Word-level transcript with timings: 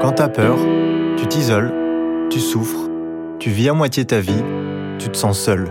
Quand 0.00 0.12
t'as 0.12 0.28
peur, 0.28 0.56
tu 1.16 1.26
t'isoles, 1.26 1.72
tu 2.30 2.38
souffres, 2.38 2.88
tu 3.40 3.50
vis 3.50 3.68
à 3.68 3.72
moitié 3.72 4.04
ta 4.04 4.20
vie, 4.20 4.44
tu 5.00 5.08
te 5.08 5.16
sens 5.16 5.36
seul. 5.36 5.68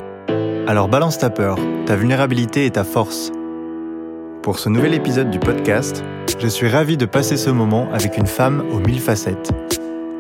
Alors 0.67 0.89
balance 0.89 1.17
ta 1.17 1.29
peur, 1.29 1.57
ta 1.85 1.95
vulnérabilité 1.95 2.65
et 2.65 2.71
ta 2.71 2.83
force. 2.83 3.31
Pour 4.43 4.59
ce 4.59 4.67
nouvel 4.67 4.93
épisode 4.93 5.31
du 5.31 5.39
podcast, 5.39 6.03
je 6.39 6.47
suis 6.47 6.67
ravi 6.67 6.97
de 6.97 7.05
passer 7.05 7.37
ce 7.37 7.49
moment 7.49 7.87
avec 7.93 8.17
une 8.17 8.27
femme 8.27 8.65
aux 8.73 8.79
mille 8.79 8.99
facettes. 8.99 9.51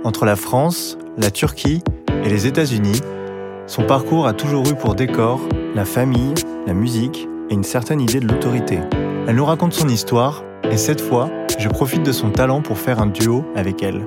Entre 0.05 0.23
la 0.23 0.37
France, 0.37 0.97
la 1.17 1.29
Turquie 1.29 1.83
et 2.23 2.29
les 2.29 2.47
États-Unis, 2.47 3.01
son 3.65 3.83
parcours 3.83 4.25
a 4.25 4.31
toujours 4.31 4.65
eu 4.69 4.75
pour 4.75 4.95
décor 4.95 5.41
la 5.75 5.83
famille, 5.83 6.33
la 6.65 6.73
musique 6.73 7.27
et 7.49 7.53
une 7.53 7.65
certaine 7.65 7.99
idée 7.99 8.21
de 8.21 8.27
l'autorité. 8.27 8.79
Elle 9.27 9.35
nous 9.35 9.45
raconte 9.45 9.73
son 9.73 9.89
histoire 9.89 10.45
et 10.71 10.77
cette 10.77 11.01
fois, 11.01 11.29
je 11.57 11.69
profite 11.69 12.03
de 12.03 12.11
son 12.11 12.29
talent 12.29 12.61
pour 12.61 12.77
faire 12.77 13.01
un 13.01 13.07
duo 13.07 13.45
avec 13.55 13.81
elle. 13.81 14.05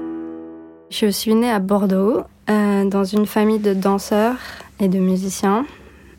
Je 0.90 1.06
suis 1.06 1.34
née 1.34 1.50
à 1.50 1.58
Bordeaux, 1.58 2.22
euh, 2.48 2.84
dans 2.84 3.04
une 3.04 3.26
famille 3.26 3.58
de 3.58 3.74
danseurs 3.74 4.36
et 4.78 4.88
de 4.88 4.98
musiciens. 4.98 5.66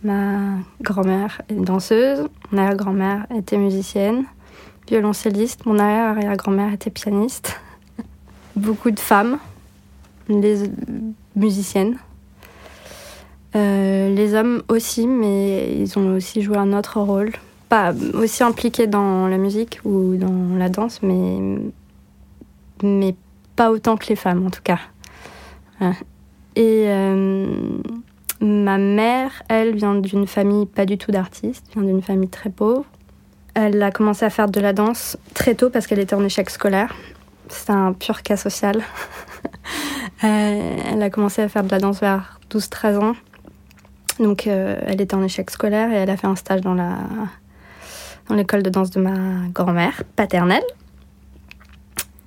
Ma 0.03 0.55
grand-mère 0.81 1.41
est 1.49 1.53
danseuse, 1.53 2.27
mon 2.51 2.57
arrière-grand-mère 2.57 3.27
était 3.35 3.57
musicienne, 3.57 4.23
violoncelliste, 4.87 5.65
mon 5.65 5.77
arrière-arrière-grand-mère 5.77 6.73
était 6.73 6.89
pianiste. 6.89 7.59
Beaucoup 8.55 8.91
de 8.91 8.99
femmes, 8.99 9.37
les 10.27 10.63
musiciennes. 11.35 11.98
Euh, 13.55 14.13
les 14.13 14.34
hommes 14.34 14.63
aussi, 14.70 15.07
mais 15.07 15.75
ils 15.77 15.99
ont 15.99 16.15
aussi 16.15 16.41
joué 16.41 16.57
un 16.57 16.73
autre 16.73 16.99
rôle. 16.99 17.31
Pas 17.71 17.93
aussi 18.16 18.43
impliqués 18.43 18.85
dans 18.85 19.30
la 19.30 19.38
musique 19.38 19.79
ou 19.85 20.17
dans 20.17 20.57
la 20.57 20.67
danse, 20.67 21.02
mais, 21.02 21.39
mais 22.84 23.16
pas 23.55 23.71
autant 23.71 23.95
que 23.95 24.07
les 24.07 24.17
femmes 24.17 24.45
en 24.45 24.49
tout 24.49 24.62
cas. 24.62 24.79
Et 26.57 26.84
euh, 26.87 27.48
ma 28.41 28.77
mère, 28.77 29.43
elle 29.48 29.73
vient 29.73 29.95
d'une 29.95 30.27
famille 30.27 30.65
pas 30.65 30.85
du 30.85 30.98
tout 30.98 31.13
d'artistes, 31.13 31.65
vient 31.73 31.84
d'une 31.84 32.01
famille 32.01 32.27
très 32.27 32.49
pauvre. 32.49 32.84
Elle 33.54 33.82
a 33.82 33.90
commencé 33.90 34.26
à 34.26 34.29
faire 34.29 34.49
de 34.49 34.60
la 34.60 34.73
danse 34.73 35.17
très 35.34 35.55
tôt 35.55 35.70
parce 35.70 35.88
qu'elle 35.88 35.99
était 35.99 36.13
en 36.13 36.26
échec 36.26 36.49
scolaire. 36.49 36.93
C'est 37.48 37.70
un 37.70 37.93
pur 37.93 38.21
cas 38.21 38.35
social. 38.35 38.82
Euh, 40.23 40.77
elle 40.85 41.01
a 41.01 41.10
commencé 41.10 41.41
à 41.41 41.49
faire 41.49 41.63
de 41.63 41.71
la 41.71 41.79
danse 41.79 41.99
vers 41.99 42.40
12-13 42.51 42.98
ans. 42.99 43.15
Donc 44.20 44.45
euh, 44.45 44.79
elle 44.85 45.01
était 45.01 45.15
en 45.15 45.23
échec 45.23 45.49
scolaire 45.49 45.91
et 45.91 45.95
elle 45.95 46.12
a 46.12 46.15
fait 46.15 46.27
un 46.27 46.35
stage 46.35 46.62
dans 46.62 46.76
la 46.76 46.99
l'école 48.34 48.63
de 48.63 48.70
danse 48.70 48.90
de 48.91 48.99
ma 48.99 49.48
grand-mère 49.54 50.04
paternelle. 50.15 50.63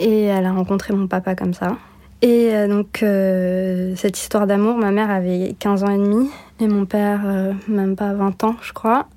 Et 0.00 0.24
elle 0.24 0.46
a 0.46 0.52
rencontré 0.52 0.94
mon 0.94 1.06
papa 1.06 1.34
comme 1.34 1.54
ça. 1.54 1.76
Et 2.22 2.54
euh, 2.54 2.68
donc 2.68 3.02
euh, 3.02 3.94
cette 3.96 4.18
histoire 4.18 4.46
d'amour, 4.46 4.76
ma 4.76 4.90
mère 4.90 5.10
avait 5.10 5.54
15 5.58 5.84
ans 5.84 5.90
et 5.90 5.98
demi 5.98 6.30
et 6.60 6.66
mon 6.68 6.86
père 6.86 7.20
même 7.68 7.96
pas 7.96 8.14
20 8.14 8.44
ans, 8.44 8.56
je 8.62 8.72
crois. 8.72 9.08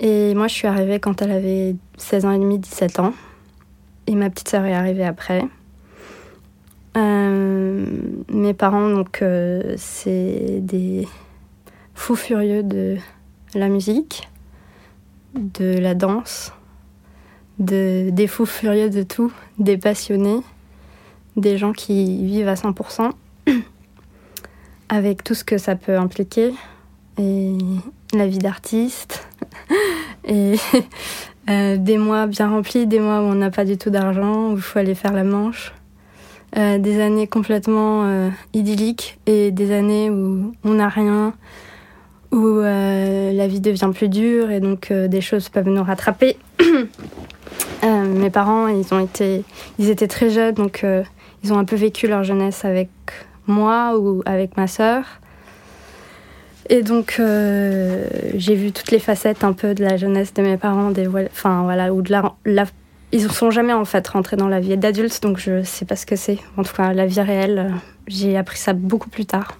Et 0.00 0.34
moi 0.34 0.48
je 0.48 0.54
suis 0.54 0.68
arrivée 0.68 1.00
quand 1.00 1.22
elle 1.22 1.32
avait 1.32 1.76
16 1.98 2.24
ans 2.24 2.32
et 2.32 2.38
demi, 2.38 2.58
17 2.58 3.00
ans. 3.00 3.12
Et 4.06 4.14
ma 4.14 4.30
petite 4.30 4.48
sœur 4.48 4.64
est 4.64 4.74
arrivée 4.74 5.04
après. 5.04 5.44
mes 6.96 8.54
parents, 8.54 8.88
donc, 8.88 9.24
c'est 9.76 10.60
des 10.60 11.06
fou 11.94 12.16
furieux 12.16 12.62
de 12.62 12.96
la 13.54 13.68
musique, 13.68 14.28
de 15.34 15.78
la 15.78 15.94
danse, 15.94 16.52
de, 17.58 18.10
des 18.10 18.26
fous 18.26 18.46
furieux 18.46 18.90
de 18.90 19.02
tout, 19.02 19.32
des 19.58 19.78
passionnés, 19.78 20.40
des 21.36 21.58
gens 21.58 21.72
qui 21.72 22.24
vivent 22.24 22.48
à 22.48 22.54
100% 22.54 23.12
avec 24.88 25.24
tout 25.24 25.34
ce 25.34 25.44
que 25.44 25.58
ça 25.58 25.76
peut 25.76 25.96
impliquer 25.96 26.52
et 27.18 27.56
la 28.14 28.26
vie 28.26 28.38
d'artiste 28.38 29.26
et 30.24 30.54
euh, 31.50 31.76
des 31.76 31.98
mois 31.98 32.26
bien 32.26 32.48
remplis, 32.48 32.86
des 32.86 33.00
mois 33.00 33.20
où 33.20 33.24
on 33.24 33.34
n'a 33.34 33.50
pas 33.50 33.64
du 33.64 33.76
tout 33.76 33.90
d'argent, 33.90 34.50
où 34.50 34.56
il 34.56 34.62
faut 34.62 34.78
aller 34.78 34.94
faire 34.94 35.12
la 35.12 35.24
manche. 35.24 35.72
Euh, 36.58 36.76
des 36.76 37.00
années 37.00 37.26
complètement 37.26 38.04
euh, 38.04 38.28
idylliques 38.52 39.18
et 39.24 39.50
des 39.50 39.72
années 39.72 40.10
où 40.10 40.54
on 40.64 40.74
n'a 40.74 40.90
rien, 40.90 41.32
où 42.32 42.58
euh, 42.58 43.32
la 43.32 43.46
vie 43.46 43.60
devient 43.60 43.90
plus 43.94 44.08
dure 44.08 44.50
et 44.50 44.58
donc 44.58 44.90
euh, 44.90 45.06
des 45.06 45.20
choses 45.20 45.48
peuvent 45.48 45.68
nous 45.68 45.84
rattraper. 45.84 46.36
Euh, 47.84 48.04
mes 48.04 48.30
parents, 48.30 48.68
ils 48.68 48.94
ont 48.94 49.00
été, 49.00 49.42
ils 49.80 49.90
étaient 49.90 50.06
très 50.06 50.30
jeunes, 50.30 50.54
donc 50.54 50.86
ils 51.42 51.52
ont 51.52 51.58
un 51.58 51.64
peu 51.64 51.74
vécu 51.74 52.06
leur 52.06 52.22
jeunesse 52.22 52.64
avec 52.64 52.88
moi 53.48 53.98
ou 53.98 54.22
avec 54.24 54.56
ma 54.56 54.68
sœur. 54.68 55.04
Et 56.70 56.82
donc 56.82 57.16
j'ai 57.18 58.54
vu 58.54 58.70
toutes 58.70 58.92
les 58.92 59.00
facettes 59.00 59.42
un 59.42 59.52
peu 59.52 59.74
de 59.74 59.82
la 59.82 59.96
jeunesse 59.96 60.32
de 60.32 60.42
mes 60.42 60.56
parents, 60.56 60.90
des, 60.90 61.08
enfin 61.08 61.64
voilà, 61.64 61.92
ou 61.92 62.02
de 62.02 62.12
la, 62.12 62.66
ils 63.10 63.24
ne 63.24 63.28
sont 63.28 63.50
jamais 63.50 63.72
en 63.72 63.84
fait 63.84 64.06
rentrés 64.06 64.36
dans 64.36 64.48
la 64.48 64.60
vie 64.60 64.76
d'adulte, 64.76 65.20
donc 65.20 65.38
je 65.38 65.64
sais 65.64 65.84
pas 65.84 65.96
ce 65.96 66.06
que 66.06 66.16
c'est. 66.16 66.38
En 66.56 66.62
tout 66.62 66.74
cas, 66.74 66.92
la 66.92 67.06
vie 67.06 67.20
réelle, 67.20 67.72
j'ai 68.06 68.36
appris 68.36 68.58
ça 68.58 68.74
beaucoup 68.74 69.10
plus 69.10 69.26
tard. 69.26 69.58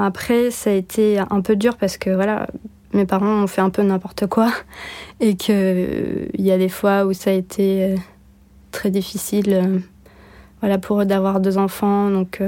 Après, 0.00 0.50
ça 0.50 0.70
a 0.70 0.72
été 0.72 1.18
un 1.18 1.40
peu 1.42 1.56
dur 1.56 1.76
parce 1.76 1.98
que 1.98 2.10
voilà, 2.10 2.46
mes 2.94 3.06
parents 3.06 3.42
ont 3.42 3.46
fait 3.46 3.60
un 3.60 3.70
peu 3.70 3.82
n'importe 3.82 4.26
quoi 4.26 4.50
et 5.20 5.36
qu'il 5.36 5.54
euh, 5.56 6.26
y 6.38 6.50
a 6.50 6.58
des 6.58 6.68
fois 6.68 7.04
où 7.04 7.12
ça 7.12 7.30
a 7.30 7.32
été 7.34 7.84
euh, 7.84 7.96
très 8.72 8.90
difficile 8.90 9.52
euh, 9.52 9.78
voilà, 10.60 10.78
pour 10.78 11.00
eux 11.00 11.04
d'avoir 11.04 11.40
deux 11.40 11.58
enfants. 11.58 12.10
Donc 12.10 12.42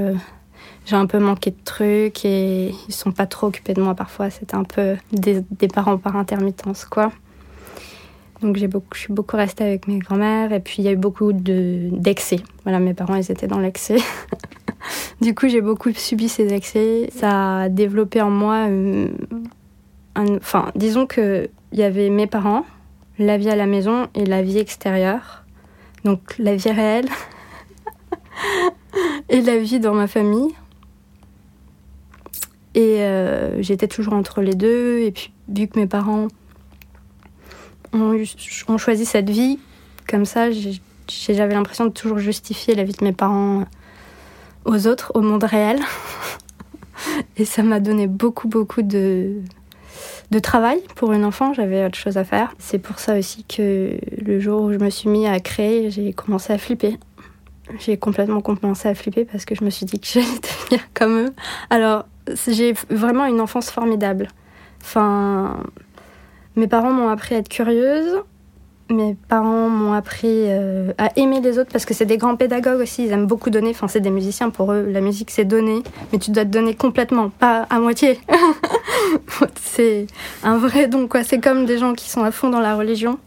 j'ai 0.85 0.95
un 0.95 1.07
peu 1.07 1.19
manqué 1.19 1.51
de 1.51 1.63
trucs 1.63 2.25
et 2.25 2.73
ils 2.87 2.93
sont 2.93 3.11
pas 3.11 3.25
trop 3.25 3.47
occupés 3.47 3.73
de 3.73 3.81
moi 3.81 3.95
parfois. 3.95 4.29
C'était 4.29 4.55
un 4.55 4.63
peu 4.63 4.95
des, 5.11 5.43
parents 5.67 5.97
par 5.97 6.15
intermittence, 6.15 6.85
quoi. 6.85 7.11
Donc 8.41 8.57
j'ai 8.57 8.67
beaucoup, 8.67 8.93
je 8.93 8.99
suis 8.99 9.13
beaucoup 9.13 9.37
restée 9.37 9.63
avec 9.63 9.87
mes 9.87 9.97
grands-mères 9.97 10.51
et 10.51 10.59
puis 10.59 10.75
il 10.79 10.83
y 10.85 10.89
a 10.89 10.91
eu 10.91 10.97
beaucoup 10.97 11.33
d'excès. 11.33 12.41
voilà, 12.63 12.79
mes 12.79 12.93
parents, 12.93 13.15
ils 13.15 13.31
étaient 13.31 13.47
dans 13.47 13.59
l'excès. 13.59 13.97
Du 15.21 15.33
coup, 15.35 15.47
j'ai 15.47 15.61
beaucoup 15.61 15.91
subi 15.93 16.29
ces 16.29 16.53
accès. 16.53 17.09
Ça 17.15 17.59
a 17.61 17.69
développé 17.69 18.21
en 18.21 18.29
moi. 18.29 18.67
Euh, 18.67 19.07
enfin, 20.15 20.71
disons 20.75 21.07
qu'il 21.07 21.49
y 21.71 21.83
avait 21.83 22.09
mes 22.09 22.27
parents, 22.27 22.65
la 23.19 23.37
vie 23.37 23.49
à 23.49 23.55
la 23.55 23.65
maison 23.65 24.07
et 24.15 24.25
la 24.25 24.41
vie 24.41 24.57
extérieure. 24.57 25.43
Donc, 26.03 26.37
la 26.37 26.55
vie 26.55 26.71
réelle 26.71 27.07
et 29.29 29.41
la 29.41 29.57
vie 29.57 29.79
dans 29.79 29.93
ma 29.93 30.07
famille. 30.07 30.53
Et 32.75 33.01
euh, 33.01 33.61
j'étais 33.61 33.87
toujours 33.87 34.13
entre 34.13 34.41
les 34.41 34.55
deux. 34.55 34.99
Et 34.99 35.11
puis, 35.11 35.31
vu 35.47 35.67
que 35.67 35.79
mes 35.79 35.87
parents 35.87 36.27
ont, 37.93 38.17
ont 38.67 38.77
choisi 38.77 39.05
cette 39.05 39.29
vie, 39.29 39.59
comme 40.07 40.25
ça, 40.25 40.47
j'avais 41.07 41.53
l'impression 41.53 41.85
de 41.85 41.91
toujours 41.91 42.17
justifier 42.17 42.75
la 42.75 42.83
vie 42.83 42.93
de 42.93 43.03
mes 43.03 43.13
parents 43.13 43.65
aux 44.65 44.87
autres, 44.87 45.11
au 45.15 45.21
monde 45.21 45.43
réel. 45.43 45.79
Et 47.37 47.45
ça 47.45 47.63
m'a 47.63 47.79
donné 47.79 48.07
beaucoup, 48.07 48.47
beaucoup 48.47 48.81
de, 48.81 49.41
de 50.31 50.39
travail 50.39 50.81
pour 50.95 51.13
une 51.13 51.25
enfant. 51.25 51.53
J'avais 51.53 51.85
autre 51.85 51.97
chose 51.97 52.17
à 52.17 52.23
faire. 52.23 52.53
C'est 52.59 52.79
pour 52.79 52.99
ça 52.99 53.17
aussi 53.17 53.43
que 53.43 53.97
le 54.25 54.39
jour 54.39 54.63
où 54.63 54.73
je 54.73 54.77
me 54.77 54.89
suis 54.89 55.09
mis 55.09 55.27
à 55.27 55.39
créer, 55.39 55.89
j'ai 55.91 56.13
commencé 56.13 56.53
à 56.53 56.57
flipper. 56.57 56.97
J'ai 57.79 57.97
complètement 57.97 58.41
commencé 58.41 58.89
à 58.89 58.95
flipper 58.95 59.25
parce 59.25 59.45
que 59.45 59.55
je 59.55 59.63
me 59.63 59.69
suis 59.69 59.85
dit 59.85 59.99
que 59.99 60.07
j'allais 60.13 60.25
devenir 60.25 60.81
comme 60.93 61.17
eux. 61.17 61.33
Alors, 61.69 62.05
j'ai 62.47 62.73
vraiment 62.89 63.25
une 63.25 63.41
enfance 63.41 63.69
formidable. 63.69 64.27
Enfin, 64.81 65.63
mes 66.55 66.67
parents 66.67 66.91
m'ont 66.91 67.09
appris 67.09 67.35
à 67.35 67.37
être 67.39 67.49
curieuse, 67.49 68.21
mes 68.93 69.15
parents 69.27 69.69
m'ont 69.69 69.93
appris 69.93 70.45
euh, 70.47 70.93
à 70.97 71.11
aimer 71.17 71.41
les 71.41 71.59
autres 71.59 71.71
parce 71.71 71.85
que 71.85 71.93
c'est 71.93 72.05
des 72.05 72.17
grands 72.17 72.35
pédagogues 72.35 72.79
aussi. 72.79 73.05
Ils 73.05 73.11
aiment 73.11 73.27
beaucoup 73.27 73.49
donner. 73.49 73.71
Enfin, 73.71 73.87
c'est 73.87 73.99
des 73.99 74.09
musiciens 74.09 74.49
pour 74.49 74.71
eux. 74.71 74.85
La 74.89 75.01
musique, 75.01 75.31
c'est 75.31 75.45
donner, 75.45 75.83
mais 76.11 76.19
tu 76.19 76.31
dois 76.31 76.45
te 76.45 76.49
donner 76.49 76.75
complètement, 76.75 77.29
pas 77.29 77.67
à 77.69 77.79
moitié. 77.79 78.19
c'est 79.61 80.07
un 80.43 80.57
vrai 80.57 80.87
don, 80.87 81.07
quoi. 81.07 81.23
C'est 81.23 81.39
comme 81.39 81.65
des 81.65 81.77
gens 81.77 81.93
qui 81.93 82.09
sont 82.09 82.23
à 82.23 82.31
fond 82.31 82.49
dans 82.49 82.59
la 82.59 82.75
religion. 82.75 83.19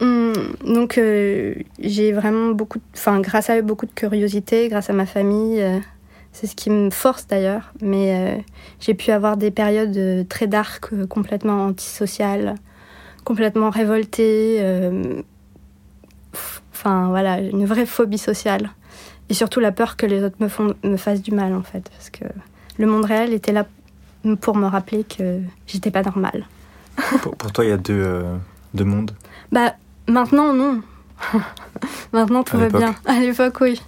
Hum, 0.00 0.32
donc, 0.64 0.98
euh, 0.98 1.54
j'ai 1.80 2.12
vraiment 2.12 2.50
beaucoup, 2.50 2.78
enfin, 2.94 3.20
grâce 3.20 3.50
à 3.50 3.58
eux, 3.58 3.62
beaucoup 3.62 3.86
de 3.86 3.92
curiosité, 3.92 4.68
grâce 4.68 4.90
à 4.90 4.92
ma 4.92 5.06
famille. 5.06 5.60
Euh, 5.60 5.78
c'est 6.32 6.46
ce 6.46 6.54
qui 6.54 6.70
me 6.70 6.90
force 6.90 7.26
d'ailleurs. 7.26 7.72
Mais 7.80 8.44
j'ai 8.78 8.94
pu 8.94 9.10
avoir 9.10 9.36
des 9.36 9.50
périodes 9.50 10.28
très 10.28 10.46
dark, 10.46 10.90
complètement 11.08 11.64
antisociales 11.64 12.54
complètement 13.28 13.68
révoltée. 13.68 14.56
Euh, 14.60 15.20
enfin, 16.72 17.08
voilà, 17.08 17.40
une 17.40 17.66
vraie 17.66 17.84
phobie 17.84 18.16
sociale. 18.16 18.70
Et 19.28 19.34
surtout 19.34 19.60
la 19.60 19.70
peur 19.70 19.98
que 19.98 20.06
les 20.06 20.24
autres 20.24 20.36
me, 20.40 20.48
font, 20.48 20.74
me 20.82 20.96
fassent 20.96 21.20
du 21.20 21.32
mal, 21.32 21.52
en 21.52 21.62
fait. 21.62 21.90
Parce 21.90 22.08
que 22.08 22.24
le 22.78 22.86
monde 22.86 23.04
réel 23.04 23.34
était 23.34 23.52
là 23.52 23.66
pour 24.40 24.56
me 24.56 24.66
rappeler 24.66 25.04
que 25.04 25.40
j'étais 25.66 25.90
pas 25.90 26.02
normale. 26.02 26.46
pour, 27.20 27.52
toi, 27.52 27.66
il 27.66 27.68
y 27.68 27.72
a 27.72 27.76
deux, 27.76 28.02
euh, 28.02 28.34
deux 28.72 28.84
mondes? 28.84 29.10
Bah, 29.52 29.74
maintenant, 30.06 30.54
non. 30.54 30.80
Maintenant, 32.14 32.42
tout 32.42 32.56
va 32.56 32.70
bien. 32.70 32.94
À 33.04 33.20
l'époque, 33.20 33.60
oui. 33.60 33.82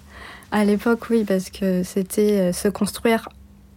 À 0.52 0.66
l'époque, 0.66 1.08
oui, 1.08 1.24
parce 1.24 1.48
que 1.48 1.82
c'était 1.82 2.40
euh, 2.40 2.52
se 2.52 2.68
construire 2.68 3.30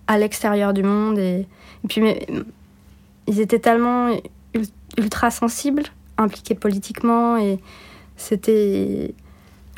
à 0.08 0.18
l'extérieur 0.18 0.74
du 0.74 0.84
monde. 0.84 1.18
Et, 1.20 1.48
et 1.86 1.88
puis, 1.88 2.02
mais, 2.02 2.28
ils 3.28 3.40
étaient 3.40 3.60
tellement 3.60 4.10
ultra 4.98 5.32
sensibles, 5.32 5.84
impliqués 6.18 6.56
politiquement. 6.56 7.38
Et 7.38 7.60
c'était 8.18 9.14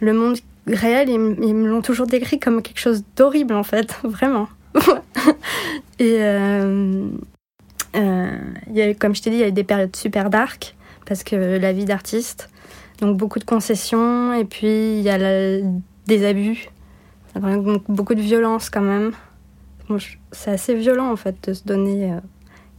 le 0.01 0.13
monde 0.13 0.37
réel. 0.67 1.09
Ils, 1.09 1.37
ils 1.43 1.55
me 1.55 1.67
l'ont 1.67 1.81
toujours 1.81 2.07
décrit 2.07 2.39
comme 2.39 2.61
quelque 2.61 2.79
chose 2.79 3.03
d'horrible, 3.15 3.53
en 3.53 3.63
fait. 3.63 3.93
Vraiment. 4.03 4.47
et 5.99 6.17
euh, 6.19 7.07
euh, 7.95 8.93
comme 8.99 9.15
je 9.15 9.21
t'ai 9.21 9.29
dit, 9.29 9.37
il 9.37 9.39
y 9.39 9.43
a 9.43 9.47
eu 9.47 9.51
des 9.51 9.63
périodes 9.63 9.95
super 9.95 10.29
dark, 10.29 10.75
parce 11.05 11.23
que 11.23 11.35
la 11.35 11.73
vie 11.73 11.85
d'artiste. 11.85 12.49
Donc 13.01 13.17
beaucoup 13.17 13.39
de 13.39 13.43
concessions 13.43 14.31
et 14.33 14.45
puis 14.45 14.99
il 14.99 15.01
y 15.01 15.09
a 15.09 15.17
des 16.07 16.25
abus, 16.25 16.69
donc 17.35 17.83
beaucoup 17.89 18.15
de 18.15 18.21
violence 18.21 18.69
quand 18.69 18.81
même. 18.81 19.11
C'est 20.31 20.51
assez 20.51 20.75
violent 20.75 21.11
en 21.11 21.17
fait 21.17 21.35
de 21.49 21.53
se 21.53 21.63
donner. 21.65 22.13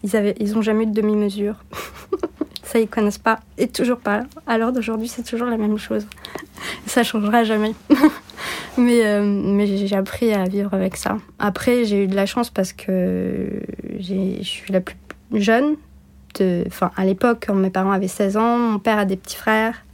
Ils 0.06 0.16
avaient, 0.16 0.34
ils 0.38 0.56
ont 0.56 0.62
jamais 0.62 0.84
eu 0.84 0.86
de 0.86 0.92
demi-mesure. 0.92 1.56
Ça 2.62 2.80
ils 2.80 2.88
connaissent 2.88 3.18
pas 3.18 3.40
et 3.58 3.68
toujours 3.68 3.98
pas. 3.98 4.24
L'heure 4.48 4.72
d'aujourd'hui 4.72 5.08
c'est 5.08 5.22
toujours 5.22 5.48
la 5.48 5.56
même 5.56 5.78
chose. 5.78 6.06
Ça 6.86 7.02
changera 7.02 7.44
jamais. 7.44 7.74
mais 8.78 9.04
euh, 9.04 9.66
j'ai 9.66 9.96
appris 9.96 10.32
à 10.32 10.44
vivre 10.44 10.74
avec 10.74 10.96
ça. 10.96 11.18
Après 11.38 11.84
j'ai 11.84 12.04
eu 12.04 12.06
de 12.06 12.16
la 12.16 12.26
chance 12.26 12.50
parce 12.50 12.72
que 12.72 13.62
je 13.98 14.42
suis 14.42 14.72
la 14.72 14.80
plus 14.80 14.96
jeune. 15.34 15.76
Enfin 16.66 16.90
à 16.96 17.04
l'époque 17.04 17.44
quand 17.46 17.54
mes 17.54 17.70
parents 17.70 17.92
avaient 17.92 18.08
16 18.08 18.36
ans, 18.36 18.58
mon 18.58 18.78
père 18.78 18.98
a 18.98 19.04
des 19.04 19.16
petits 19.16 19.36
frères. 19.36 19.84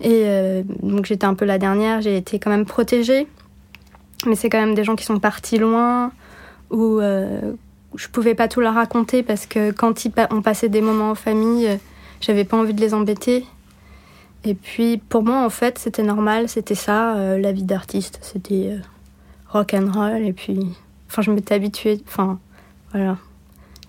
Et 0.00 0.24
euh, 0.26 0.62
donc 0.82 1.06
j'étais 1.06 1.26
un 1.26 1.34
peu 1.34 1.44
la 1.44 1.58
dernière, 1.58 2.00
j'ai 2.00 2.16
été 2.16 2.40
quand 2.40 2.50
même 2.50 2.66
protégée. 2.66 3.28
Mais 4.26 4.34
c'est 4.34 4.50
quand 4.50 4.60
même 4.60 4.74
des 4.74 4.84
gens 4.84 4.96
qui 4.96 5.04
sont 5.04 5.18
partis 5.18 5.58
loin, 5.58 6.12
où 6.70 7.00
euh, 7.00 7.52
je 7.94 8.08
pouvais 8.08 8.34
pas 8.34 8.48
tout 8.48 8.60
leur 8.60 8.74
raconter 8.74 9.22
parce 9.22 9.46
que 9.46 9.70
quand 9.70 10.04
ils 10.04 10.12
on 10.30 10.42
passait 10.42 10.68
des 10.68 10.80
moments 10.80 11.10
en 11.10 11.14
famille, 11.14 11.66
euh, 11.66 11.76
j'avais 12.20 12.44
pas 12.44 12.56
envie 12.56 12.74
de 12.74 12.80
les 12.80 12.94
embêter. 12.94 13.44
Et 14.44 14.54
puis 14.54 14.98
pour 14.98 15.22
moi 15.22 15.44
en 15.44 15.50
fait 15.50 15.78
c'était 15.78 16.02
normal, 16.02 16.48
c'était 16.48 16.74
ça, 16.74 17.16
euh, 17.16 17.38
la 17.38 17.52
vie 17.52 17.62
d'artiste, 17.62 18.18
c'était 18.22 18.70
euh, 18.72 18.78
rock 19.48 19.74
and 19.74 19.90
roll. 19.92 20.22
Et 20.22 20.32
puis, 20.32 20.58
enfin 21.08 21.22
je 21.22 21.30
m'étais 21.30 21.54
habituée, 21.54 22.00
enfin 22.06 22.38
voilà, 22.92 23.16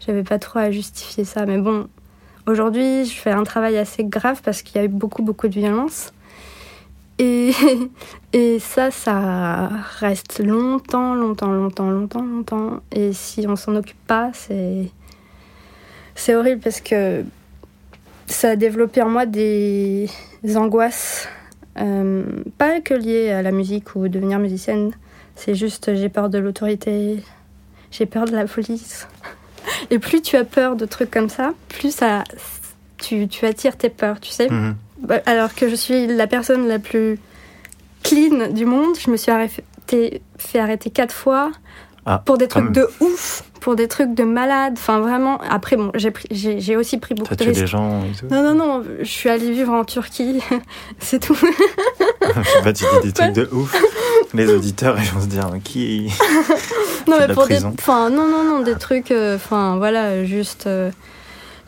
j'avais 0.05 0.23
pas 0.23 0.39
trop 0.39 0.59
à 0.59 0.71
justifier 0.71 1.25
ça. 1.25 1.45
Mais 1.45 1.57
bon, 1.57 1.87
Aujourd'hui, 2.45 3.05
je 3.05 3.13
fais 3.13 3.31
un 3.31 3.43
travail 3.43 3.77
assez 3.77 4.03
grave 4.03 4.41
parce 4.43 4.63
qu'il 4.63 4.75
y 4.75 4.79
a 4.79 4.83
eu 4.83 4.89
beaucoup, 4.89 5.23
beaucoup 5.23 5.47
de 5.47 5.53
violence. 5.53 6.11
Et, 7.19 7.51
et 8.33 8.59
ça, 8.59 8.91
ça 8.91 9.69
reste 9.99 10.39
longtemps, 10.39 11.15
longtemps, 11.15 11.51
longtemps, 11.51 11.89
longtemps, 11.89 12.23
longtemps. 12.23 12.79
Et 12.91 13.13
si 13.13 13.45
on 13.47 13.55
s'en 13.55 13.75
occupe 13.75 14.05
pas, 14.07 14.31
c'est, 14.33 14.89
c'est 16.15 16.35
horrible 16.35 16.61
parce 16.61 16.81
que 16.81 17.23
ça 18.27 18.51
a 18.51 18.55
développé 18.55 19.01
en 19.01 19.09
moi 19.09 19.25
des 19.25 20.09
angoisses, 20.55 21.27
euh, 21.79 22.23
pas 22.57 22.81
que 22.81 22.93
liées 22.93 23.31
à 23.31 23.41
la 23.41 23.51
musique 23.51 23.95
ou 23.95 24.07
devenir 24.07 24.39
musicienne. 24.39 24.91
C'est 25.35 25.55
juste, 25.55 25.95
j'ai 25.95 26.09
peur 26.09 26.29
de 26.29 26.37
l'autorité, 26.37 27.23
j'ai 27.91 28.05
peur 28.05 28.25
de 28.25 28.31
la 28.31 28.45
police. 28.45 29.07
Et 29.89 29.99
plus 29.99 30.21
tu 30.21 30.35
as 30.35 30.43
peur 30.43 30.75
de 30.75 30.85
trucs 30.85 31.09
comme 31.09 31.29
ça, 31.29 31.53
plus 31.69 31.95
ça, 31.95 32.23
tu, 32.97 33.27
tu 33.27 33.45
attires 33.45 33.77
tes 33.77 33.89
peurs, 33.89 34.19
tu 34.19 34.29
sais. 34.29 34.49
Mhm. 34.49 34.75
Bah, 35.01 35.19
Alors 35.25 35.53
que 35.55 35.69
je 35.69 35.75
suis 35.75 36.07
la 36.07 36.27
personne 36.27 36.67
la 36.67 36.79
plus 36.79 37.19
clean 38.03 38.49
du 38.51 38.65
monde, 38.65 38.95
je 38.99 39.09
me 39.11 39.17
suis 39.17 39.31
arrêté, 39.31 40.21
fait 40.37 40.59
arrêter 40.59 40.89
quatre 40.89 41.13
fois 41.13 41.51
Ah, 42.05 42.21
pour 42.25 42.37
des 42.37 42.47
trucs 42.47 42.63
même. 42.65 42.73
de 42.73 42.87
ouf, 42.99 43.43
pour 43.59 43.75
des 43.75 43.87
trucs 43.87 44.13
de 44.13 44.23
malade. 44.23 44.73
Enfin, 44.77 44.99
vraiment. 44.99 45.39
Après, 45.49 45.75
bon, 45.77 45.91
j'ai 45.95 46.75
aussi 46.75 46.97
pris 46.99 47.15
beaucoup 47.15 47.33
de 47.35 47.43
tué 47.43 47.51
des 47.51 47.61
risques. 47.61 47.71
gens 47.71 48.01
et 48.03 48.15
tout 48.17 48.27
Non, 48.29 48.43
non, 48.43 48.53
non, 48.55 48.83
je 48.99 49.03
suis 49.05 49.29
allée 49.29 49.51
vivre 49.51 49.73
en 49.73 49.83
Turquie, 49.85 50.41
c'est 50.99 51.19
tout. 51.19 51.35
Je 52.35 52.49
sais 52.49 52.61
pas, 52.63 52.73
tu 52.73 52.83
dis 53.01 53.07
des 53.07 53.13
trucs 53.13 53.33
de 53.33 53.47
ouf. 53.51 53.75
Les 54.33 54.51
auditeurs, 54.51 54.95
ils 54.99 55.09
vont 55.11 55.21
se 55.21 55.27
dire 55.27 55.49
qui. 55.63 56.09
Non, 57.07 57.17
de 57.19 57.27
mais 57.27 57.33
pour 57.33 57.43
des. 57.47 57.55
prison. 57.55 57.73
Enfin, 57.77 58.09
non, 58.09 58.27
non, 58.27 58.43
non, 58.45 58.59
des 58.61 58.75
trucs. 58.75 59.11
euh, 59.11 59.35
Enfin, 59.35 59.75
voilà, 59.77 60.23
juste. 60.23 60.65
euh, 60.67 60.89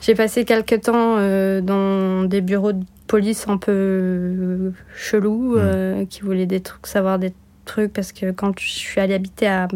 J'ai 0.02 0.16
passé 0.16 0.46
quelques 0.46 0.82
temps 0.84 1.16
euh, 1.18 1.60
dans 1.62 2.24
des 2.24 2.40
bureaux 2.42 2.72
de 2.72 2.84
police 3.08 3.48
un 3.48 3.58
peu 3.58 3.72
euh, 3.72 4.72
chelous, 4.96 5.56
Mm. 5.56 5.60
euh, 5.60 6.06
qui 6.06 6.22
voulaient 6.22 6.46
des 6.46 6.62
trucs, 6.62 6.88
savoir 6.88 7.20
des 7.20 7.34
trucs, 7.66 7.94
parce 7.94 8.12
que 8.12 8.32
quand 8.32 8.60
je 8.60 8.68
suis 8.70 9.00
allée 9.02 9.14
habiter 9.14 9.48
à, 9.48 9.68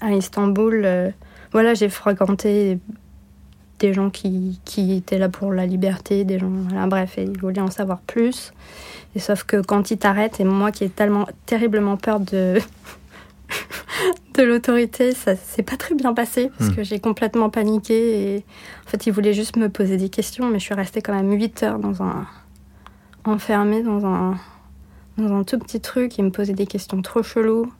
à 0.00 0.12
Istanbul, 0.12 0.82
euh, 0.84 1.10
voilà, 1.52 1.74
j'ai 1.74 1.88
fréquenté 1.88 2.78
des 3.78 3.92
gens 3.92 4.10
qui, 4.10 4.60
qui 4.64 4.96
étaient 4.96 5.18
là 5.18 5.28
pour 5.28 5.52
la 5.52 5.66
liberté, 5.66 6.24
des 6.24 6.38
gens, 6.38 6.50
voilà, 6.68 6.86
bref, 6.86 7.16
et 7.18 7.22
ils 7.24 7.38
voulaient 7.38 7.60
en 7.60 7.70
savoir 7.70 8.00
plus. 8.00 8.52
Et 9.14 9.20
sauf 9.20 9.44
que 9.44 9.60
quand 9.60 9.90
ils 9.90 9.98
t'arrêtent, 9.98 10.40
et 10.40 10.44
moi 10.44 10.72
qui 10.72 10.84
ai 10.84 10.88
tellement 10.88 11.26
terriblement 11.46 11.96
peur 11.96 12.20
de, 12.20 12.58
de 14.34 14.42
l'autorité, 14.42 15.12
ça 15.12 15.34
s'est 15.36 15.62
pas 15.62 15.76
très 15.76 15.94
bien 15.94 16.14
passé 16.14 16.50
parce 16.58 16.70
Hmm. 16.70 16.76
que 16.76 16.82
j'ai 16.84 17.00
complètement 17.00 17.50
paniqué 17.50 18.34
et 18.34 18.44
en 18.86 18.88
fait 18.90 19.06
ils 19.06 19.12
voulaient 19.12 19.32
juste 19.34 19.56
me 19.56 19.68
poser 19.68 19.96
des 19.96 20.08
questions, 20.08 20.48
mais 20.48 20.58
je 20.58 20.64
suis 20.64 20.74
restée 20.74 21.02
quand 21.02 21.14
même 21.14 21.32
8 21.32 21.62
heures 21.62 21.78
dans 21.78 22.02
un 22.02 22.26
enfermée 23.24 23.82
dans 23.82 24.04
un 24.06 24.36
dans 25.16 25.36
un 25.36 25.42
tout 25.44 25.58
petit 25.58 25.80
truc. 25.80 26.16
Ils 26.18 26.24
me 26.24 26.30
posaient 26.30 26.52
des 26.54 26.66
questions 26.66 27.02
trop 27.02 27.22
cheloues. 27.22 27.72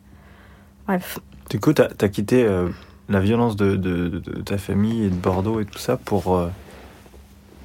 Bref, 0.87 1.19
Du 1.51 1.61
coup, 1.61 1.73
t'as 1.73 1.89
as 2.01 2.09
quitté 2.09 2.45
euh, 2.45 2.69
la 3.09 3.21
violence 3.21 3.55
de, 3.57 3.77
de- 3.77 4.19
ta 4.43 4.59
famille 4.59 5.05
et 5.05 5.09
de 5.11 5.15
Bordeaux 5.15 5.61
et 5.61 5.65
tout 5.65 5.79
ça 5.79 5.97
pour, 5.97 6.37
euh, 6.37 6.49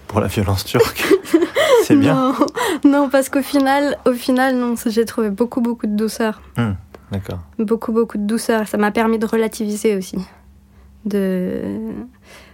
pour 0.07 0.19
la 0.19 0.27
violence 0.27 0.63
turque. 0.65 1.03
C'est 1.85 1.95
bien. 1.95 2.13
Non, 2.13 2.35
non, 2.85 3.09
parce 3.09 3.29
qu'au 3.29 3.41
final, 3.41 3.97
au 4.06 4.13
final, 4.13 4.56
non, 4.56 4.75
j'ai 4.85 5.06
trouvé 5.06 5.29
beaucoup, 5.31 5.59
beaucoup 5.61 5.88
de 5.88 5.95
douceur. 5.95 6.41
D'accord. 7.13 7.39
Beaucoup, 7.60 7.92
beaucoup 7.94 8.18
de 8.18 8.25
douceur. 8.25 8.68
Ça 8.68 8.77
m'a 8.77 8.92
permis 8.92 9.19
de 9.19 9.25
relativiser 9.25 9.95
aussi. 9.95 10.18
De... 11.06 11.62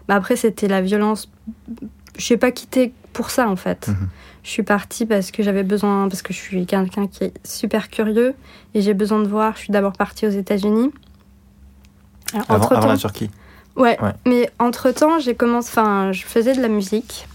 Bah 0.08 0.16
après, 0.16 0.36
c'était 0.36 0.68
la 0.68 0.82
violence. 0.82 1.30
Je 2.18 2.34
n'ai 2.34 2.38
pas 2.38 2.52
quitté 2.52 2.94
pour 3.14 3.30
ça, 3.30 3.50
en 3.50 3.56
fait. 3.56 3.88
Mhm. 3.88 4.10
Je 4.44 4.50
suis 4.50 4.64
partie 4.64 5.06
parce 5.06 5.32
que 5.32 5.44
j'avais 5.44 5.64
besoin, 5.64 6.08
parce 6.10 6.22
que 6.22 6.34
je 6.34 6.40
suis 6.40 6.66
quelqu'un 6.66 7.08
qui 7.08 7.24
est 7.26 7.34
super 7.48 7.90
curieux 7.90 8.34
et 8.74 8.82
j'ai 8.82 8.94
besoin 8.94 9.22
de 9.22 9.28
voir. 9.28 9.54
Je 9.56 9.60
suis 9.64 9.72
d'abord 9.72 9.94
partie 9.94 10.28
aux 10.28 10.32
États-Unis. 10.32 10.92
Avant, 12.34 12.56
entre-temps- 12.56 12.76
avant 12.76 12.88
la 12.90 12.98
Turquie. 12.98 13.30
Ouais. 13.76 13.98
Ouais. 14.02 14.14
Mais 14.28 14.50
entre 14.60 14.92
temps, 14.92 15.20
j'ai 15.20 15.36
commencé. 15.36 15.70
Enfin, 15.70 16.12
je 16.12 16.24
faisais 16.26 16.54
de 16.56 16.62
la 16.62 16.68
musique. 16.68 17.28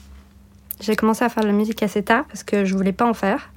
J'ai 0.81 0.97
commencé 0.97 1.25
à 1.25 1.29
faire 1.29 1.43
de 1.43 1.49
la 1.49 1.55
musique 1.55 1.83
assez 1.83 2.03
tard 2.03 2.25
parce 2.27 2.43
que 2.43 2.65
je 2.65 2.75
voulais 2.77 2.93
pas 2.93 3.07
en 3.09 3.15
faire. 3.15 3.51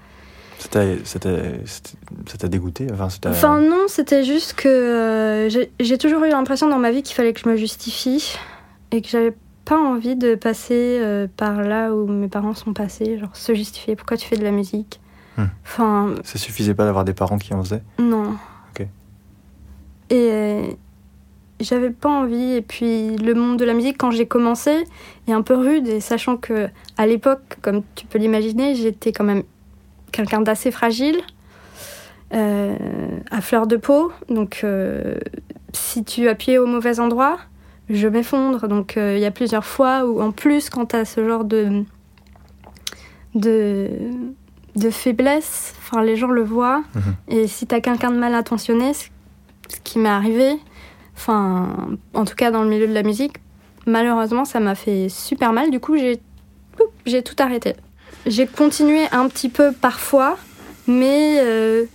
T'a 0.72 2.48
dégoûté 2.48 2.88
enfin, 3.26 3.62
non, 3.62 3.86
c'était 3.88 4.24
juste 4.24 4.54
que 4.54 4.68
euh, 4.68 5.50
j'ai- 5.80 5.98
toujours 5.98 6.24
eu 6.24 6.30
l'impression 6.30 6.68
dans 6.68 6.80
ma 6.80 6.92
vie 6.92 7.04
qu'il 7.04 7.16
fallait 7.16 7.34
que 7.34 7.40
je 7.40 7.48
me 7.50 7.56
justifie 7.56 8.36
et 8.92 9.02
que 9.02 9.08
j'avais 9.08 9.34
pas 9.66 9.78
envie 9.78 10.16
de 10.16 10.36
passer 10.36 10.98
euh, 11.02 11.28
par 11.38 11.62
là 11.62 11.94
où 11.94 12.08
mes 12.08 12.28
parents 12.28 12.54
sont 12.54 12.74
passés, 12.74 13.20
genre 13.20 13.36
se 13.36 13.54
justifier. 13.54 13.96
Pourquoi 13.96 14.18
tu 14.18 14.28
fais 14.28 14.38
de 14.38 14.44
la 14.44 14.52
musique? 14.52 15.00
Hmm. 15.38 15.46
Enfin 15.64 16.16
Ça 16.24 16.38
suffisait 16.40 16.74
pas 16.74 16.86
d'avoir 16.86 17.06
des 17.06 17.14
parents 17.14 17.38
qui 17.38 17.54
en 17.54 17.64
faisaient? 17.64 17.84
Non. 18.00 18.36
Ok. 18.72 18.82
Et 20.10 20.30
euh, 20.32 20.68
j'avais 21.60 21.90
pas 21.92 22.10
envie. 22.10 22.54
Et 22.54 22.62
puis 22.62 23.16
le 23.18 23.34
monde 23.34 23.58
de 23.60 23.66
la 23.66 23.74
musique, 23.74 23.98
quand 23.98 24.12
j'ai 24.12 24.26
commencé, 24.28 24.84
est 25.28 25.34
un 25.34 25.42
peu 25.42 25.56
rude. 25.56 25.88
Et 25.88 26.00
sachant 26.00 26.38
que 26.38 26.70
à 26.98 27.06
l'époque, 27.06 27.58
comme 27.62 27.84
tu 27.96 28.06
peux 28.06 28.18
l'imaginer, 28.20 28.74
j'étais 28.76 29.12
quand 29.12 29.24
même 29.26 29.44
quelqu'un 30.12 30.42
d'assez 30.42 30.72
fragile, 30.72 31.22
euh, 32.34 32.76
à 33.32 33.42
fleur 33.42 33.68
de 33.68 33.78
peau. 33.78 34.12
Donc 34.30 34.62
euh, 34.64 35.18
si 35.74 36.04
tu 36.04 36.28
appuyais 36.28 36.58
au 36.58 36.66
mauvais 36.66 37.00
endroit, 37.00 37.38
je 37.90 38.08
m'effondre. 38.08 38.68
Donc 38.68 38.98
euh, 38.98 39.16
il 39.16 39.22
y 39.22 39.26
a 39.26 39.32
plusieurs 39.32 39.66
fois 39.66 40.06
où, 40.06 40.22
en 40.22 40.32
plus, 40.32 40.70
quand 40.70 40.88
tu 40.88 40.96
as 40.96 41.06
ce 41.06 41.28
genre 41.28 41.46
de 41.46 41.84
de, 43.36 43.90
de 44.76 44.90
faiblesse, 44.90 45.76
enfin 45.80 46.04
les 46.04 46.16
gens 46.16 46.32
le 46.32 46.44
voient. 46.44 46.84
Mhm. 46.96 47.16
Et 47.30 47.48
si 47.48 47.68
t'as 47.68 47.82
quelqu'un 47.82 48.12
de 48.12 48.18
mal 48.18 48.34
intentionné, 48.34 48.94
ce 48.94 49.10
qui 49.84 50.00
m'est 50.00 50.10
arrivé, 50.10 50.58
enfin, 51.16 51.76
en 52.14 52.26
tout 52.26 52.36
cas 52.36 52.52
dans 52.52 52.64
le 52.64 52.70
milieu 52.70 52.88
de 52.88 52.94
la 52.94 53.04
musique, 53.04 53.38
malheureusement, 53.86 54.46
ça 54.46 54.60
m'a 54.60 54.76
fait 54.76 55.08
super 55.10 55.54
mal. 55.54 55.72
Du 55.72 55.80
coup, 55.80 55.98
j'ai 55.98 56.20
oup, 56.80 56.92
j'ai 57.06 57.24
tout 57.24 57.36
arrêté. 57.40 57.76
J'ai 58.27 58.48
continué 58.48 59.05
un 59.12 59.27
petit 59.29 59.50
peu 59.50 59.72
parfois, 59.72 60.38
mais 60.88 61.39
euh, 61.41 61.86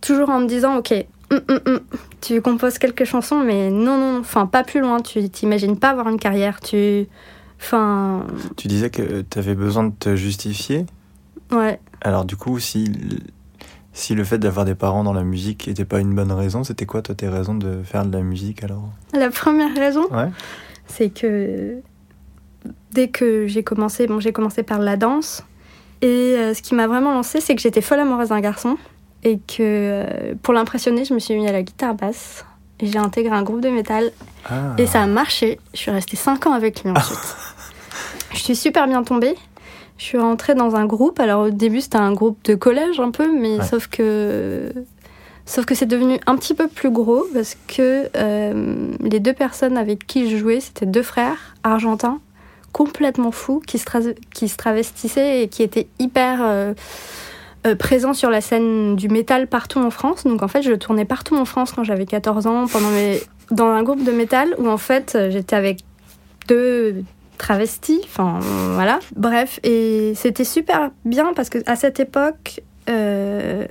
toujours 0.00 0.28
en 0.30 0.40
me 0.40 0.46
disant, 0.46 0.76
ok, 0.76 0.92
hum, 1.30 1.40
hum, 1.48 1.60
hum, 1.66 1.80
tu 2.20 2.40
composes 2.40 2.78
quelques 2.78 3.04
chansons, 3.04 3.40
mais 3.40 3.70
non, 3.70 3.96
non, 3.98 4.20
enfin, 4.20 4.46
pas 4.46 4.62
plus 4.64 4.80
loin. 4.80 5.00
Tu 5.00 5.28
t'imagines 5.30 5.76
pas 5.78 5.90
avoir 5.90 6.08
une 6.08 6.18
carrière. 6.18 6.60
Tu, 6.60 7.06
enfin, 7.60 8.26
Tu 8.56 8.68
disais 8.68 8.90
que 8.90 9.22
tu 9.22 9.38
avais 9.38 9.54
besoin 9.54 9.84
de 9.84 9.92
te 9.98 10.14
justifier 10.16 10.86
Ouais. 11.50 11.80
Alors 12.00 12.24
du 12.24 12.36
coup, 12.36 12.58
si, 12.58 12.90
si 13.92 14.14
le 14.14 14.24
fait 14.24 14.38
d'avoir 14.38 14.64
des 14.64 14.74
parents 14.74 15.04
dans 15.04 15.12
la 15.12 15.22
musique 15.24 15.66
n'était 15.68 15.84
pas 15.84 16.00
une 16.00 16.14
bonne 16.14 16.32
raison, 16.32 16.64
c'était 16.64 16.86
quoi 16.86 17.02
toi 17.02 17.14
tes 17.14 17.28
raisons 17.28 17.54
de 17.54 17.82
faire 17.82 18.06
de 18.06 18.12
la 18.16 18.22
musique 18.22 18.64
alors? 18.64 18.88
La 19.12 19.30
première 19.30 19.74
raison, 19.74 20.06
Ouais. 20.10 20.30
c'est 20.86 21.10
que 21.10 21.76
dès 22.92 23.08
que 23.08 23.46
j'ai 23.46 23.62
commencé, 23.62 24.06
bon, 24.06 24.20
j'ai 24.20 24.32
commencé 24.32 24.62
par 24.62 24.78
la 24.78 24.96
danse. 24.96 25.44
Et 26.00 26.34
euh, 26.36 26.54
ce 26.54 26.62
qui 26.62 26.74
m'a 26.74 26.86
vraiment 26.86 27.12
lancé, 27.12 27.40
c'est 27.40 27.54
que 27.54 27.60
j'étais 27.62 27.80
folle 27.80 28.00
amoureuse 28.00 28.28
d'un 28.30 28.40
garçon. 28.40 28.76
Et 29.24 29.38
que 29.38 29.60
euh, 29.60 30.34
pour 30.42 30.52
l'impressionner, 30.52 31.04
je 31.04 31.14
me 31.14 31.18
suis 31.20 31.34
mis 31.34 31.48
à 31.48 31.52
la 31.52 31.62
guitare 31.62 31.94
basse. 31.94 32.44
Et 32.80 32.86
j'ai 32.86 32.98
intégré 32.98 33.34
un 33.34 33.42
groupe 33.44 33.60
de 33.60 33.68
métal. 33.68 34.10
Ah. 34.50 34.74
Et 34.78 34.86
ça 34.86 35.02
a 35.02 35.06
marché. 35.06 35.60
Je 35.74 35.78
suis 35.78 35.90
restée 35.92 36.16
5 36.16 36.46
ans 36.48 36.52
avec 36.52 36.82
lui 36.82 36.90
ensuite. 36.90 37.36
je 38.32 38.38
suis 38.38 38.56
super 38.56 38.88
bien 38.88 39.04
tombée. 39.04 39.36
Je 39.98 40.04
suis 40.04 40.18
rentrée 40.18 40.56
dans 40.56 40.74
un 40.74 40.86
groupe. 40.86 41.20
Alors 41.20 41.42
au 41.46 41.50
début, 41.50 41.80
c'était 41.80 41.98
un 41.98 42.12
groupe 42.12 42.42
de 42.44 42.56
collège 42.56 42.98
un 42.98 43.12
peu, 43.12 43.30
mais 43.32 43.58
Ouais. 43.58 43.64
sauf 43.64 43.86
que. 43.86 44.72
Sauf 45.44 45.64
que 45.66 45.74
c'est 45.74 45.86
devenu 45.86 46.18
un 46.26 46.36
petit 46.36 46.54
peu 46.54 46.66
plus 46.68 46.90
gros 46.90 47.24
parce 47.34 47.56
que 47.68 48.08
euh, 48.16 48.86
les 49.00 49.18
deux 49.20 49.32
personnes 49.32 49.76
avec 49.76 50.06
qui 50.06 50.30
je 50.30 50.36
jouais, 50.36 50.60
c'était 50.60 50.86
deux 50.86 51.02
frères 51.02 51.56
argentins, 51.64 52.20
complètement 52.72 53.30
fous, 53.30 53.62
qui 53.66 53.78
se, 53.78 54.14
qui 54.34 54.48
se 54.48 54.56
travestissaient 54.56 55.42
et 55.42 55.48
qui 55.48 55.62
étaient 55.62 55.88
hyper 55.98 56.40
euh, 56.42 56.74
euh, 57.66 57.76
présents 57.76 58.14
sur 58.14 58.30
la 58.30 58.40
scène 58.40 58.96
du 58.96 59.08
métal 59.08 59.46
partout 59.46 59.78
en 59.78 59.90
France. 59.90 60.24
Donc 60.24 60.42
en 60.42 60.48
fait, 60.48 60.62
je 60.62 60.72
tournais 60.72 61.04
partout 61.04 61.36
en 61.36 61.44
France 61.44 61.72
quand 61.72 61.84
j'avais 61.84 62.06
14 62.06 62.46
ans, 62.46 62.66
pendant 62.66 62.90
mes... 62.90 63.20
dans 63.50 63.68
un 63.68 63.82
groupe 63.82 64.04
de 64.04 64.12
métal 64.12 64.54
où 64.58 64.68
en 64.68 64.78
fait, 64.78 65.16
j'étais 65.30 65.56
avec 65.56 65.80
deux 66.48 67.04
travestis, 67.38 68.00
enfin 68.04 68.38
voilà. 68.74 69.00
Bref, 69.16 69.58
et 69.64 70.12
c'était 70.14 70.44
super 70.44 70.90
bien 71.04 71.32
parce 71.34 71.48
que 71.48 71.58
à 71.66 71.76
cette 71.76 72.00
époque, 72.00 72.62
euh, 72.88 73.66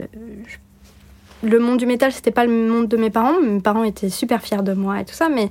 le 1.43 1.59
monde 1.59 1.77
du 1.77 1.85
métal, 1.85 2.11
c'était 2.11 2.31
pas 2.31 2.45
le 2.45 2.51
monde 2.51 2.87
de 2.87 2.97
mes 2.97 3.09
parents. 3.09 3.39
Mes 3.41 3.61
parents 3.61 3.83
étaient 3.83 4.09
super 4.09 4.41
fiers 4.41 4.61
de 4.61 4.73
moi 4.73 5.01
et 5.01 5.05
tout 5.05 5.13
ça, 5.13 5.29
mais 5.29 5.49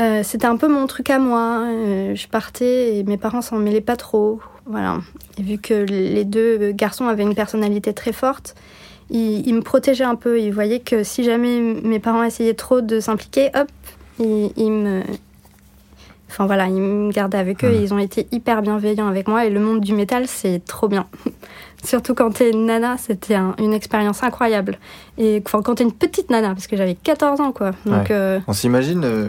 euh, 0.00 0.22
c'était 0.22 0.46
un 0.46 0.56
peu 0.56 0.68
mon 0.68 0.86
truc 0.86 1.10
à 1.10 1.18
moi. 1.18 1.64
Euh, 1.66 2.14
je 2.14 2.26
partais 2.28 2.96
et 2.96 3.02
mes 3.04 3.16
parents 3.16 3.42
s'en 3.42 3.58
mêlaient 3.58 3.80
pas 3.80 3.96
trop. 3.96 4.40
Voilà. 4.66 4.98
Et 5.38 5.42
vu 5.42 5.58
que 5.58 5.74
les 5.74 6.24
deux 6.24 6.72
garçons 6.72 7.06
avaient 7.06 7.22
une 7.22 7.34
personnalité 7.34 7.92
très 7.92 8.12
forte, 8.12 8.54
ils, 9.10 9.46
ils 9.46 9.54
me 9.54 9.62
protégeaient 9.62 10.04
un 10.04 10.14
peu. 10.14 10.40
Ils 10.40 10.52
voyaient 10.52 10.80
que 10.80 11.02
si 11.02 11.24
jamais 11.24 11.60
mes 11.60 11.98
parents 11.98 12.22
essayaient 12.22 12.54
trop 12.54 12.80
de 12.80 13.00
s'impliquer, 13.00 13.50
hop, 13.54 13.68
ils, 14.18 14.52
ils 14.56 14.70
me. 14.70 15.02
Enfin 16.28 16.46
voilà, 16.46 16.68
ils 16.68 16.80
me 16.80 17.10
gardaient 17.10 17.38
avec 17.38 17.64
eux 17.64 17.72
et 17.72 17.82
ils 17.82 17.92
ont 17.92 17.98
été 17.98 18.28
hyper 18.30 18.62
bienveillants 18.62 19.08
avec 19.08 19.26
moi. 19.26 19.44
Et 19.46 19.50
le 19.50 19.58
monde 19.58 19.80
du 19.80 19.92
métal, 19.92 20.28
c'est 20.28 20.64
trop 20.64 20.86
bien. 20.88 21.06
Surtout 21.82 22.14
quand 22.14 22.30
t'es 22.30 22.50
une 22.50 22.66
nana, 22.66 22.96
c'était 22.98 23.34
un- 23.34 23.54
une 23.58 23.72
expérience 23.72 24.22
incroyable. 24.22 24.78
Et 25.16 25.42
enfin, 25.46 25.62
quand 25.62 25.76
t'es 25.76 25.84
une 25.84 25.92
petite 25.92 26.28
nana, 26.30 26.48
parce 26.48 26.66
que 26.66 26.76
j'avais 26.76 26.94
14 26.94 27.40
ans, 27.40 27.52
quoi. 27.52 27.70
Donc, 27.86 27.94
Ouais. 28.02 28.06
euh, 28.10 28.38
On 28.46 28.52
s'imagine 28.52 29.02
euh, 29.04 29.26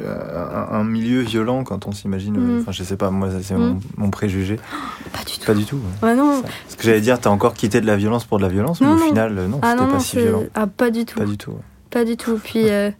un, 0.69 0.79
un 0.79 0.83
milieu 0.83 1.21
violent 1.21 1.63
quand 1.63 1.87
on 1.87 1.91
s'imagine. 1.93 2.35
euh, 2.37 2.57
Mm. 2.57 2.59
Enfin, 2.61 2.71
je 2.73 2.83
sais 2.83 2.97
pas, 2.97 3.09
moi, 3.09 3.29
c'est 3.41 3.53
Mm. 3.55 3.57
mon, 3.59 3.79
mon 3.97 4.09
préjugé. 4.09 4.57
pas 5.13 5.23
du 5.25 5.37
tout. 5.39 5.45
Pas 5.45 5.53
du 5.53 5.65
tout. 5.65 5.77
ouais. 5.77 6.09
Ouais, 6.09 6.15
non. 6.15 6.41
Parce 6.41 6.75
que 6.75 6.83
j'allais 6.83 6.99
dire, 7.01 7.19
t'as 7.19 7.29
encore 7.29 7.53
quitté 7.53 7.79
de 7.79 7.87
la 7.87 7.95
violence 7.95 8.25
pour 8.25 8.37
de 8.37 8.43
la 8.43 8.49
violence, 8.49 8.81
mais 8.81 8.87
au 8.87 8.91
non. 8.95 8.97
final, 9.05 9.37
euh, 9.37 9.47
non, 9.47 9.59
Ah 9.61 9.71
c'était 9.71 9.81
non, 9.83 9.87
pas 9.87 9.93
non, 9.93 9.99
si 9.99 10.17
violent. 10.17 10.43
ah, 10.53 10.67
pas 10.67 10.89
du 10.89 11.05
tout. 11.05 11.19
Pas 11.19 11.25
du 11.25 11.37
tout. 11.37 11.53
Pas 11.89 12.03
du 12.05 12.17
tout. 12.17 12.39
Puis 12.43 12.69
euh, 12.69 12.91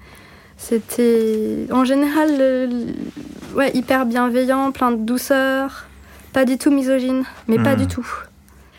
c'était 0.58 1.68
en 1.72 1.84
général 1.86 2.30
le- 2.38 2.70
ouais, 3.58 3.72
hyper 3.76 4.06
bienveillant, 4.06 4.72
plein 4.72 4.92
de 4.92 4.98
douceur, 5.04 5.86
pas 6.34 6.46
du 6.46 6.58
tout 6.58 6.72
misogyne, 6.72 7.24
mais 7.48 7.58
pas 7.58 7.76
du 7.76 7.88
tout. 7.88 8.08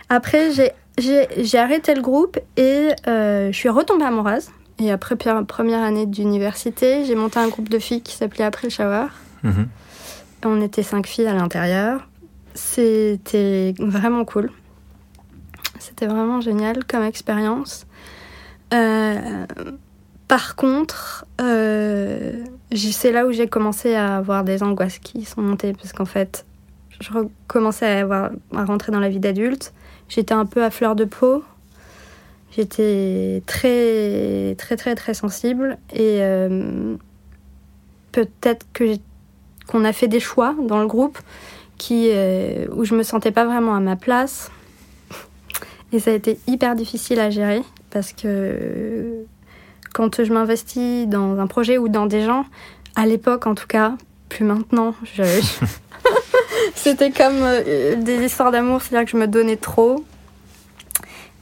Après, 0.09 0.50
j'ai- 0.52 1.59
arrêté 1.59 1.94
le 1.94 2.02
groupe 2.02 2.38
et 2.56 2.88
euh, 3.06 3.50
je 3.52 3.56
suis 3.56 3.68
retombée 3.68 4.04
amoureuse. 4.04 4.50
Et 4.78 4.90
après 4.90 5.16
première 5.16 5.82
année 5.82 6.06
d'université, 6.06 7.04
j'ai 7.04 7.14
monté 7.14 7.38
un 7.38 7.49
groupe 7.49 7.68
de 7.68 7.78
filles 7.78 8.02
qui 8.02 8.14
s'appelait 8.16 8.44
Après 8.44 8.66
le 8.66 8.71
Shower. 8.71 9.06
Mhm. 9.42 9.68
On 10.44 10.61
était 10.61 10.82
cinq 10.82 11.06
filles 11.06 11.26
à 11.28 11.35
l'intérieur. 11.35 12.09
C'était 12.54 13.75
vraiment 13.78 14.25
cool. 14.25 14.50
C'était 15.78 16.06
vraiment 16.06 16.40
génial 16.40 16.85
comme 16.85 17.02
expérience. 17.04 17.87
Euh, 18.75 19.47
par 20.28 20.56
contre, 20.56 21.26
euh, 21.40 22.44
c'est 22.75 23.12
là 23.12 23.26
où 23.26 23.32
j'ai 23.32 23.47
commencé 23.49 23.94
à 23.94 24.16
avoir 24.16 24.44
des 24.44 24.62
angoisses 24.62 24.99
qui 24.99 25.25
sont 25.25 25.42
montées 25.42 25.73
parce 25.75 25.92
qu'en 25.92 26.04
fait, 26.04 26.44
je 27.00 27.11
commençais 27.47 27.87
à, 27.87 28.00
avoir, 28.00 28.30
à 28.54 28.64
rentrer 28.64 28.92
dans 28.92 29.00
la 29.00 29.09
vie 29.09 29.21
d'adulte. 29.21 29.73
J'étais 30.14 30.35
un 30.35 30.45
peu 30.45 30.62
à 30.62 30.71
fleur 30.71 30.95
de 30.95 31.04
peau. 31.07 31.42
J'étais 32.54 33.42
très, 33.47 34.54
très, 34.59 34.76
très, 34.76 34.95
très 34.95 35.14
sensible 35.14 35.78
et 35.95 36.19
euh, 36.21 36.97
peut-être 38.12 38.66
que 38.75 38.97
qu'on 39.66 39.85
a 39.87 39.92
fait 39.95 40.09
des 40.09 40.21
choix 40.21 40.54
dans 40.69 40.81
le 40.81 40.87
groupe 40.87 41.19
qui, 41.78 42.09
euh, 42.11 42.66
où 42.75 42.85
je 42.85 42.95
me 42.95 43.02
sentais 43.04 43.31
pas 43.31 43.47
vraiment 43.47 43.75
à 43.75 43.81
ma 43.81 43.97
place. 43.97 44.50
Et 45.92 45.99
ça 45.99 46.11
a 46.11 46.14
été 46.14 46.38
hyper 46.47 46.75
difficile 46.75 47.19
à 47.21 47.31
gérer 47.31 47.62
parce 47.90 48.12
que 48.12 49.25
quand 49.95 50.23
je 50.23 50.31
m'investis 50.33 51.07
dans 51.09 51.38
un 51.38 51.47
projet 51.47 51.78
ou 51.78 51.88
dans 51.88 52.04
des 52.07 52.23
gens, 52.25 52.45
à 52.97 53.07
l'époque 53.07 53.47
en 53.47 53.54
tout 53.54 53.66
cas, 53.66 53.95
plus 54.28 54.45
maintenant, 54.45 54.95
je- 55.14 55.23
c'était 56.74 57.10
comme 57.10 57.40
euh, 57.42 57.96
des 57.96 58.24
histoires 58.24 58.50
d'amour, 58.52 58.82
c'est-à-dire 58.82 59.04
que 59.06 59.12
je 59.12 59.16
me 59.16 59.26
donnais 59.26 59.56
trop. 59.56 60.04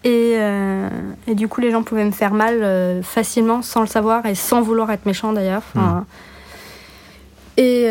Et, 0.03 0.35
euh, 0.37 0.89
et 1.27 1.35
du 1.35 1.47
coup, 1.49 1.61
les 1.61 1.71
gens 1.71 1.83
pouvaient 1.83 2.05
me 2.05 2.11
faire 2.11 2.33
mal 2.33 2.63
euh, 2.63 3.03
facilement, 3.03 3.61
sans 3.63 3.81
le 3.83 3.87
savoir 3.87 4.25
et 4.27 4.35
sans 4.35 4.63
vouloir 4.63 4.91
être 4.91 5.05
méchant 5.07 5.33
d'ailleurs. 5.33 5.63
Enfin, 5.75 6.07
Et, 7.57 7.83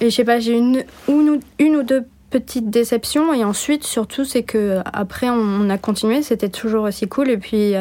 et 0.00 0.10
je 0.10 0.10
sais 0.10 0.24
pas, 0.24 0.38
j'ai 0.38 0.52
eu 0.52 0.58
une, 0.58 0.84
une, 1.08 1.30
ou- 1.30 1.40
une 1.58 1.76
ou 1.76 1.82
deux 1.82 2.04
petites 2.30 2.70
déceptions. 2.70 3.34
Et 3.34 3.42
ensuite, 3.44 3.82
surtout, 3.84 4.24
c'est 4.24 4.44
que 4.44 4.78
après, 4.92 5.28
on, 5.30 5.34
on 5.34 5.70
a 5.70 5.78
continué. 5.78 6.22
C'était 6.22 6.48
toujours 6.48 6.84
aussi 6.84 7.08
cool. 7.08 7.30
Et 7.30 7.36
puis, 7.38 7.74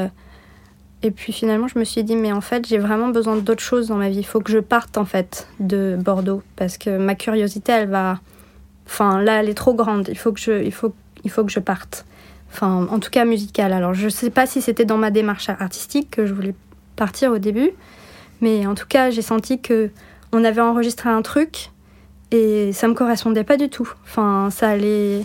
et 1.03 1.11
puis 1.11 1.33
finalement, 1.33 1.67
je 1.67 1.77
me 1.77 1.83
suis 1.83 2.03
dit, 2.03 2.15
mais 2.15 2.31
en 2.31 2.41
fait, 2.41 2.65
j'ai 2.67 2.79
vraiment 2.79 3.09
besoin 3.09 3.35
d'autres 3.35 3.61
choses 3.61 3.87
dans 3.89 3.95
ma 3.97 4.09
vie. 4.09 4.17
Il 4.19 4.25
faut 4.25 4.39
que 4.39 4.51
je 4.51 4.57
parte 4.59 4.97
en 4.97 5.05
fait 5.05 5.47
de 5.59 5.95
Bordeaux 5.99 6.41
parce 6.55 6.79
que 6.79 6.97
ma 6.97 7.13
curiosité, 7.13 7.71
elle 7.73 7.89
va. 7.89 8.19
Enfin, 8.91 9.21
là, 9.21 9.39
elle 9.39 9.47
est 9.47 9.53
trop 9.53 9.73
grande. 9.73 10.09
Il 10.09 10.17
faut 10.17 10.33
que 10.33 10.39
je, 10.41 10.63
il 10.63 10.73
faut, 10.73 10.93
il 11.23 11.31
faut 11.31 11.45
que 11.45 11.51
je 11.51 11.61
parte. 11.61 12.05
Enfin, 12.51 12.85
en 12.91 12.99
tout 12.99 13.09
cas, 13.09 13.23
musicale. 13.23 13.71
Alors, 13.71 13.93
je 13.93 14.09
sais 14.09 14.29
pas 14.29 14.45
si 14.45 14.61
c'était 14.61 14.83
dans 14.83 14.97
ma 14.97 15.11
démarche 15.11 15.47
artistique 15.47 16.11
que 16.11 16.25
je 16.25 16.33
voulais 16.33 16.53
partir 16.97 17.31
au 17.31 17.37
début, 17.37 17.71
mais 18.41 18.67
en 18.67 18.75
tout 18.75 18.87
cas, 18.87 19.09
j'ai 19.09 19.21
senti 19.21 19.61
que 19.61 19.91
on 20.33 20.43
avait 20.43 20.59
enregistré 20.59 21.09
un 21.09 21.21
truc 21.21 21.71
et 22.31 22.73
ça 22.73 22.89
me 22.89 22.93
correspondait 22.93 23.45
pas 23.45 23.55
du 23.55 23.69
tout. 23.69 23.89
Enfin, 24.03 24.49
ça 24.51 24.67
allait, 24.67 25.23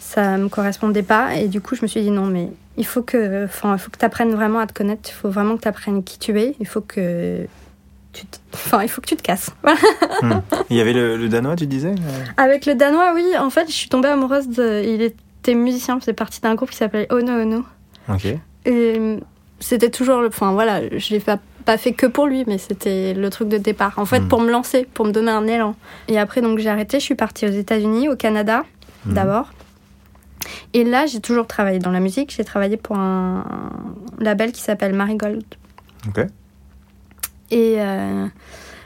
ça 0.00 0.36
me 0.36 0.48
correspondait 0.48 1.04
pas 1.04 1.36
et 1.36 1.46
du 1.46 1.60
coup, 1.60 1.76
je 1.76 1.82
me 1.82 1.86
suis 1.86 2.00
dit 2.00 2.10
non, 2.10 2.26
mais 2.26 2.48
il 2.76 2.86
faut 2.86 3.02
que, 3.02 3.44
enfin, 3.44 3.76
il 3.76 3.78
faut 3.78 3.92
que 3.92 3.98
tu 3.98 4.04
apprennes 4.04 4.34
vraiment 4.34 4.58
à 4.58 4.66
te 4.66 4.72
connaître. 4.72 5.08
Il 5.08 5.14
faut 5.14 5.30
vraiment 5.30 5.56
que 5.56 5.62
tu 5.62 5.68
apprennes 5.68 6.02
qui 6.02 6.18
tu 6.18 6.40
es. 6.40 6.56
Il 6.58 6.66
faut 6.66 6.80
que 6.80 7.46
tu, 8.12 8.26
te- 8.26 8.38
enfin, 8.54 8.82
il 8.82 8.88
faut 8.88 9.00
que 9.00 9.06
tu 9.06 9.16
te 9.16 9.22
casses. 9.22 9.50
Hmm. 10.22 10.40
Il 10.68 10.76
y 10.76 10.80
avait 10.82 10.92
le, 10.92 11.16
le 11.16 11.28
danois, 11.30 11.56
tu 11.56 11.66
disais 11.66 11.94
euh 11.94 12.24
Avec 12.36 12.66
le 12.66 12.74
danois, 12.74 13.12
oui. 13.14 13.24
En 13.38 13.48
fait, 13.50 13.66
je 13.68 13.72
suis 13.72 13.88
tombée 13.88 14.08
amoureuse 14.08 14.48
de. 14.48 14.82
Il 14.84 15.00
était 15.00 15.54
musicien, 15.54 15.98
faisait 15.98 16.12
partie 16.12 16.40
d'un 16.42 16.54
groupe 16.54 16.70
qui 16.70 16.76
s'appelait 16.76 17.06
Ono 17.10 17.32
Ono. 17.40 17.64
Ok. 18.10 18.26
Et 18.26 18.38
euh, 18.66 19.18
c'était 19.60 19.88
toujours 19.90 20.20
le. 20.20 20.28
Enfin 20.28 20.52
voilà, 20.52 20.80
je 20.98 21.10
l'ai 21.14 21.20
pas, 21.20 21.38
pas 21.64 21.78
fait 21.78 21.92
que 21.92 22.04
pour 22.06 22.26
lui, 22.26 22.44
mais 22.46 22.58
c'était 22.58 23.14
le 23.14 23.30
truc 23.30 23.48
de 23.48 23.56
départ. 23.56 23.94
En 23.98 24.04
fait, 24.04 24.20
Mm. 24.20 24.28
pour 24.28 24.40
me 24.42 24.50
lancer, 24.50 24.86
pour 24.92 25.06
me 25.06 25.12
donner 25.12 25.30
un 25.30 25.46
élan. 25.46 25.74
Et 26.08 26.18
après, 26.18 26.42
donc 26.42 26.58
j'ai 26.58 26.68
arrêté, 26.68 26.98
je 27.00 27.04
suis 27.04 27.14
partie 27.14 27.46
aux 27.46 27.50
États-Unis, 27.52 28.08
au 28.10 28.16
Canada, 28.16 28.64
Mhm. 29.06 29.14
d'abord. 29.14 29.50
Et 30.74 30.84
là, 30.84 31.06
j'ai 31.06 31.20
toujours 31.20 31.46
travaillé 31.46 31.78
dans 31.78 31.90
la 31.92 32.00
musique. 32.00 32.34
J'ai 32.36 32.44
travaillé 32.44 32.76
pour 32.76 32.96
un 32.98 33.44
label 34.18 34.52
qui 34.52 34.60
s'appelle 34.60 34.92
Marigold. 34.94 35.44
Ok. 36.08 36.26
Et 37.50 37.76
euh, 37.78 38.26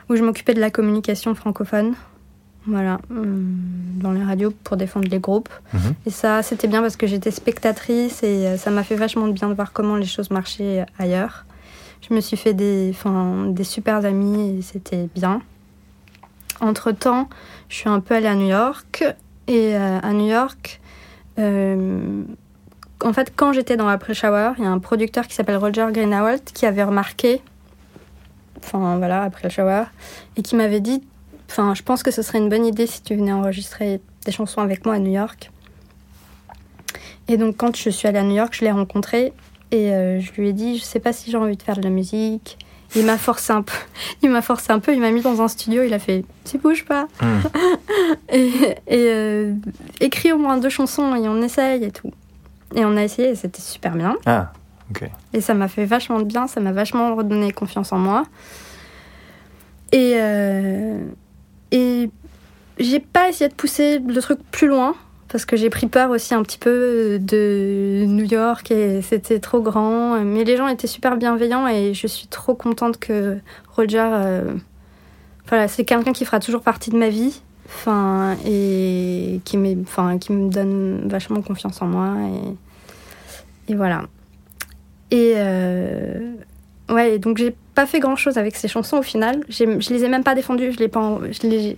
où 0.08 0.16
je 0.16 0.22
m'occupais 0.22 0.54
de 0.54 0.60
la 0.60 0.70
communication 0.70 1.34
francophone. 1.34 1.94
Voilà, 2.66 2.98
hum, 3.10 3.58
dans 3.96 4.12
les 4.12 4.22
radios 4.22 4.50
pour 4.50 4.78
défendre 4.78 5.08
les 5.10 5.18
groupes. 5.18 5.50
Mhm. 5.74 5.94
Et 6.06 6.10
ça, 6.10 6.42
c'était 6.42 6.66
bien 6.66 6.80
parce 6.80 6.96
que 6.96 7.06
j'étais 7.06 7.30
spectatrice 7.30 8.22
et 8.22 8.46
euh, 8.46 8.56
ça 8.56 8.70
m'a 8.70 8.82
fait 8.82 8.96
vachement 8.96 9.26
de 9.26 9.32
bien 9.32 9.48
de 9.50 9.54
voir 9.54 9.72
comment 9.72 9.96
les 9.96 10.06
choses 10.06 10.30
marchaient 10.30 10.86
ailleurs. 10.98 11.44
Je 12.08 12.14
me 12.14 12.20
suis 12.20 12.36
fait 12.36 12.54
des, 12.54 12.94
des 13.48 13.64
super 13.64 14.04
amis 14.04 14.58
et 14.58 14.62
c'était 14.62 15.08
bien. 15.14 15.42
Entre-temps, 16.60 17.28
je 17.68 17.76
suis 17.76 17.88
un 17.88 18.00
peu 18.00 18.14
allée 18.14 18.26
à 18.26 18.34
New 18.34 18.48
York. 18.48 19.04
Et 19.46 19.76
euh, 19.76 19.98
à 20.02 20.12
New 20.12 20.26
York, 20.26 20.80
euh, 21.38 22.22
en 23.02 23.12
fait, 23.12 23.32
quand 23.36 23.52
j'étais 23.52 23.76
dans 23.76 23.88
Après 23.88 24.14
Shower, 24.14 24.52
il 24.58 24.64
y 24.64 24.66
a 24.66 24.70
un 24.70 24.78
producteur 24.78 25.26
qui 25.26 25.34
s'appelle 25.34 25.56
Roger 25.56 25.86
Greenawalt 25.92 26.52
qui 26.54 26.64
avait 26.64 26.84
remarqué, 26.84 27.42
enfin 28.64 28.96
voilà, 28.98 29.22
Après 29.22 29.44
le 29.44 29.50
Shower, 29.50 29.84
et 30.36 30.42
qui 30.42 30.56
m'avait 30.56 30.80
dit 30.80 31.02
Enfin, 31.50 31.74
je 31.74 31.82
pense 31.82 32.02
que 32.02 32.10
ce 32.10 32.22
serait 32.22 32.38
une 32.38 32.48
bonne 32.48 32.66
idée 32.66 32.86
si 32.86 33.02
tu 33.02 33.14
venais 33.14 33.32
enregistrer 33.32 34.00
des 34.24 34.32
chansons 34.32 34.60
avec 34.60 34.84
moi 34.84 34.94
à 34.94 34.98
New 34.98 35.12
York. 35.12 35.50
Et 37.28 37.36
donc, 37.36 37.56
quand 37.56 37.76
je 37.76 37.90
suis 37.90 38.08
allée 38.08 38.18
à 38.18 38.22
New 38.22 38.34
York, 38.34 38.54
je 38.54 38.64
l'ai 38.64 38.70
rencontré 38.70 39.32
et 39.70 39.92
euh, 39.92 40.20
je 40.20 40.32
lui 40.32 40.48
ai 40.48 40.52
dit, 40.52 40.78
je 40.78 40.84
sais 40.84 41.00
pas 41.00 41.12
si 41.12 41.30
j'ai 41.30 41.36
envie 41.36 41.56
de 41.56 41.62
faire 41.62 41.76
de 41.76 41.82
la 41.82 41.90
musique. 41.90 42.58
Il 42.96 43.06
m'a 43.06 43.18
forcé 43.18 43.52
un 43.52 43.62
peu. 43.62 43.76
Il 44.22 44.30
m'a 44.30 44.42
forcé 44.42 44.72
un 44.72 44.78
peu. 44.78 44.92
Il 44.94 45.00
m'a 45.00 45.10
mis 45.10 45.20
dans 45.20 45.42
un 45.42 45.48
studio. 45.48 45.82
Il 45.82 45.92
a 45.94 45.98
fait, 45.98 46.24
tu 46.44 46.58
bouges 46.58 46.84
pas. 46.84 47.08
Hmm. 47.20 47.40
et 48.28 48.50
et 48.86 49.08
euh, 49.10 49.54
écris 50.00 50.32
au 50.32 50.38
moins 50.38 50.58
deux 50.58 50.68
chansons 50.68 51.14
et 51.16 51.28
on 51.28 51.42
essaye 51.42 51.84
et 51.84 51.90
tout. 51.90 52.12
Et 52.74 52.84
on 52.84 52.96
a 52.96 53.02
essayé 53.02 53.30
et 53.30 53.34
c'était 53.34 53.62
super 53.62 53.96
bien. 53.96 54.16
Ah, 54.26 54.52
Et 55.32 55.40
ça 55.40 55.54
m'a 55.54 55.68
fait 55.68 55.84
vachement 55.84 56.18
de 56.18 56.24
bien, 56.24 56.46
ça 56.46 56.60
m'a 56.60 56.72
vachement 56.72 57.14
redonné 57.14 57.52
confiance 57.52 57.92
en 57.92 57.98
moi. 57.98 58.24
Et, 59.92 60.14
euh, 60.16 60.98
et 61.70 62.10
j'ai 62.78 63.00
pas 63.00 63.28
essayé 63.28 63.48
de 63.48 63.54
pousser 63.54 63.98
le 63.98 64.20
truc 64.20 64.38
plus 64.50 64.68
loin, 64.68 64.94
parce 65.28 65.44
que 65.46 65.56
j'ai 65.56 65.70
pris 65.70 65.86
peur 65.86 66.10
aussi 66.10 66.34
un 66.34 66.42
petit 66.42 66.58
peu 66.58 67.18
de 67.20 68.04
New 68.06 68.24
York 68.24 68.70
et 68.70 69.02
c'était 69.02 69.40
trop 69.40 69.60
grand. 69.60 70.20
Mais 70.24 70.44
les 70.44 70.56
gens 70.56 70.68
étaient 70.68 70.86
super 70.86 71.16
bienveillants 71.16 71.66
et 71.66 71.92
je 71.94 72.06
suis 72.06 72.28
trop 72.28 72.54
contente 72.54 72.98
que 72.98 73.38
Roger. 73.74 74.08
euh, 74.12 74.54
voilà, 75.48 75.68
c'est 75.68 75.84
quelqu'un 75.84 76.12
qui 76.12 76.24
fera 76.24 76.40
toujours 76.40 76.62
partie 76.62 76.90
de 76.90 76.96
ma 76.96 77.08
vie. 77.08 77.40
Enfin, 77.66 78.36
et 78.46 79.40
qui, 79.44 79.58
enfin, 79.82 80.18
qui 80.18 80.32
me 80.32 80.50
donne 80.50 81.08
vachement 81.08 81.42
confiance 81.42 81.82
en 81.82 81.86
moi. 81.86 82.14
Et, 83.68 83.72
et 83.72 83.74
voilà. 83.74 84.04
Et 85.10 85.34
euh, 85.36 86.32
ouais, 86.90 87.18
donc 87.18 87.38
j'ai 87.38 87.54
pas 87.74 87.86
fait 87.86 88.00
grand 88.00 88.16
chose 88.16 88.38
avec 88.38 88.56
ces 88.56 88.68
chansons 88.68 88.98
au 88.98 89.02
final. 89.02 89.40
Je 89.48 89.64
les 89.92 90.04
ai 90.04 90.08
même 90.08 90.24
pas 90.24 90.34
défendues, 90.34 90.72
je 90.72 90.78
les, 90.78 90.88
pas, 90.88 91.18
je 91.30 91.46
les, 91.46 91.76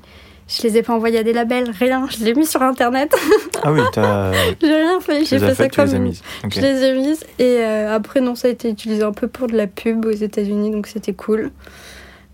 je 0.48 0.62
les 0.62 0.76
ai 0.78 0.82
pas 0.82 0.92
envoyées 0.94 1.18
à 1.18 1.22
des 1.22 1.32
labels, 1.32 1.70
rien. 1.70 2.06
Je 2.10 2.18
les 2.24 2.30
ai 2.30 2.34
mis 2.34 2.46
sur 2.46 2.62
internet. 2.62 3.14
Ah 3.62 3.72
oui, 3.72 3.80
t'as- 3.92 4.32
j'ai 4.60 4.74
rien 4.74 5.00
fait, 5.00 5.24
j'ai 5.24 5.36
as 5.36 5.40
fait 5.40 5.54
ça 5.54 5.68
tu 5.68 5.80
les 5.80 5.88
as 5.88 5.92
comme. 5.96 6.02
mises. 6.04 6.22
Je 6.48 6.60
les 6.60 6.82
ai 6.84 6.92
mises 6.94 7.24
et 7.38 7.58
euh, 7.60 7.92
après, 7.96 8.20
non, 8.20 8.34
ça 8.36 8.46
a 8.46 8.50
été 8.52 8.68
utilisé 8.70 9.02
un 9.02 9.12
peu 9.12 9.26
pour 9.28 9.48
de 9.48 9.56
la 9.56 9.66
pub 9.66 10.04
aux 10.04 10.10
États-Unis, 10.12 10.70
donc 10.70 10.86
c'était 10.86 11.14
cool. 11.14 11.50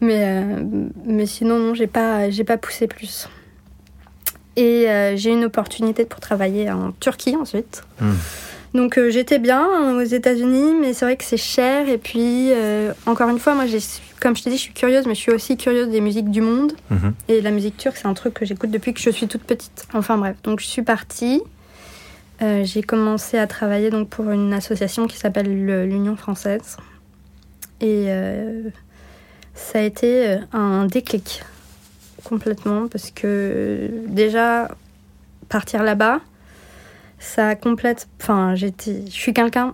Mais, 0.02 0.24
euh, 0.26 0.62
mais 1.06 1.24
sinon, 1.26 1.58
non, 1.58 1.74
j'ai 1.74 1.86
pas, 1.86 2.22
pas 2.46 2.58
poussé 2.58 2.86
plus. 2.88 3.28
Et 4.56 4.90
euh, 4.90 5.16
j'ai 5.16 5.30
eu 5.30 5.32
une 5.32 5.44
opportunité 5.44 6.04
pour 6.04 6.20
travailler 6.20 6.70
en 6.70 6.90
Turquie 7.00 7.36
ensuite. 7.36 7.84
Hmm. 8.00 8.12
Donc 8.74 8.96
euh, 8.98 9.10
j'étais 9.10 9.38
bien 9.38 9.68
euh, 9.68 10.00
aux 10.02 10.06
États-Unis, 10.06 10.72
mais 10.80 10.94
c'est 10.94 11.04
vrai 11.04 11.16
que 11.16 11.24
c'est 11.24 11.36
cher. 11.36 11.88
Et 11.88 11.98
puis, 11.98 12.52
euh, 12.52 12.92
encore 13.06 13.28
une 13.28 13.38
fois, 13.38 13.54
moi, 13.54 13.64
comme 14.20 14.34
je 14.36 14.42
t'ai 14.42 14.50
dit, 14.50 14.56
je 14.56 14.62
suis 14.62 14.72
curieuse, 14.72 15.06
mais 15.06 15.14
je 15.14 15.20
suis 15.20 15.32
aussi 15.32 15.56
curieuse 15.58 15.88
des 15.90 16.00
musiques 16.00 16.30
du 16.30 16.40
monde. 16.40 16.72
Mhm. 16.90 17.12
Et 17.28 17.40
la 17.42 17.50
musique 17.50 17.76
turque, 17.76 17.96
c'est 17.98 18.06
un 18.08 18.14
truc 18.14 18.32
que 18.34 18.46
j'écoute 18.46 18.70
depuis 18.70 18.94
que 18.94 19.00
je 19.00 19.10
suis 19.10 19.28
toute 19.28 19.42
petite. 19.42 19.86
Enfin 19.92 20.16
bref, 20.16 20.36
donc 20.42 20.60
je 20.60 20.66
suis 20.66 20.82
partie. 20.82 21.42
Euh, 22.40 22.64
j'ai 22.64 22.82
commencé 22.82 23.36
à 23.38 23.46
travailler 23.46 23.90
donc 23.90 24.08
pour 24.08 24.30
une 24.30 24.52
association 24.54 25.06
qui 25.06 25.16
s'appelle 25.18 25.64
le- 25.66 25.84
l'Union 25.86 26.16
française. 26.16 26.76
Et 27.80 28.06
ça 29.54 29.80
a 29.80 29.82
été 29.82 30.38
un 30.52 30.86
déclic 30.86 31.42
complètement 32.22 32.86
parce 32.86 33.10
que 33.10 33.90
déjà 34.06 34.68
partir 35.48 35.82
là-bas, 35.82 36.20
ça 37.22 37.54
complète. 37.54 38.08
Enfin, 38.20 38.54
j'étais, 38.54 39.04
je 39.06 39.12
suis 39.12 39.32
quelqu'un 39.32 39.72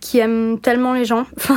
qui 0.00 0.18
aime 0.18 0.58
tellement 0.60 0.92
les 0.92 1.04
gens. 1.04 1.26
Enfin, 1.36 1.56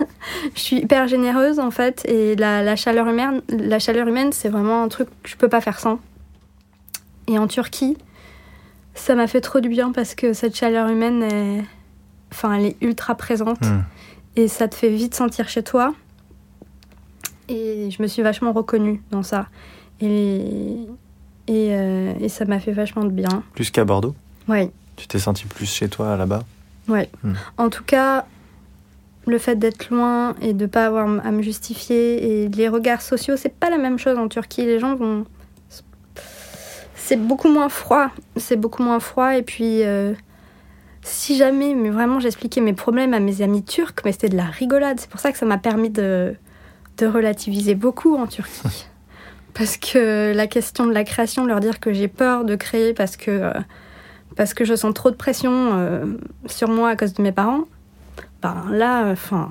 je 0.54 0.60
suis 0.60 0.76
hyper 0.78 1.06
généreuse 1.08 1.58
en 1.60 1.70
fait 1.70 2.04
et 2.06 2.34
la, 2.36 2.62
la 2.62 2.76
chaleur 2.76 3.08
humaine, 3.08 3.42
la 3.48 3.78
chaleur 3.78 4.08
humaine, 4.08 4.32
c'est 4.32 4.48
vraiment 4.48 4.82
un 4.82 4.88
truc 4.88 5.08
que 5.22 5.28
je 5.28 5.36
peux 5.36 5.48
pas 5.48 5.60
faire 5.60 5.78
sans. 5.78 6.00
Et 7.28 7.38
en 7.38 7.46
Turquie, 7.46 7.96
ça 8.94 9.14
m'a 9.14 9.28
fait 9.28 9.40
trop 9.40 9.60
du 9.60 9.68
bien 9.68 9.92
parce 9.92 10.14
que 10.14 10.32
cette 10.32 10.56
chaleur 10.56 10.88
humaine, 10.88 11.22
est, 11.22 11.64
enfin, 12.32 12.54
elle 12.54 12.66
est 12.66 12.76
ultra 12.80 13.14
présente 13.14 13.60
Hmm. 13.62 13.82
et 14.34 14.48
ça 14.48 14.66
te 14.66 14.74
fait 14.74 14.90
vite 14.90 15.14
sentir 15.14 15.48
chez 15.48 15.62
toi. 15.62 15.94
Et 17.48 17.90
je 17.90 18.02
me 18.02 18.08
suis 18.08 18.22
vachement 18.22 18.52
reconnue 18.52 19.00
dans 19.10 19.22
ça. 19.22 19.46
Et, 20.00 20.88
et, 21.48 21.68
euh, 21.72 22.12
et 22.20 22.28
ça 22.28 22.44
m'a 22.44 22.60
fait 22.60 22.72
vachement 22.72 23.04
de 23.04 23.10
bien. 23.10 23.42
Plus 23.54 23.70
qu'à 23.70 23.84
Bordeaux 23.84 24.14
Ouais. 24.48 24.70
Tu 24.96 25.06
t'es 25.06 25.18
senti 25.18 25.46
plus 25.46 25.66
chez 25.66 25.88
toi 25.88 26.16
là-bas 26.16 26.42
Ouais. 26.88 27.08
Hmm. 27.22 27.34
En 27.58 27.70
tout 27.70 27.84
cas, 27.84 28.26
le 29.26 29.38
fait 29.38 29.56
d'être 29.56 29.90
loin 29.90 30.34
et 30.40 30.52
de 30.52 30.66
pas 30.66 30.86
avoir 30.86 31.08
à 31.24 31.30
me 31.30 31.42
justifier 31.42 32.42
et 32.42 32.48
les 32.48 32.68
regards 32.68 33.02
sociaux, 33.02 33.36
c'est 33.36 33.54
pas 33.54 33.70
la 33.70 33.78
même 33.78 33.98
chose 33.98 34.18
en 34.18 34.28
Turquie. 34.28 34.64
Les 34.64 34.78
gens 34.78 34.96
vont. 34.96 35.24
C'est 36.94 37.16
beaucoup 37.16 37.48
moins 37.48 37.68
froid. 37.68 38.10
C'est 38.36 38.56
beaucoup 38.56 38.82
moins 38.82 39.00
froid. 39.00 39.36
Et 39.36 39.42
puis, 39.42 39.82
euh, 39.82 40.12
si 41.02 41.36
jamais, 41.36 41.74
mais 41.74 41.90
vraiment, 41.90 42.20
j'expliquais 42.20 42.60
mes 42.60 42.72
problèmes 42.72 43.14
à 43.14 43.20
mes 43.20 43.42
amis 43.42 43.64
turcs, 43.64 43.94
mais 44.04 44.12
c'était 44.12 44.28
de 44.28 44.36
la 44.36 44.44
rigolade. 44.44 45.00
C'est 45.00 45.10
pour 45.10 45.20
ça 45.20 45.32
que 45.32 45.38
ça 45.38 45.46
m'a 45.46 45.58
permis 45.58 45.90
de, 45.90 46.34
de 46.98 47.06
relativiser 47.06 47.74
beaucoup 47.74 48.16
en 48.16 48.26
Turquie. 48.26 48.86
Parce 49.54 49.76
que 49.76 50.32
la 50.34 50.46
question 50.46 50.86
de 50.86 50.92
la 50.92 51.04
création, 51.04 51.44
leur 51.46 51.60
dire 51.60 51.78
que 51.80 51.92
j'ai 51.92 52.08
peur 52.08 52.44
de 52.44 52.54
créer 52.56 52.94
parce 52.94 53.16
que. 53.16 53.30
euh, 53.30 53.52
parce 54.34 54.54
que 54.54 54.64
je 54.64 54.74
sens 54.74 54.94
trop 54.94 55.10
de 55.10 55.16
pression 55.16 55.52
euh, 55.74 56.06
sur 56.46 56.68
moi 56.70 56.88
à 56.88 56.96
cause 56.96 57.12
de 57.12 57.22
mes 57.22 57.32
parents, 57.32 57.64
ben 58.40 58.64
là, 58.70 59.04
enfin, 59.10 59.50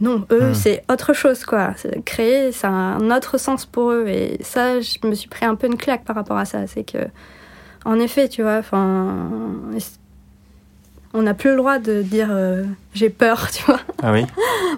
non, 0.00 0.26
eux, 0.32 0.50
Hmm. 0.50 0.54
c'est 0.54 0.82
autre 0.90 1.12
chose, 1.12 1.44
quoi. 1.44 1.74
Créer, 2.04 2.50
ça 2.50 2.66
a 2.68 2.72
un 2.72 3.16
autre 3.16 3.38
sens 3.38 3.66
pour 3.66 3.92
eux. 3.92 4.06
Et 4.08 4.38
ça, 4.42 4.80
je 4.80 4.98
me 5.06 5.14
suis 5.14 5.28
pris 5.28 5.44
un 5.46 5.54
peu 5.54 5.68
une 5.68 5.76
claque 5.76 6.02
par 6.04 6.16
rapport 6.16 6.36
à 6.36 6.44
ça. 6.44 6.66
C'est 6.66 6.82
que, 6.82 6.98
en 7.84 8.00
effet, 8.00 8.28
tu 8.28 8.42
vois, 8.42 8.56
enfin, 8.58 9.30
on 11.14 11.22
n'a 11.22 11.32
plus 11.34 11.50
le 11.50 11.56
droit 11.56 11.78
de 11.78 12.02
dire 12.02 12.28
euh, 12.30 12.64
j'ai 12.92 13.08
peur, 13.10 13.50
tu 13.52 13.64
vois. 13.64 13.80
Ah 14.02 14.12
oui 14.12 14.26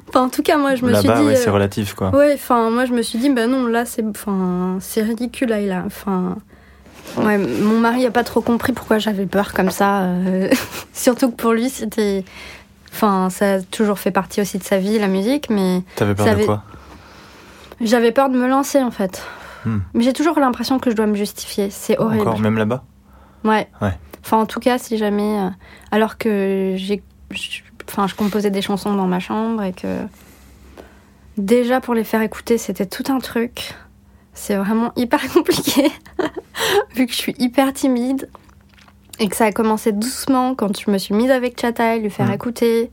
Enfin, 0.09 0.23
en 0.25 0.29
tout 0.29 0.43
cas, 0.43 0.57
moi, 0.59 0.75
je 0.77 0.85
me 0.85 0.95
suis 0.95 1.07
Là-bas, 1.09 1.21
dit. 1.21 1.27
ouais, 1.27 1.37
c'est 1.37 1.49
euh, 1.49 1.53
relatif 1.53 1.95
quoi. 1.95 2.11
Ouais, 2.15 2.33
enfin, 2.35 2.71
moi 2.71 2.85
je 2.85 2.93
me 2.93 3.03
suis 3.03 3.19
dit, 3.19 3.31
ben 3.31 3.51
non, 3.51 3.67
là 3.67 3.85
c'est, 3.85 4.05
enfin, 4.07 4.77
c'est 4.81 5.03
ridicule, 5.03 5.49
là, 5.49 5.61
il 5.61 5.73
a, 5.73 5.83
enfin, 5.85 6.37
ouais, 7.17 7.39
mon 7.39 7.81
mari 7.81 8.07
a 8.07 8.11
pas 8.11 8.23
trop 8.25 8.41
compris 8.41 8.73
pourquoi 8.73 8.99
j'avais 8.99 9.27
peur 9.27 9.53
comme 9.53 9.71
ça. 9.71 10.03
euh, 10.03 10.49
Surtout 10.93 11.31
que 11.31 11.37
pour 11.37 11.53
lui, 11.55 11.69
c'était, 11.71 12.25
enfin, 12.93 13.29
ça 13.31 13.55
a 13.55 13.61
toujours 13.61 13.99
fait 13.99 14.11
partie 14.13 14.41
aussi 14.41 14.59
de 14.59 14.65
sa 14.65 14.79
vie, 14.79 14.99
la 14.99 15.09
musique, 15.09 15.51
mais 15.51 15.83
T'avais 15.97 16.15
peur 16.15 16.37
de 16.37 16.45
quoi? 16.45 16.63
J'avais 17.81 18.13
peur 18.13 18.29
de 18.31 18.37
me 18.39 18.47
lancer 18.49 18.83
en 18.83 18.91
fait. 18.91 19.23
Hmm. 19.65 19.79
Mais 19.95 20.05
j'ai 20.05 20.13
toujours 20.13 20.39
l'impression 20.39 20.79
que 20.79 20.91
je 20.91 20.97
dois 20.97 21.07
me 21.07 21.15
justifier, 21.17 21.69
c'est 21.71 21.99
horrible. 21.99 22.23
Encore, 22.29 22.41
même 22.41 22.57
là-bas? 22.57 22.85
Ouais. 23.45 23.69
Ouais. 23.83 23.99
Enfin, 24.27 24.39
en 24.39 24.47
tout 24.47 24.59
cas, 24.59 24.77
si 24.77 24.99
jamais, 24.99 25.39
euh, 25.39 25.49
alors 25.93 26.19
que 26.19 26.75
j'ai, 26.77 27.01
enfin, 27.89 28.09
je 28.09 28.17
composais 28.17 28.51
des 28.51 28.61
chansons 28.61 28.93
dans 28.93 29.07
ma 29.07 29.21
chambre 29.21 29.63
et 29.63 29.73
que 29.73 30.01
déjà 31.39 31.81
pour 31.81 31.95
les 31.95 32.03
faire 32.03 32.23
écouter, 32.23 32.59
c'était 32.59 32.87
tout 32.87 33.05
un 33.13 33.21
truc. 33.21 33.77
C'est 34.35 34.57
vraiment 34.57 34.91
hyper 34.97 35.21
compliqué, 35.33 35.93
vu 36.97 37.07
que 37.07 37.13
je 37.13 37.17
suis 37.19 37.37
hyper 37.39 37.73
timide 37.73 38.29
et 39.21 39.29
que 39.29 39.37
ça 39.37 39.45
a 39.45 39.53
commencé 39.53 39.93
doucement 39.93 40.57
quand 40.57 40.77
je 40.77 40.91
me 40.91 40.99
suis 40.99 41.15
mise 41.15 41.31
avec 41.31 41.61
Chataï, 41.61 42.01
lui 42.01 42.11
faire 42.11 42.29
Mm. 42.31 42.35
écouter. 42.35 42.91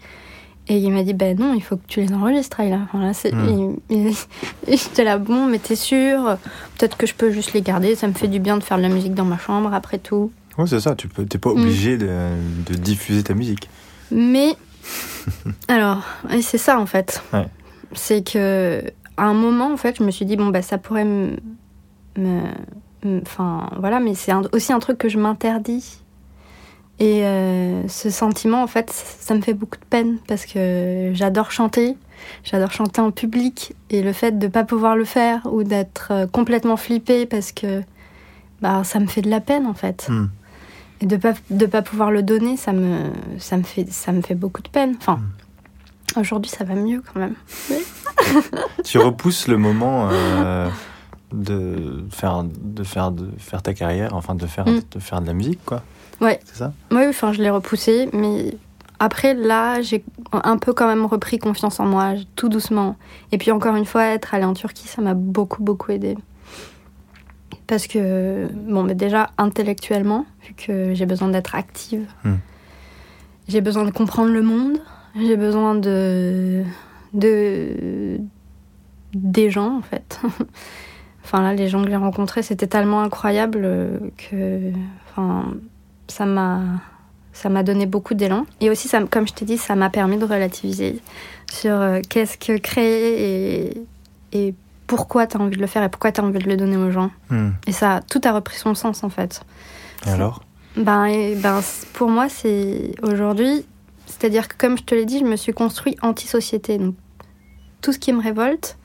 Et 0.67 0.77
il 0.77 0.91
m'a 0.91 1.01
dit, 1.01 1.13
ben 1.15 1.35
non, 1.37 1.55
il 1.55 1.61
faut 1.63 1.77
que 1.77 1.85
tu 1.87 1.99
les 1.99 2.13
enregistres, 2.13 2.59
Ayla. 2.59 2.81
Enfin, 2.83 3.01
là, 3.03 3.13
c'est... 3.13 3.33
Mm. 3.33 3.75
J'étais 4.67 5.03
là, 5.03 5.17
bon, 5.17 5.47
mais 5.47 5.57
t'es 5.57 5.75
sûr 5.75 6.37
Peut-être 6.77 6.95
que 6.95 7.07
je 7.07 7.15
peux 7.15 7.31
juste 7.31 7.53
les 7.53 7.61
garder, 7.63 7.95
ça 7.95 8.07
me 8.07 8.13
fait 8.13 8.27
du 8.29 8.39
bien 8.39 8.55
de 8.55 8.63
faire 8.63 8.77
de 8.77 8.83
la 8.83 8.89
musique 8.89 9.15
dans 9.15 9.25
ma 9.25 9.39
chambre, 9.39 9.73
après 9.73 9.97
tout. 9.97 10.31
Ouais, 10.57 10.67
c'est 10.67 10.79
ça, 10.79 10.95
tu 10.95 11.07
t'es 11.09 11.37
pas 11.37 11.49
Hmm. 11.49 11.59
obligé 11.61 11.97
de, 11.97 12.07
de 12.67 12.73
diffuser 12.75 13.23
ta 13.23 13.33
musique. 13.33 13.69
Mais 14.11 14.55
alors, 15.67 16.03
c'est 16.41 16.57
ça 16.57 16.79
en 16.79 16.85
fait. 16.85 17.23
Ouais. 17.33 17.47
C'est 17.93 18.23
que 18.27 18.83
à 19.17 19.23
un 19.25 19.33
moment 19.33 19.71
en 19.73 19.77
fait, 19.77 19.97
je 19.97 20.03
me 20.03 20.11
suis 20.11 20.25
dit 20.25 20.35
bon 20.35 20.47
bah 20.47 20.61
ça 20.61 20.77
pourrait 20.77 21.05
me, 21.05 21.37
enfin 23.21 23.69
voilà, 23.79 23.99
mais 23.99 24.15
c'est 24.15 24.31
aussi 24.51 24.73
un 24.73 24.79
truc 24.79 24.97
que 24.97 25.09
je 25.09 25.17
m'interdis. 25.19 25.99
Et 26.99 27.25
euh, 27.25 27.87
ce 27.87 28.09
sentiment 28.11 28.61
en 28.61 28.67
fait, 28.67 28.91
ça 28.91 29.33
me 29.33 29.41
fait 29.41 29.53
beaucoup 29.55 29.79
de 29.79 29.85
peine 29.85 30.17
parce 30.27 30.45
que 30.45 31.09
j'adore 31.13 31.51
chanter, 31.51 31.97
j'adore 32.43 32.71
chanter 32.71 33.01
en 33.01 33.09
public 33.11 33.73
et 33.89 34.03
le 34.03 34.13
fait 34.13 34.37
de 34.37 34.47
pas 34.47 34.63
pouvoir 34.63 34.95
le 34.95 35.03
faire 35.05 35.41
ou 35.51 35.63
d'être 35.63 36.09
euh, 36.11 36.27
complètement 36.27 36.77
flippée 36.77 37.25
parce 37.25 37.51
que 37.51 37.81
bah 38.61 38.83
ça 38.83 38.99
me 38.99 39.07
fait 39.07 39.21
de 39.23 39.29
la 39.29 39.39
peine 39.41 39.65
en 39.65 39.73
fait. 39.73 40.05
Hmm. 40.07 40.27
Et 41.03 41.05
de 41.05 41.17
pas 41.17 41.33
de 41.49 41.65
pas 41.65 41.81
pouvoir 41.81 42.11
le 42.11 42.23
donner, 42.23 42.55
ça 42.55 42.71
me 42.71 43.11
ça 43.37 43.57
me 43.57 43.63
fait 43.63 43.85
ça 43.91 44.13
me 44.13 44.21
fait 44.21 44.35
beaucoup 44.35 44.61
de 44.61 44.69
peine. 44.69 44.95
Enfin, 44.99 45.19
aujourd'hui 46.17 46.49
ça 46.49 46.63
va 46.63 46.75
mieux 46.75 47.03
quand 47.13 47.19
même. 47.19 47.35
Tu 48.85 48.97
repousses 48.99 49.47
le 49.49 49.57
moment 49.57 50.07
euh, 50.11 50.69
de, 51.33 52.05
faire, 52.09 52.43
de, 52.45 52.83
faire, 52.83 53.11
de 53.11 53.27
faire 53.37 53.61
ta 53.61 53.73
carrière, 53.73 54.15
enfin 54.15 54.33
de 54.33 54.45
faire, 54.47 54.65
Hmm. 54.65 54.79
de 54.89 54.99
faire 54.99 55.19
de 55.19 55.27
la 55.27 55.33
musique, 55.33 55.59
quoi. 55.65 55.81
Ouais. 56.21 56.39
C'est 56.45 56.55
ça? 56.59 56.71
Oui, 56.91 57.05
enfin 57.09 57.33
je 57.33 57.41
l'ai 57.41 57.49
repoussé, 57.49 58.07
mais 58.13 58.55
après 58.99 59.33
là 59.33 59.81
j'ai 59.81 60.05
un 60.31 60.57
peu 60.57 60.71
quand 60.71 60.87
même 60.87 61.05
repris 61.05 61.37
confiance 61.37 61.81
en 61.81 61.85
moi, 61.85 62.13
tout 62.37 62.47
doucement. 62.47 62.95
Et 63.33 63.37
puis 63.37 63.51
encore 63.51 63.75
une 63.75 63.85
fois, 63.85 64.05
être 64.05 64.33
allée 64.33 64.45
en 64.45 64.53
Turquie, 64.53 64.87
ça 64.87 65.01
m'a 65.01 65.15
beaucoup 65.15 65.63
beaucoup 65.63 65.91
aidé. 65.91 66.15
Parce 67.67 67.87
que, 67.87 68.47
bon, 68.53 68.83
mais 68.83 68.95
déjà 68.95 69.29
intellectuellement, 69.37 70.25
vu 70.45 70.53
que 70.53 70.93
j'ai 70.93 71.05
besoin 71.05 71.29
d'être 71.29 71.55
active, 71.55 72.05
Hmm. 72.23 72.35
j'ai 73.47 73.61
besoin 73.61 73.85
de 73.85 73.91
comprendre 73.91 74.31
le 74.31 74.41
monde, 74.41 74.79
j'ai 75.15 75.37
besoin 75.37 75.75
de. 75.75 76.63
de. 77.13 78.17
des 79.13 79.49
gens, 79.49 79.77
en 79.77 79.81
fait. 79.81 80.19
enfin, 81.23 81.41
là, 81.41 81.53
les 81.53 81.67
gens 81.69 81.83
que 81.83 81.89
j'ai 81.89 81.95
rencontrés, 81.95 82.41
c'était 82.43 82.67
tellement 82.67 83.01
incroyable 83.01 83.61
euh, 83.63 83.99
que. 84.17 84.71
Enfin, 85.09 85.53
ça 86.07 86.25
m'a. 86.25 86.61
Ça 87.35 87.49
m'a 87.49 87.63
donné 87.63 87.87
beaucoup 87.87 88.13
d'élan. 88.13 88.45
Et 88.61 88.69
aussi, 88.69 88.87
ça, 88.87 89.01
comme 89.05 89.27
je 89.27 89.33
t'ai 89.33 89.43
dit, 89.45 89.57
ça 89.57 89.75
m'a 89.75 89.89
permis 89.89 90.17
de 90.17 90.25
relativiser 90.25 90.99
sur 91.51 91.73
euh, 91.73 91.99
qu'est-ce 92.07 92.37
que 92.37 92.57
créer 92.59 93.71
et, 93.71 94.47
et 94.49 94.53
pourquoi 94.87 95.27
tu 95.27 95.37
as 95.37 95.39
envie 95.39 95.55
de 95.55 95.61
le 95.61 95.67
faire 95.67 95.83
et 95.83 95.89
pourquoi 95.89 96.11
tu 96.11 96.21
as 96.21 96.23
envie 96.23 96.39
de 96.39 96.49
le 96.49 96.57
donner 96.57 96.77
aux 96.77 96.91
gens. 96.91 97.11
Hmm. 97.29 97.51
Et 97.67 97.71
ça, 97.71 98.01
tout 98.09 98.21
a 98.23 98.31
repris 98.31 98.57
son 98.57 98.75
sens 98.75 99.03
en 99.03 99.09
fait. 99.09 99.41
Et 100.05 100.09
alors? 100.09 100.43
Ben, 100.75 101.05
et 101.05 101.35
ben, 101.35 101.61
pour 101.93 102.09
moi, 102.09 102.27
c'est 102.29 102.95
aujourd'hui, 103.03 103.65
c'est-à-dire 104.07 104.47
que 104.47 104.55
comme 104.57 104.77
je 104.77 104.83
te 104.83 104.95
l'ai 104.95 105.05
dit, 105.05 105.19
je 105.19 105.25
me 105.25 105.35
suis 105.35 105.53
construit 105.53 105.95
anti-société. 106.01 106.77
Donc, 106.79 106.95
tout 107.81 107.91
ce 107.93 107.99
qui 107.99 108.11
me 108.13 108.21
révolte, 108.21 108.77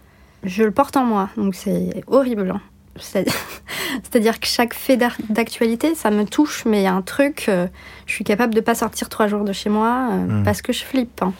je 0.44 0.62
le 0.64 0.70
porte 0.70 0.96
en 0.96 1.04
moi. 1.04 1.30
Donc, 1.36 1.54
c'est 1.54 2.02
horrible. 2.06 2.50
hein. 2.54 2.60
C'est- 3.00 3.26
C'est-à-dire 4.02 4.38
que 4.40 4.46
chaque 4.46 4.74
fait 4.74 4.96
d'actualité, 4.96 5.94
ça 5.94 6.10
me 6.10 6.24
touche, 6.24 6.64
mais 6.66 6.80
il 6.80 6.84
y 6.84 6.86
a 6.86 6.92
un 6.94 7.02
truc, 7.02 7.46
euh, 7.48 7.66
je 8.06 8.12
suis 8.12 8.24
capable 8.24 8.54
de 8.54 8.60
pas 8.60 8.74
sortir 8.74 9.08
trois 9.08 9.26
jours 9.28 9.44
de 9.44 9.52
chez 9.52 9.70
moi 9.70 10.08
euh, 10.12 10.40
Mm. 10.40 10.42
parce 10.44 10.62
que 10.62 10.72
je 10.72 10.84
flippe. 10.84 11.22
hein. 11.22 11.32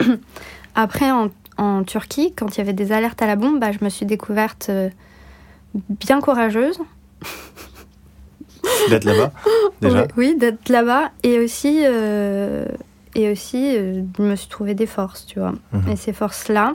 Après, 0.74 1.10
en, 1.10 1.28
en 1.56 1.84
Turquie, 1.84 2.32
quand 2.34 2.56
il 2.56 2.58
y 2.58 2.60
avait 2.60 2.72
des 2.72 2.92
alertes 2.92 3.20
à 3.22 3.26
la 3.26 3.36
bombe, 3.36 3.60
bah, 3.60 3.72
je 3.72 3.84
me 3.84 3.88
suis 3.90 4.06
découverte 4.06 4.66
euh, 4.70 4.88
bien 5.74 6.20
courageuse. 6.20 6.78
D'être 8.88 9.04
là-bas 9.04 9.32
Déjà 9.80 10.02
Oui, 10.16 10.28
oui, 10.32 10.36
d'être 10.38 10.68
là-bas 10.68 11.10
et 11.22 11.38
aussi, 11.38 11.80
euh, 11.84 12.66
et 13.14 13.30
aussi 13.30 13.76
euh, 13.76 14.02
je 14.18 14.22
me 14.22 14.36
suis 14.36 14.48
trouvé 14.48 14.74
des 14.74 14.86
forces, 14.86 15.26
tu 15.26 15.38
vois. 15.38 15.52
Mhm. 15.72 15.88
Et 15.92 15.96
ces 15.96 16.12
forces-là, 16.12 16.74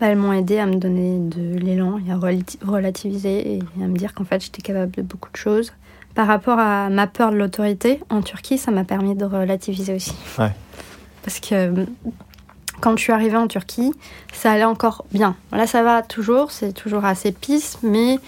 bah, 0.00 0.06
elles 0.08 0.16
m'ont 0.18 0.32
aidé 0.32 0.58
à 0.58 0.66
me 0.66 0.76
donner 0.76 1.18
de 1.18 1.58
l'élan 1.58 1.98
et 2.06 2.12
à 2.12 2.16
relati- 2.16 2.58
relativiser 2.64 3.54
et 3.56 3.58
à 3.82 3.86
me 3.86 3.96
dire 3.96 4.14
qu'en 4.14 4.24
fait 4.24 4.40
j'étais 4.42 4.62
capable 4.62 4.92
de 4.92 5.02
beaucoup 5.02 5.30
de 5.30 5.36
choses. 5.36 5.72
Par 6.14 6.26
rapport 6.28 6.58
à 6.58 6.88
ma 6.88 7.06
peur 7.06 7.30
de 7.30 7.36
l'autorité, 7.36 8.00
en 8.08 8.22
Turquie, 8.22 8.56
ça 8.56 8.70
m'a 8.70 8.84
permis 8.84 9.14
de 9.14 9.24
relativiser 9.24 9.94
aussi. 9.94 10.14
Ouais. 10.38 10.52
Parce 11.22 11.40
que 11.40 11.84
quand 12.80 12.96
je 12.96 13.02
suis 13.02 13.12
arrivée 13.12 13.36
en 13.36 13.46
Turquie, 13.46 13.92
ça 14.32 14.52
allait 14.52 14.64
encore 14.64 15.04
bien. 15.12 15.36
Là, 15.52 15.66
ça 15.66 15.82
va 15.82 16.02
toujours, 16.02 16.50
c'est 16.50 16.72
toujours 16.72 17.04
assez 17.04 17.32
pisse, 17.32 17.78
mais 17.82 18.18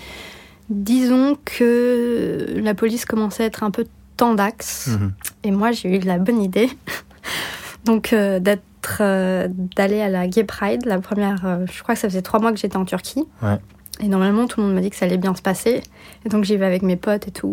disons 0.71 1.37
que 1.45 2.47
la 2.57 2.75
police 2.75 3.05
commençait 3.05 3.45
à 3.45 3.47
être 3.47 3.63
un 3.63 3.71
peu 3.71 3.87
tendax. 4.17 4.89
Mhm. 4.89 5.13
Et 5.45 5.51
moi, 5.51 5.73
j'ai 5.73 5.97
eu 5.97 6.01
la 6.01 6.19
bonne 6.19 6.43
idée. 6.43 6.71
Donc, 7.85 8.13
euh, 8.13 8.41
d'être, 8.41 8.99
euh, 9.01 9.49
d'aller 9.51 10.01
à 10.01 10.09
la 10.09 10.27
Gay 10.27 10.45
Pride, 10.45 10.85
la 10.85 10.99
première. 10.99 11.47
euh, 11.47 11.67
je 11.73 11.83
crois 11.83 11.95
que 11.95 12.01
ça 12.01 12.09
faisait 12.09 12.23
trois 12.23 12.41
mois 12.41 12.53
que 12.53 12.59
j'étais 12.59 12.77
en 12.77 12.85
Turquie. 12.85 13.25
Ouais. 13.43 13.59
Et 14.01 14.09
normalement, 14.09 14.47
tout 14.47 14.61
le 14.61 14.67
monde 14.67 14.75
m'a 14.75 14.81
dit 14.81 14.91
que 14.91 14.97
ça 14.97 15.07
allait 15.07 15.17
bien 15.19 15.35
se 15.35 15.43
passer. 15.43 15.83
Et 16.25 16.29
donc, 16.29 16.45
j'y 16.45 16.57
vais 16.57 16.67
avec 16.67 16.83
mes 16.83 16.97
potes 16.97 17.29
et 17.29 17.31
tout. 17.31 17.53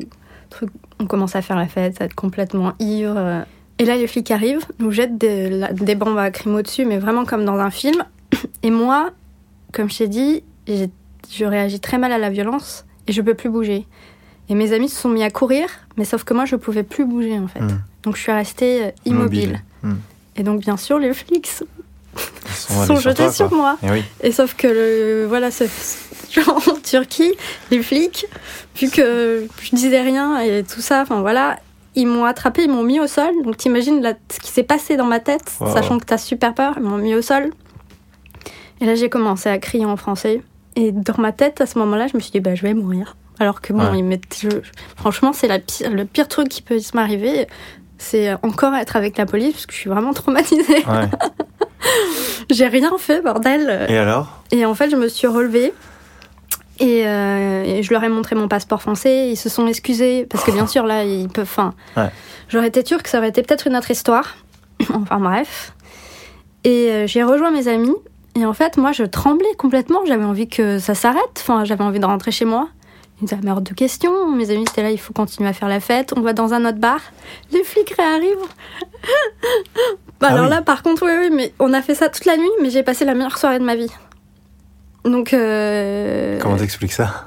On 0.99 1.05
commence 1.05 1.35
à 1.35 1.41
faire 1.41 1.57
la 1.57 1.67
fête, 1.67 2.01
à 2.01 2.05
être 2.05 2.15
complètement 2.15 2.73
ivre. 2.79 3.45
Et 3.79 3.85
là, 3.85 3.95
les 3.97 4.07
flics 4.07 4.31
arrivent, 4.31 4.65
nous 4.79 4.91
jettent 4.91 5.17
des, 5.17 5.49
la- 5.49 5.73
des 5.73 5.95
bombes 5.95 6.17
à 6.17 6.31
crimo 6.31 6.61
dessus, 6.61 6.85
mais 6.85 6.97
vraiment 6.97 7.25
comme 7.25 7.43
dans 7.45 7.57
un 7.57 7.71
film. 7.71 8.03
Et 8.63 8.71
moi, 8.71 9.11
comme 9.73 9.89
je 9.89 9.97
t'ai 9.97 10.07
dit, 10.07 10.43
je 10.67 11.45
réagis 11.45 11.79
très 11.79 11.97
mal 11.97 12.11
à 12.11 12.17
la 12.17 12.29
violence 12.29 12.85
et 13.07 13.11
je 13.11 13.21
peux 13.21 13.33
plus 13.33 13.49
bouger. 13.49 13.85
Et 14.47 14.55
mes 14.55 14.73
amis 14.73 14.89
se 14.89 15.01
sont 15.01 15.09
mis 15.09 15.23
à 15.23 15.29
courir, 15.29 15.67
mais 15.97 16.05
sauf 16.05 16.23
que 16.23 16.33
moi, 16.33 16.45
je 16.45 16.55
pouvais 16.55 16.83
plus 16.83 17.03
bouger 17.05 17.37
en 17.37 17.47
fait. 17.47 17.59
Mhm. 17.61 17.81
Donc 18.03 18.15
je 18.15 18.21
suis 18.21 18.31
restée 18.31 18.83
euh, 18.85 18.91
immobile. 19.05 19.61
Hmm. 19.83 19.95
Et 20.37 20.43
donc 20.43 20.59
bien 20.61 20.77
sûr, 20.77 20.99
les 20.99 21.13
flics 21.13 21.47
sont, 21.47 21.65
sont, 22.53 22.73
sont 22.73 22.79
allés 22.93 23.01
sur 23.01 23.09
jetés 23.09 23.23
toi, 23.23 23.31
sur 23.31 23.53
moi. 23.53 23.77
Et 23.83 23.89
oui. 23.91 24.03
Et 24.21 24.31
sauf 24.31 24.53
que 24.55 24.67
le, 24.67 25.25
voilà, 25.27 25.49
ce- 25.51 25.63
genre, 26.31 26.61
en 26.69 26.75
Turquie, 26.83 27.33
les 27.71 27.81
flics, 27.81 28.25
vu 28.79 28.89
que 28.89 29.47
je 29.61 29.75
disais 29.75 30.01
rien 30.01 30.39
et 30.39 30.63
tout 30.63 30.81
ça, 30.81 31.01
enfin 31.01 31.21
voilà, 31.21 31.57
ils 31.95 32.05
m'ont 32.07 32.25
attrapé, 32.25 32.63
ils 32.63 32.69
m'ont 32.71 32.83
mis 32.83 32.99
au 32.99 33.07
sol. 33.07 33.31
Donc 33.43 33.57
t'imagines 33.57 34.01
là, 34.01 34.13
ce 34.31 34.39
qui 34.39 34.51
s'est 34.51 34.63
passé 34.63 34.97
dans 34.97 35.05
ma 35.05 35.19
tête, 35.19 35.51
Wow. 35.59 35.73
sachant 35.73 35.97
que 35.99 36.05
t'as 36.05 36.17
super 36.17 36.53
peur, 36.53 36.73
ils 36.77 36.83
m'ont 36.83 36.97
mis 36.97 37.15
au 37.15 37.21
sol. 37.21 37.51
Et 38.81 38.85
là 38.85 38.95
j'ai 38.95 39.09
commencé 39.09 39.49
à 39.49 39.57
crier 39.57 39.85
en 39.85 39.97
français. 39.97 40.41
Et 40.75 40.91
dans 40.91 41.17
ma 41.17 41.31
tête, 41.31 41.61
à 41.61 41.65
ce 41.65 41.79
moment-là, 41.79 42.07
je 42.07 42.15
me 42.17 42.19
suis 42.21 42.31
dit, 42.31 42.41
bah 42.41 42.53
je 42.55 42.61
vais 42.63 42.73
mourir. 42.73 43.15
Alors 43.39 43.61
que 43.61 43.71
bon, 43.73 43.79
Ouais. 43.93 44.19
je- 44.37 44.49
franchement, 44.97 45.31
c'est 45.33 45.47
pire- 45.65 45.89
le 45.89 46.03
pire 46.05 46.27
truc 46.27 46.49
qui 46.49 46.61
peut 46.61 46.77
m'arriver. 46.93 47.47
C'est 47.97 48.33
encore 48.43 48.75
être 48.75 48.97
avec 48.97 49.17
la 49.17 49.25
police 49.25 49.53
parce 49.53 49.65
que 49.65 49.73
je 49.73 49.77
suis 49.79 49.89
vraiment 49.89 50.11
traumatisée. 50.13 50.85
Ouais. 50.85 51.09
J'ai 52.49 52.67
rien 52.67 52.91
fait, 52.97 53.21
bordel. 53.21 53.85
Et 53.89 53.97
alors? 53.97 54.41
Et 54.51 54.65
en 54.65 54.75
fait, 54.75 54.89
je 54.89 54.95
me 54.95 55.07
suis 55.07 55.27
relevée. 55.27 55.73
Et, 56.79 57.03
euh, 57.07 57.63
et 57.63 57.83
je 57.83 57.93
leur 57.93 58.03
ai 58.03 58.09
montré 58.09 58.35
mon 58.35 58.47
passeport 58.47 58.81
français. 58.81 59.29
Ils 59.29 59.37
se 59.37 59.49
sont 59.49 59.65
excusés. 59.67 60.25
Parce 60.29 60.43
que 60.43 60.51
bien 60.51 60.67
sûr, 60.67 60.85
là, 60.85 61.03
ils 61.03 61.27
peuvent. 61.29 61.43
Enfin, 61.49 61.73
Ouais. 61.95 62.09
j'aurais 62.49 62.67
été 62.67 62.83
turque, 62.83 63.07
ça 63.07 63.19
aurait 63.19 63.29
été 63.29 63.41
peut-être 63.43 63.67
une 63.67 63.75
autre 63.77 63.91
histoire. 63.91 64.35
enfin, 64.93 65.19
bref. 65.19 65.73
Et 66.63 66.89
euh, 66.91 67.07
j'ai 67.07 67.23
rejoint 67.23 67.51
mes 67.51 67.67
amis. 67.67 67.95
Et 68.37 68.45
en 68.45 68.53
fait, 68.53 68.75
moi, 68.77 68.91
je 68.91 69.03
tremblais 69.03 69.53
complètement. 69.57 69.99
J'avais 70.05 70.25
envie 70.25 70.49
que 70.49 70.77
ça 70.79 70.93
s'arrête. 70.95 71.21
Enfin, 71.37 71.63
j'avais 71.63 71.83
envie 71.83 71.99
de 71.99 72.05
rentrer 72.05 72.31
chez 72.31 72.43
moi. 72.45 72.67
Ils 73.21 73.23
me 73.23 73.27
disaient, 73.41 73.61
de 73.61 73.73
question. 73.73 74.29
Mes 74.31 74.51
amis 74.51 74.63
étaient 74.63 74.83
là, 74.83 74.91
il 74.91 74.99
faut 74.99 75.13
continuer 75.13 75.47
à 75.47 75.53
faire 75.53 75.69
la 75.69 75.79
fête. 75.79 76.13
On 76.17 76.21
va 76.21 76.33
dans 76.33 76.53
un 76.53 76.65
autre 76.65 76.79
bar. 76.79 76.99
Les 77.53 77.63
flics 77.63 77.91
réarrivent. 77.97 78.35
Bah, 80.19 80.27
Ah 80.29 80.33
alors 80.33 80.43
oui. 80.45 80.49
là, 80.49 80.61
par 80.61 80.83
contre, 80.83 81.05
oui, 81.05 81.11
oui, 81.21 81.29
mais 81.33 81.53
on 81.59 81.71
a 81.71 81.81
fait 81.81 81.95
ça 81.95 82.09
toute 82.09 82.25
la 82.25 82.35
nuit, 82.35 82.49
mais 82.61 82.69
j'ai 82.69 82.83
passé 82.83 83.05
la 83.05 83.13
meilleure 83.13 83.37
soirée 83.37 83.59
de 83.59 83.63
ma 83.63 83.75
vie. 83.75 83.89
Donc, 85.05 85.33
euh, 85.33 86.39
Comment 86.41 86.57
t'expliques 86.57 86.93
ça? 86.93 87.25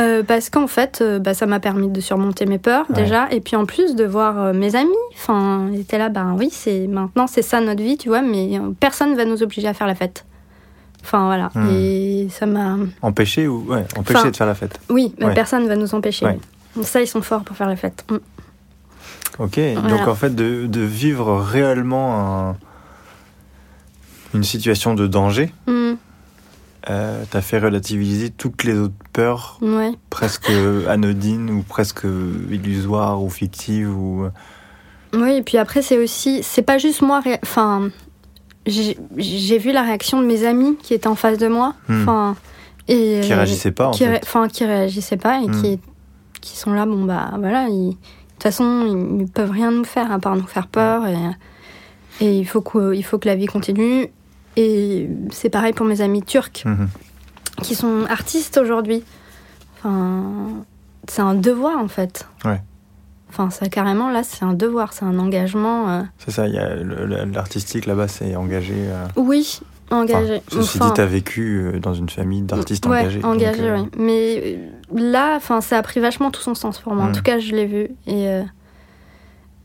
euh, 0.00 0.22
parce 0.22 0.50
qu'en 0.50 0.66
fait, 0.66 0.98
euh, 1.00 1.18
bah, 1.18 1.32
ça 1.34 1.46
m'a 1.46 1.60
permis 1.60 1.88
de 1.88 2.00
surmonter 2.00 2.44
mes 2.46 2.58
peurs 2.58 2.84
Ouais. 2.90 2.96
déjà, 3.02 3.28
et 3.30 3.40
puis 3.40 3.56
en 3.56 3.64
plus 3.64 3.94
de 3.94 4.04
voir 4.04 4.38
euh, 4.40 4.52
mes 4.52 4.74
amis. 4.76 4.90
Enfin, 5.14 5.68
ils 5.72 5.80
étaient 5.80 5.98
là, 5.98 6.08
ben 6.08 6.34
oui, 6.38 6.48
c'est 6.52 6.86
maintenant 6.88 7.26
c'est 7.26 7.42
ça 7.42 7.60
notre 7.60 7.82
vie, 7.82 7.96
tu 7.96 8.08
vois, 8.08 8.22
mais 8.22 8.60
personne 8.80 9.14
va 9.16 9.24
nous 9.24 9.42
obliger 9.42 9.68
à 9.68 9.74
faire 9.74 9.86
la 9.86 9.94
fête. 9.94 10.24
Enfin 11.02 11.26
voilà, 11.26 11.50
Hmm. 11.54 11.68
et 11.70 12.28
ça 12.30 12.46
m'a. 12.46 12.76
Empêcher 13.02 13.46
ou 13.46 13.64
ouais, 13.68 13.84
Enfin, 13.96 14.28
de 14.28 14.36
faire 14.36 14.46
la 14.46 14.54
fête. 14.56 14.80
Oui, 14.90 15.14
bah, 15.20 15.28
Ouais. 15.28 15.34
personne 15.34 15.66
va 15.68 15.76
nous 15.76 15.94
empêcher. 15.94 16.26
Ouais. 16.26 16.38
Ça, 16.82 17.00
ils 17.00 17.06
sont 17.06 17.22
forts 17.22 17.44
pour 17.44 17.56
faire 17.56 17.68
la 17.68 17.76
fête. 17.76 18.04
Mm. 18.10 18.16
Ok. 19.38 19.60
Donc 19.88 20.08
en 20.08 20.14
fait, 20.16 20.34
de, 20.34 20.66
de 20.66 20.80
vivre 20.80 21.36
réellement 21.40 22.48
un- 22.50 22.56
une 24.34 24.42
situation 24.44 24.94
de 24.94 25.06
danger, 25.06 25.52
Mm. 25.68 25.92
Euh, 26.90 27.24
t'as 27.30 27.40
fait 27.40 27.58
relativiser 27.58 28.30
toutes 28.30 28.64
les 28.64 28.78
autres 28.78 28.94
peurs 29.12 29.58
Ouais. 29.62 29.92
presque 30.10 30.50
anodines 30.88 31.50
ou 31.50 31.62
presque 31.62 32.04
illusoires 32.50 33.22
ou 33.22 33.28
fictives 33.30 33.90
ou 33.96 34.26
Oui, 35.14 35.32
et 35.38 35.42
puis 35.42 35.58
après, 35.58 35.82
c'est 35.82 35.98
aussi. 35.98 36.42
C'est 36.42 36.62
pas 36.62 36.78
juste 36.78 37.02
moi. 37.02 37.20
ré- 37.20 37.40
Enfin. 37.42 37.90
J'ai 38.66 39.58
vu 39.58 39.70
la 39.70 39.82
réaction 39.82 40.20
de 40.20 40.26
mes 40.26 40.44
amis 40.44 40.76
qui 40.82 40.92
étaient 40.92 41.06
en 41.06 41.14
face 41.14 41.38
de 41.38 41.46
moi. 41.48 41.74
Hmm. 41.88 42.02
Enfin. 42.02 42.36
Et, 42.88 43.20
qui 43.22 43.32
euh, 43.32 43.36
réagissaient 43.36 43.70
pas 43.72 43.88
en 43.88 43.90
qui, 43.92 44.04
ré- 44.04 44.14
fait. 44.14 44.20
enfin, 44.24 44.48
qui 44.48 44.64
réagissaient 44.64 45.16
pas 45.16 45.40
et 45.40 45.46
Mm. 45.48 45.60
qui, 45.62 45.80
qui 46.40 46.56
sont 46.56 46.72
là, 46.72 46.86
bon 46.86 47.04
bah 47.04 47.32
voilà, 47.38 47.66
ils- 47.68 47.90
de 47.90 47.94
toute 48.34 48.42
façon 48.44 48.84
ils, 48.86 49.22
ils 49.22 49.28
peuvent 49.30 49.50
rien 49.50 49.72
nous 49.72 49.82
faire 49.84 50.12
à 50.12 50.18
part 50.20 50.36
nous 50.36 50.46
faire 50.46 50.68
peur 50.68 51.04
et, 51.06 51.16
et 52.24 52.38
il 52.38 52.46
faut 52.46 52.60
que, 52.60 52.94
il 52.94 53.02
faut 53.04 53.18
que 53.18 53.26
la 53.28 53.34
vie 53.34 53.46
continue. 53.46 54.06
Et 54.56 55.08
c'est 55.30 55.50
pareil 55.50 55.72
pour 55.72 55.86
mes 55.86 56.00
amis 56.00 56.22
turcs 56.22 56.64
Mhm. 56.64 56.88
qui 57.62 57.74
sont 57.74 58.04
artistes 58.08 58.58
aujourd'hui. 58.58 59.04
Enfin, 59.78 60.64
c'est 61.08 61.22
un 61.22 61.34
devoir 61.34 61.78
en 61.78 61.88
fait. 61.88 62.26
Ouais. 62.44 62.60
Enfin, 63.28 63.50
ça 63.50 63.68
carrément 63.68 64.08
là, 64.10 64.22
c'est 64.22 64.44
un 64.44 64.54
devoir, 64.54 64.92
c'est 64.92 65.04
un 65.04 65.18
engagement. 65.18 65.88
euh, 65.90 66.02
C'est 66.18 66.30
ça. 66.30 66.46
L'artistique 66.48 67.86
là-bas, 67.86 68.08
c'est 68.08 68.34
engagé. 68.36 68.74
euh, 68.76 69.06
Oui, 69.16 69.60
engagé. 69.90 70.36
enfin, 70.48 70.60
ceci 70.62 70.78
Enfin, 70.78 70.86
dit, 70.88 70.92
t'as 70.94 71.06
vécu 71.06 71.58
euh, 71.74 71.78
dans 71.80 71.92
une 71.92 72.08
famille 72.08 72.42
d'artistes 72.42 72.86
ouais, 72.86 73.00
engagés. 73.00 73.20
donc, 73.20 73.34
engagé, 73.34 73.62
euh, 73.68 73.80
oui. 73.82 73.88
Mais 73.98 74.58
là, 74.94 75.34
enfin, 75.36 75.60
ça 75.60 75.76
a 75.78 75.82
pris 75.82 76.00
vachement 76.00 76.30
tout 76.30 76.40
son 76.40 76.54
sens 76.54 76.78
pour 76.78 76.94
moi. 76.94 77.04
En 77.04 77.08
Mm. 77.08 77.12
tout 77.12 77.22
cas, 77.22 77.38
je 77.38 77.52
l'ai 77.52 77.66
vu 77.66 77.88
et 78.06 78.40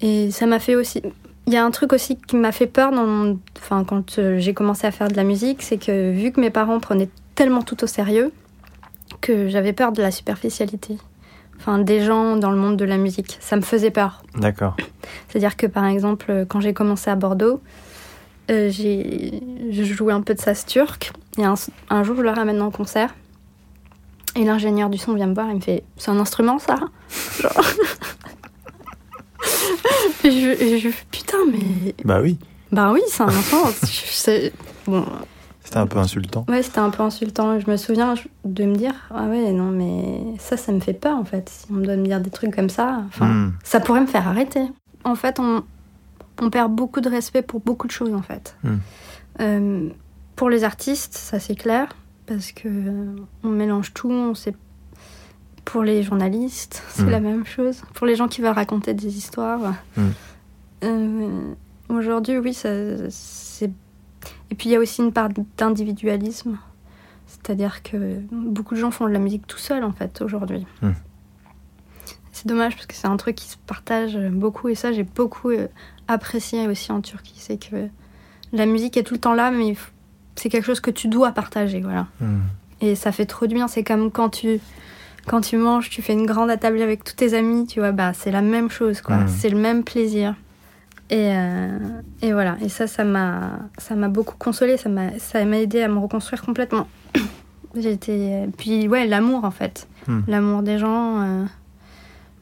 et 0.01 0.31
ça 0.31 0.47
m'a 0.47 0.59
fait 0.59 0.75
aussi. 0.75 1.01
Il 1.47 1.53
y 1.53 1.57
a 1.57 1.65
un 1.65 1.71
truc 1.71 1.91
aussi 1.93 2.17
qui 2.17 2.35
m'a 2.35 2.51
fait 2.51 2.67
peur 2.67 2.91
dans 2.91 3.05
mon- 3.05 3.39
enfin 3.57 3.83
quand 3.83 4.19
euh, 4.19 4.37
j'ai 4.39 4.53
commencé 4.53 4.85
à 4.87 4.91
faire 4.91 5.07
de 5.09 5.15
la 5.15 5.23
musique, 5.23 5.61
c'est 5.63 5.77
que 5.77 6.11
vu 6.11 6.31
que 6.31 6.39
mes 6.39 6.49
parents 6.51 6.79
prenaient 6.79 7.09
tellement 7.35 7.61
tout 7.61 7.83
au 7.83 7.87
sérieux, 7.87 8.31
que 9.21 9.47
j'avais 9.49 9.73
peur 9.73 9.91
de 9.91 10.01
la 10.01 10.11
superficialité. 10.11 10.97
Enfin, 11.57 11.77
des 11.79 12.03
gens 12.03 12.37
dans 12.37 12.49
le 12.51 12.57
monde 12.57 12.77
de 12.77 12.85
la 12.85 12.97
musique, 12.97 13.37
ça 13.39 13.55
me 13.55 13.61
faisait 13.61 13.91
peur. 13.91 14.23
D'accord. 14.35 14.75
C'est-à-dire 15.27 15.55
que 15.57 15.67
par 15.67 15.85
exemple, 15.85 16.45
quand 16.47 16.59
j'ai 16.59 16.73
commencé 16.73 17.09
à 17.09 17.15
Bordeaux, 17.15 17.61
euh, 18.49 18.69
j'ai 18.69 19.41
je 19.71 19.83
jouais 19.83 20.13
un 20.13 20.21
peu 20.21 20.33
de 20.33 20.39
sas 20.39 20.65
turc 20.65 21.11
et 21.37 21.45
un, 21.45 21.53
un 21.89 22.03
jour 22.03 22.15
je 22.17 22.21
le 22.23 22.31
ramène 22.31 22.61
en 22.61 22.71
concert 22.71 23.13
Et 24.35 24.43
l'ingénieur 24.43 24.89
du 24.89 24.97
son 24.97 25.13
vient 25.13 25.27
me 25.27 25.33
voir, 25.35 25.47
il 25.49 25.55
me 25.55 25.59
fait 25.61 25.83
C'est 25.97 26.09
un 26.11 26.19
instrument 26.19 26.57
ça? 26.59 26.75
Genre. 27.39 27.51
je, 30.23 30.77
je 30.79 30.89
Putain, 31.11 31.37
mais. 31.51 31.95
Bah 32.05 32.19
oui, 32.21 32.37
Bah 32.71 32.91
oui, 32.93 33.01
c'est 33.07 33.23
un 33.23 33.29
c'est- 33.81 34.53
Bon, 34.87 35.05
c'était 35.63 35.77
un 35.77 35.87
peu 35.87 35.99
insultant. 35.99 36.45
ouais, 36.49 36.63
c'était 36.63 36.79
un 36.79 36.89
peu 36.89 37.03
insultant. 37.03 37.59
Je 37.59 37.69
me 37.69 37.77
souviens 37.77 38.15
de 38.45 38.63
me 38.65 38.75
dire 38.75 38.93
Ah 39.11 39.25
ouais, 39.25 39.51
non, 39.51 39.71
mais 39.71 40.21
ça, 40.39 40.57
ça 40.57 40.71
me 40.71 40.79
fait 40.79 40.93
peur 40.93 41.17
en 41.17 41.25
fait. 41.25 41.49
Si 41.49 41.65
on 41.69 41.75
me 41.75 41.85
doit 41.85 41.95
me 41.95 42.05
dire 42.05 42.19
des 42.19 42.29
trucs 42.31 42.55
comme 42.55 42.69
ça, 42.69 43.03
enfin, 43.07 43.27
Hmm. 43.27 43.53
ça 43.63 43.79
pourrait 43.79 44.01
me 44.01 44.07
faire 44.07 44.27
arrêter. 44.27 44.63
En 45.03 45.15
fait, 45.15 45.39
on, 45.39 45.63
on 46.41 46.49
perd 46.49 46.71
beaucoup 46.73 47.01
de 47.01 47.09
respect 47.09 47.41
pour 47.41 47.59
beaucoup 47.59 47.87
de 47.87 47.91
choses 47.91 48.13
en 48.13 48.21
fait. 48.21 48.55
Hmm. 48.63 48.77
Euh, 49.39 49.89
pour 50.35 50.49
les 50.49 50.63
artistes, 50.63 51.13
ça 51.15 51.39
c'est 51.39 51.55
clair, 51.55 51.87
parce 52.25 52.51
que 52.51 52.67
euh, 52.67 53.15
on 53.43 53.49
mélange 53.49 53.93
tout. 53.93 54.11
On 54.11 54.33
sait... 54.35 54.55
Pour 55.65 55.83
les 55.83 56.03
journalistes, 56.03 56.83
c'est 56.89 57.09
la 57.09 57.19
même 57.19 57.45
chose. 57.45 57.81
Pour 57.93 58.07
les 58.07 58.15
gens 58.15 58.27
qui 58.27 58.41
veulent 58.41 58.51
raconter 58.51 58.93
des 58.93 59.17
histoires. 59.17 59.73
Hmm. 59.95 60.09
Euh, 60.83 61.53
Aujourd'hui, 61.91 62.37
oui, 62.37 62.53
c'est. 62.53 63.09
Et 64.49 64.55
puis 64.55 64.69
il 64.69 64.71
y 64.71 64.75
a 64.75 64.79
aussi 64.79 65.01
une 65.01 65.11
part 65.11 65.29
d'individualisme. 65.57 66.57
C'est-à-dire 67.27 67.83
que 67.83 68.19
beaucoup 68.31 68.75
de 68.75 68.79
gens 68.79 68.91
font 68.91 69.07
de 69.07 69.11
la 69.11 69.19
musique 69.19 69.47
tout 69.47 69.57
seuls, 69.57 69.83
en 69.83 69.91
fait, 69.91 70.21
aujourd'hui. 70.21 70.65
Hmm. 70.81 70.91
C'est 72.31 72.47
dommage 72.47 72.75
parce 72.75 72.85
que 72.85 72.95
c'est 72.95 73.07
un 73.07 73.17
truc 73.17 73.35
qui 73.35 73.47
se 73.47 73.57
partage 73.67 74.17
beaucoup 74.17 74.69
et 74.69 74.75
ça, 74.75 74.91
j'ai 74.91 75.03
beaucoup 75.03 75.49
euh, 75.49 75.67
apprécié 76.07 76.67
aussi 76.67 76.91
en 76.91 77.01
Turquie. 77.01 77.35
C'est 77.37 77.57
que 77.57 77.87
la 78.53 78.65
musique 78.65 78.97
est 78.97 79.03
tout 79.03 79.13
le 79.13 79.19
temps 79.19 79.33
là, 79.33 79.51
mais 79.51 79.75
c'est 80.35 80.49
quelque 80.49 80.65
chose 80.65 80.79
que 80.79 80.91
tu 80.91 81.07
dois 81.07 81.31
partager, 81.31 81.81
voilà. 81.81 82.07
Et 82.79 82.95
ça 82.95 83.11
fait 83.11 83.25
trop 83.25 83.47
de 83.47 83.53
bien. 83.53 83.67
C'est 83.67 83.83
comme 83.83 84.11
quand 84.11 84.29
tu, 84.29 84.59
quand 85.27 85.41
tu 85.41 85.57
manges, 85.57 85.89
tu 85.89 86.01
fais 86.01 86.13
une 86.13 86.25
grande 86.25 86.49
à 86.49 86.57
table 86.57 86.81
avec 86.81 87.03
tous 87.03 87.15
tes 87.15 87.33
amis, 87.33 87.67
tu 87.67 87.79
vois, 87.79 87.91
bah, 87.91 88.11
c'est 88.13 88.31
la 88.31 88.41
même 88.41 88.69
chose, 88.69 89.01
quoi. 89.01 89.17
Mhm. 89.17 89.27
C'est 89.27 89.49
le 89.49 89.57
même 89.57 89.83
plaisir. 89.83 90.35
Et, 91.09 91.31
euh, 91.35 91.67
et 92.21 92.31
voilà. 92.33 92.57
Et 92.61 92.69
ça, 92.69 92.87
ça 92.87 93.03
m'a, 93.03 93.59
ça 93.77 93.95
m'a 93.95 94.07
beaucoup 94.07 94.35
consolé. 94.37 94.77
Ça 94.77 94.87
m'a, 94.89 95.17
ça 95.19 95.43
m'a 95.45 95.57
aidé 95.59 95.81
à 95.81 95.87
me 95.89 95.99
reconstruire 95.99 96.41
complètement. 96.41 96.87
J'étais, 97.75 98.47
puis 98.57 98.87
ouais, 98.87 99.05
l'amour 99.07 99.43
en 99.45 99.51
fait, 99.51 99.87
Mhm. 100.07 100.23
l'amour 100.27 100.61
des 100.63 100.77
gens 100.79 101.21
euh, 101.21 101.45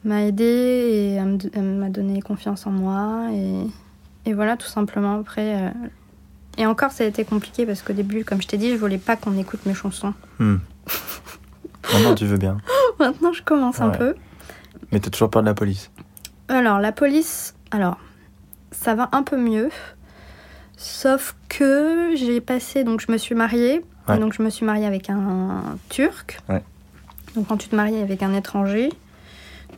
m'a 0.04 0.22
aidé 0.24 1.16
et 1.16 1.60
m'a 1.60 1.88
donné 1.90 2.20
confiance 2.22 2.66
en 2.66 2.70
moi 2.70 3.26
et, 3.32 4.30
et 4.30 4.34
voilà 4.34 4.56
tout 4.56 4.66
simplement 4.68 5.20
après. 5.20 5.54
euh, 5.66 5.70
et 6.58 6.66
encore, 6.66 6.90
ça 6.90 7.04
a 7.04 7.06
été 7.06 7.24
compliqué 7.24 7.64
parce 7.66 7.82
qu'au 7.82 7.92
début, 7.92 8.24
comme 8.24 8.40
je 8.42 8.48
t'ai 8.48 8.56
dit, 8.56 8.70
je 8.72 8.76
voulais 8.76 8.98
pas 8.98 9.16
qu'on 9.16 9.36
écoute 9.38 9.60
mes 9.66 9.74
chansons. 9.74 10.14
Hmm. 10.38 10.56
Maintenant, 11.92 12.14
tu 12.14 12.26
veux 12.26 12.36
bien. 12.36 12.58
Maintenant, 12.98 13.32
je 13.32 13.42
commence 13.42 13.80
un 13.80 13.90
peu. 13.90 14.14
Mais 14.92 15.00
t'as 15.00 15.10
toujours 15.10 15.30
peur 15.30 15.42
de 15.42 15.46
la 15.46 15.54
police. 15.54 15.90
Alors, 16.48 16.78
la 16.80 16.92
police, 16.92 17.54
alors, 17.70 17.98
ça 18.70 18.94
va 18.94 19.08
un 19.12 19.22
peu 19.22 19.36
mieux. 19.36 19.70
Sauf 20.76 21.36
que 21.48 22.14
j'ai 22.16 22.40
passé, 22.40 22.84
donc 22.84 23.00
je 23.00 23.12
me 23.12 23.18
suis 23.18 23.34
mariée. 23.34 23.84
Ouais. 24.08 24.16
Et 24.16 24.18
donc, 24.18 24.32
je 24.32 24.42
me 24.42 24.50
suis 24.50 24.64
mariée 24.64 24.86
avec 24.86 25.10
un 25.10 25.62
Turc. 25.88 26.40
Ouais. 26.48 26.62
Donc, 27.34 27.48
quand 27.48 27.56
tu 27.56 27.68
te 27.68 27.76
maries 27.76 28.00
avec 28.00 28.22
un 28.22 28.34
étranger, 28.34 28.90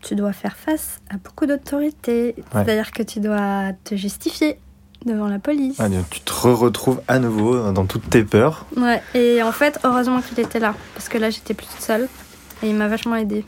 tu 0.01 0.15
dois 0.15 0.33
faire 0.33 0.57
face 0.57 1.01
à 1.11 1.17
beaucoup 1.17 1.47
d'autorité. 1.47 2.35
C'est-à-dire 2.53 2.93
que 2.93 3.03
tu 3.03 3.21
dois 3.21 3.73
te 3.85 3.95
justifier 3.95 4.59
devant 5.05 5.29
la 5.29 5.39
police. 5.39 5.77
Ah, 5.79 5.89
tu 6.11 6.21
te 6.21 6.33
retrouves 6.33 7.01
à 7.09 7.19
nouveau 7.19 7.73
dans 7.73 7.87
toutes 7.87 8.09
tes 8.11 8.25
peurs. 8.25 8.67
Ouais, 8.77 9.03
et 9.15 9.43
en 9.43 9.53
fait, 9.53 9.79
heureusement 9.85 10.21
qu'il 10.21 10.39
était 10.41 10.61
là. 10.61 10.75
Parce 10.95 11.09
que 11.09 11.19
là, 11.19 11.31
j'étais 11.31 11.55
plus 11.55 11.67
toute 11.67 11.81
seule. 11.81 12.09
Et 12.63 12.69
il 12.69 12.75
m'a 12.75 12.89
vachement 12.89 13.17
aidé. 13.17 13.45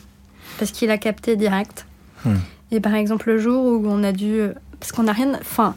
Parce 0.58 0.70
qu'il 0.70 0.90
a 0.90 0.98
capté 0.98 1.36
direct. 1.36 1.86
Hmm. 2.24 2.36
Et 2.70 2.80
par 2.80 2.94
exemple, 2.94 3.28
le 3.28 3.38
jour 3.38 3.64
où 3.64 3.86
on 3.86 4.02
a 4.02 4.12
dû. 4.12 4.40
Parce 4.80 4.92
qu'on 4.92 5.04
n'a 5.04 5.12
rien. 5.12 5.34
Enfin, 5.40 5.74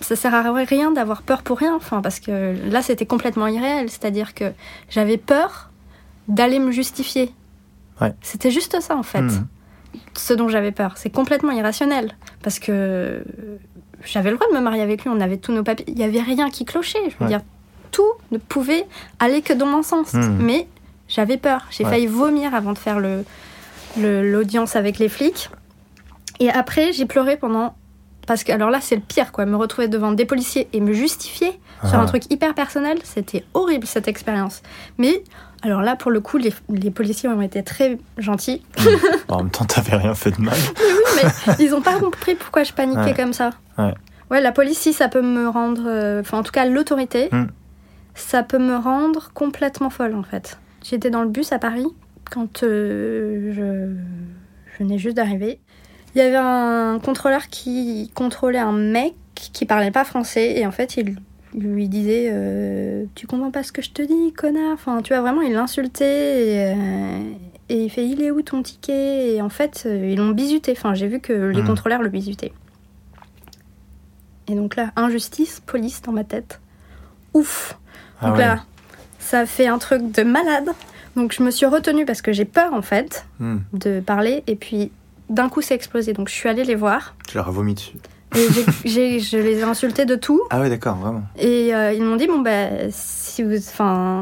ça 0.00 0.16
sert 0.16 0.34
à 0.34 0.52
rien 0.52 0.92
d'avoir 0.92 1.22
peur 1.22 1.42
pour 1.42 1.58
rien. 1.58 1.74
Enfin, 1.76 2.00
parce 2.00 2.20
que 2.20 2.56
là, 2.70 2.82
c'était 2.82 3.06
complètement 3.06 3.46
irréel. 3.46 3.90
C'est-à-dire 3.90 4.34
que 4.34 4.52
j'avais 4.88 5.18
peur 5.18 5.70
d'aller 6.28 6.58
me 6.58 6.70
justifier. 6.70 7.32
Ouais. 8.00 8.14
C'était 8.22 8.50
juste 8.50 8.80
ça, 8.80 8.96
en 8.96 9.02
fait. 9.02 9.22
Hmm. 9.22 9.46
Ce 10.14 10.32
dont 10.32 10.48
j'avais 10.48 10.72
peur. 10.72 10.94
C'est 10.96 11.10
complètement 11.10 11.52
irrationnel. 11.52 12.16
Parce 12.42 12.58
que 12.58 13.22
j'avais 14.04 14.30
le 14.30 14.36
droit 14.36 14.48
de 14.50 14.54
me 14.56 14.60
marier 14.60 14.82
avec 14.82 15.02
lui. 15.04 15.10
On 15.10 15.20
avait 15.20 15.36
tous 15.38 15.52
nos 15.52 15.62
papiers. 15.62 15.84
Il 15.88 15.94
n'y 15.94 16.04
avait 16.04 16.20
rien 16.20 16.50
qui 16.50 16.64
clochait. 16.64 16.98
Je 17.10 17.16
veux 17.16 17.22
Ouais. 17.22 17.28
dire, 17.28 17.40
tout 17.90 18.08
ne 18.30 18.38
pouvait 18.38 18.84
aller 19.18 19.42
que 19.42 19.52
dans 19.52 19.66
mon 19.66 19.82
sens. 19.82 20.12
Hmm. 20.14 20.36
Mais 20.40 20.66
j'avais 21.08 21.36
peur. 21.36 21.66
J'ai 21.70 21.84
Ouais. 21.84 21.90
failli 21.90 22.06
vomir 22.06 22.54
avant 22.54 22.72
de 22.72 22.78
faire 22.78 22.98
le 23.00 23.24
le- 23.98 24.22
l'audience 24.32 24.74
avec 24.74 24.98
les 24.98 25.10
flics. 25.10 25.50
Et 26.40 26.48
après, 26.48 26.92
j'ai 26.94 27.04
pleuré 27.04 27.36
pendant. 27.36 27.74
Parce 28.26 28.42
que, 28.44 28.50
alors 28.52 28.70
là, 28.70 28.80
c'est 28.80 28.94
le 28.94 29.02
pire, 29.02 29.32
quoi. 29.32 29.44
Me 29.44 29.56
retrouver 29.56 29.86
devant 29.88 30.12
des 30.12 30.24
policiers 30.24 30.66
et 30.72 30.80
me 30.80 30.92
justifier 30.94 31.50
sur 31.84 31.96
Ah. 31.98 32.02
un 32.02 32.06
truc 32.06 32.22
hyper 32.30 32.54
personnel, 32.54 32.98
c'était 33.04 33.44
horrible 33.52 33.86
cette 33.86 34.08
expérience. 34.08 34.62
Mais, 34.96 35.22
alors 35.62 35.80
là, 35.82 35.96
pour 35.96 36.10
le 36.10 36.20
coup, 36.20 36.36
les, 36.38 36.52
les 36.68 36.90
policiers 36.90 37.28
ont 37.28 37.40
été 37.42 37.62
très 37.62 37.98
gentils. 38.18 38.62
En 39.28 39.38
même 39.38 39.50
temps, 39.50 39.64
t'avais 39.64 39.96
rien 39.96 40.14
fait 40.14 40.32
de 40.32 40.40
mal. 40.42 40.56
Oui, 40.78 41.20
mais 41.48 41.54
ils 41.64 41.74
ont 41.74 41.80
pas 41.82 41.98
compris 41.98 42.34
pourquoi 42.34 42.64
je 42.64 42.72
paniquais 42.72 43.00
Ouais. 43.02 43.14
comme 43.14 43.32
ça. 43.32 43.50
Ouais. 43.78 43.94
Ouais, 44.30 44.40
la 44.40 44.50
police, 44.52 44.78
si, 44.78 44.92
ça 44.92 45.08
peut 45.08 45.22
me 45.22 45.48
rendre. 45.48 45.82
euh, 45.86 46.20
Enfin, 46.20 46.38
en 46.38 46.42
tout 46.42 46.52
cas, 46.52 46.64
l'autorité, 46.66 47.28
Hmm. 47.32 47.46
ça 48.14 48.42
peut 48.42 48.58
me 48.58 48.76
rendre 48.76 49.30
complètement 49.34 49.90
folle, 49.90 50.14
en 50.14 50.22
fait. 50.22 50.58
J'étais 50.82 51.10
dans 51.10 51.22
le 51.22 51.28
bus 51.28 51.52
à 51.52 51.58
Paris 51.58 51.86
quand 52.30 52.62
euh, 52.62 53.52
je, 53.52 53.94
je 54.72 54.82
venais 54.84 54.98
juste 54.98 55.16
d'arriver. 55.16 55.60
Il 56.14 56.18
y 56.18 56.22
avait 56.22 56.36
un 56.36 56.98
contrôleur 56.98 57.48
qui 57.48 58.10
contrôlait 58.14 58.58
un 58.58 58.72
mec 58.72 59.14
qui 59.34 59.64
parlait 59.66 59.90
pas 59.90 60.04
français 60.04 60.58
et 60.58 60.66
en 60.66 60.72
fait, 60.72 60.96
il 60.96 61.16
lui 61.54 61.88
disait 61.88 62.28
euh, 62.32 63.04
Tu 63.14 63.26
comprends 63.26 63.50
pas 63.50 63.62
ce 63.62 63.72
que 63.72 63.82
je 63.82 63.90
te 63.90 64.02
dis, 64.02 64.32
connard 64.32 64.72
Enfin, 64.74 65.02
tu 65.02 65.12
vois, 65.12 65.22
vraiment, 65.22 65.42
il 65.42 65.52
l'insultait 65.52 66.46
et, 66.48 66.74
euh, 66.76 67.22
et 67.68 67.84
il 67.84 67.90
fait 67.90 68.06
Il 68.06 68.22
est 68.22 68.30
où 68.30 68.42
ton 68.42 68.62
ticket? 68.62 69.34
Et 69.34 69.42
en 69.42 69.48
fait, 69.48 69.84
euh, 69.86 70.08
ils 70.10 70.18
l'ont 70.18 70.30
bisuté. 70.30 70.72
Enfin, 70.76 70.94
j'ai 70.94 71.06
vu 71.08 71.20
que 71.20 71.32
les 71.32 71.62
Hmm. 71.62 71.66
contrôleurs 71.66 72.02
le 72.02 72.08
bisutaient. 72.08 72.52
Et 74.48 74.54
donc 74.54 74.76
là, 74.76 74.90
injustice, 74.96 75.60
police 75.64 76.02
dans 76.02 76.12
ma 76.12 76.24
tête. 76.24 76.60
Ouf 77.34 77.78
Ah 78.20 78.26
donc 78.28 78.36
ouais. 78.36 78.42
là, 78.44 78.64
ça 79.18 79.46
fait 79.46 79.66
un 79.66 79.78
truc 79.78 80.10
de 80.12 80.22
malade. 80.22 80.68
Donc 81.16 81.32
je 81.32 81.42
me 81.42 81.50
suis 81.50 81.66
retenue 81.66 82.04
parce 82.04 82.22
que 82.22 82.32
j'ai 82.32 82.44
peur 82.44 82.72
en 82.74 82.82
fait 82.82 83.26
Hmm. 83.38 83.58
de 83.72 84.00
parler. 84.00 84.42
Et 84.46 84.56
puis 84.56 84.90
d'un 85.30 85.48
coup, 85.48 85.62
c'est 85.62 85.74
explosé. 85.74 86.12
Donc 86.12 86.28
je 86.28 86.34
suis 86.34 86.48
allée 86.48 86.64
les 86.64 86.74
voir. 86.74 87.14
Tu 87.28 87.36
leur 87.36 87.48
as 87.48 87.52
vomi 87.52 87.74
dessus. 87.74 87.96
J'ai- 88.84 89.20
je 89.20 89.36
les 89.36 89.58
ai 89.58 89.62
insultés 89.62 90.04
de 90.04 90.14
tout. 90.16 90.40
Ah 90.50 90.60
ouais, 90.60 90.68
d'accord, 90.70 90.96
vraiment. 90.96 91.22
Et 91.36 91.74
euh, 91.74 91.92
ils 91.92 92.02
m'ont 92.02 92.16
dit 92.16 92.26
bon, 92.26 92.40
bah, 92.40 92.90
si, 92.90 93.42
vous, 93.42 93.56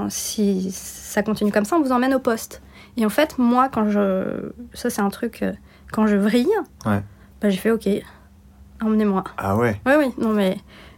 si 0.08 0.70
ça 0.72 1.22
continue 1.22 1.52
comme 1.52 1.64
ça, 1.64 1.76
on 1.76 1.82
vous 1.82 1.92
emmène 1.92 2.14
au 2.14 2.18
poste. 2.18 2.62
Et 2.96 3.06
en 3.06 3.10
fait, 3.10 3.38
moi, 3.38 3.68
quand 3.68 3.88
je. 3.88 4.50
Ça, 4.74 4.90
c'est 4.90 5.00
un 5.02 5.10
truc. 5.10 5.42
euh, 5.42 5.52
Quand 5.92 6.06
je 6.06 6.16
vrille, 6.16 6.46
Ouais. 6.86 7.02
bah, 7.40 7.50
j'ai 7.50 7.56
fait 7.56 7.70
ok, 7.70 7.88
emmenez-moi. 8.82 9.24
Ah 9.38 9.56
ouais. 9.56 9.80
Oui, 9.86 9.92
oui, 9.98 10.06
non 10.18 10.30
mais. 10.32 10.56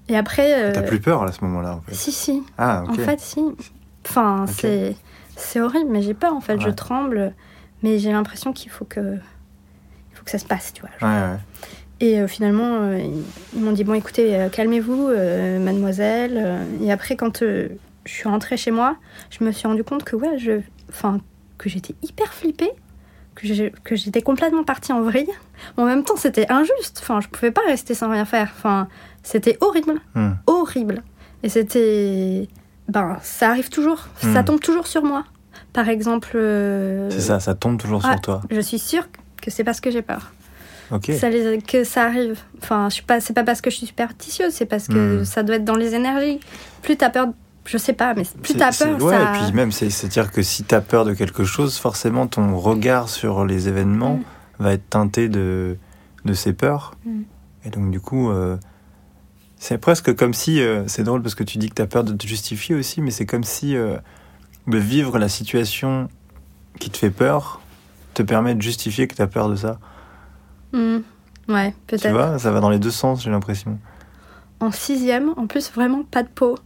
Et 0.08 0.16
après. 0.16 0.64
euh, 0.64 0.72
T'as 0.72 0.82
plus 0.82 1.00
peur 1.00 1.22
à 1.22 1.32
ce 1.32 1.42
moment-là, 1.44 1.76
en 1.76 1.80
fait. 1.80 1.94
Si, 1.94 2.12
si. 2.12 2.42
Ah, 2.58 2.82
ok. 2.84 2.90
En 2.90 2.94
fait, 2.94 3.20
si. 3.20 3.40
Enfin, 4.06 4.46
c'est 4.48 4.96
c'est 5.36 5.60
horrible, 5.60 5.90
mais 5.90 6.02
j'ai 6.02 6.14
peur 6.14 6.34
en 6.34 6.40
fait. 6.40 6.60
Je 6.60 6.68
tremble, 6.70 7.34
mais 7.82 7.98
j'ai 7.98 8.10
l'impression 8.12 8.52
qu'il 8.52 8.70
faut 8.70 8.84
que 8.84 9.14
il 9.14 10.16
faut 10.16 10.24
que 10.24 10.30
ça 10.30 10.38
se 10.38 10.44
passe, 10.44 10.72
tu 10.72 10.82
vois. 10.82 10.90
Ouais, 11.08 11.14
ouais. 11.32 11.36
Et 12.02 12.18
euh, 12.20 12.26
finalement, 12.26 12.80
euh, 12.80 12.98
ils, 13.54 13.60
m'ont 13.62 13.70
dit 13.72 13.84
bon, 13.84 13.94
écoutez, 13.94 14.34
euh, 14.36 14.48
calmez-vous, 14.48 15.06
mademoiselle. 15.60 16.58
Et 16.82 16.90
après, 16.92 17.16
quand 17.16 17.38
je 17.40 17.68
suis 18.04 18.28
rentrée 18.28 18.56
chez 18.56 18.72
moi, 18.72 18.96
je 19.30 19.44
me 19.44 19.52
suis 19.52 19.66
rendu 19.68 19.84
compte 19.84 20.02
que 20.04 20.16
ouais, 20.16 20.36
je, 20.36 20.60
enfin, 20.90 21.20
que 21.58 21.68
j'étais 21.70 21.94
hyper 22.02 22.34
flippée. 22.34 22.70
Que 23.34 23.94
j'étais 23.96 24.20
complètement 24.20 24.62
partie 24.62 24.92
en 24.92 25.00
vrille. 25.00 25.30
En 25.78 25.86
même 25.86 26.04
temps, 26.04 26.16
c'était 26.16 26.50
injuste. 26.52 26.98
Enfin, 27.00 27.20
je 27.22 27.28
pouvais 27.28 27.50
pas 27.50 27.62
rester 27.66 27.94
sans 27.94 28.10
rien 28.10 28.26
faire. 28.26 28.50
Enfin, 28.54 28.88
c'était 29.22 29.56
horrible 29.62 29.94
Hmm. 30.14 30.32
horrible. 30.46 31.02
Et 31.42 31.48
c'était. 31.48 32.48
Ben, 32.88 33.16
ça 33.22 33.48
arrive 33.48 33.70
toujours. 33.70 34.08
Hmm. 34.22 34.34
Ça 34.34 34.42
tombe 34.42 34.60
toujours 34.60 34.86
sur 34.86 35.02
moi. 35.02 35.24
Par 35.72 35.88
exemple. 35.88 36.32
euh, 36.34 37.08
C'est 37.10 37.20
ça, 37.20 37.40
ça 37.40 37.54
tombe 37.54 37.78
toujours 37.78 38.02
Ah. 38.04 38.12
sur 38.12 38.20
toi. 38.20 38.40
Je 38.50 38.60
suis 38.60 38.78
sûre 38.78 39.08
que 39.40 39.50
c'est 39.50 39.64
parce 39.64 39.80
que 39.80 39.90
j'ai 39.90 40.02
peur. 40.02 40.32
Ok. 40.92 41.10
Ça 41.18 41.30
les- 41.30 41.58
que 41.62 41.84
ça 41.84 42.04
arrive. 42.04 42.38
Enfin, 42.62 42.88
je 42.90 42.94
suis 42.94 43.02
pas. 43.02 43.20
C'est 43.20 43.32
pas 43.32 43.44
parce 43.44 43.60
que 43.60 43.70
je 43.70 43.76
suis 43.76 43.86
superstitieuse, 43.86 44.52
c'est 44.52 44.66
parce 44.66 44.88
que 44.88 45.20
Hmm. 45.20 45.24
ça 45.24 45.42
doit 45.42 45.56
être 45.56 45.64
dans 45.64 45.74
les 45.76 45.94
énergies. 45.94 46.38
Plus 46.82 46.96
t'as 46.96 47.10
peur. 47.10 47.28
Je 47.64 47.78
sais 47.78 47.92
pas, 47.92 48.12
mais 48.14 48.24
plus 48.42 48.54
t'as 48.54 48.72
peur, 48.76 49.00
Ouais, 49.02 49.14
ça. 49.16 49.22
et 49.22 49.38
puis 49.44 49.52
même, 49.52 49.70
c'est- 49.70 49.88
c'est-à-dire 49.90 50.32
que 50.32 50.42
si 50.42 50.64
t'as 50.64 50.80
peur 50.80 51.04
de 51.04 51.14
quelque 51.14 51.44
chose, 51.44 51.78
forcément, 51.78 52.26
ton 52.26 52.56
regard 52.58 53.08
sur 53.08 53.44
les 53.46 53.68
événements 53.68 54.16
Mm. 54.16 54.22
va 54.64 54.72
être 54.72 54.90
teinté 54.90 55.28
de, 55.28 55.76
de 56.24 56.32
ces 56.34 56.52
peurs. 56.52 56.94
Mm. 57.06 57.20
Et 57.64 57.70
donc, 57.70 57.90
du 57.92 58.00
coup, 58.00 58.30
euh, 58.30 58.56
c'est 59.58 59.78
presque 59.78 60.14
comme 60.16 60.34
si. 60.34 60.60
euh, 60.60 60.82
c'est 60.88 61.04
drôle 61.04 61.22
parce 61.22 61.36
que 61.36 61.44
tu 61.44 61.58
dis 61.58 61.68
que 61.68 61.74
t'as 61.74 61.86
peur 61.86 62.02
de 62.04 62.12
te 62.12 62.26
justifier 62.26 62.74
aussi, 62.74 63.00
mais 63.00 63.12
c'est 63.12 63.26
comme 63.26 63.44
si 63.44 63.76
euh, 63.76 63.96
de 64.66 64.78
vivre 64.78 65.18
la 65.18 65.28
situation 65.28 66.08
qui 66.80 66.90
te 66.90 66.98
fait 66.98 67.10
peur 67.10 67.60
te 68.14 68.22
permet 68.24 68.54
de 68.56 68.60
justifier 68.62 69.06
que 69.06 69.14
tu 69.14 69.22
as 69.22 69.26
peur 69.28 69.48
de 69.48 69.54
ça. 69.56 69.78
Hmm. 70.72 70.98
Ouais, 71.48 71.72
Tu 71.72 71.96
peut-être. 71.96 72.12
vois, 72.12 72.38
ça 72.38 72.50
va 72.50 72.60
dans 72.60 72.70
les 72.70 72.78
deux 72.78 72.90
sens, 72.90 73.22
j'ai 73.22 73.30
l'impression. 73.30 73.78
En 74.60 74.70
sixième, 74.70 75.34
en 75.36 75.46
plus, 75.46 75.70
vraiment 75.72 76.02
pas 76.04 76.22
de 76.22 76.28
peau. 76.28 76.56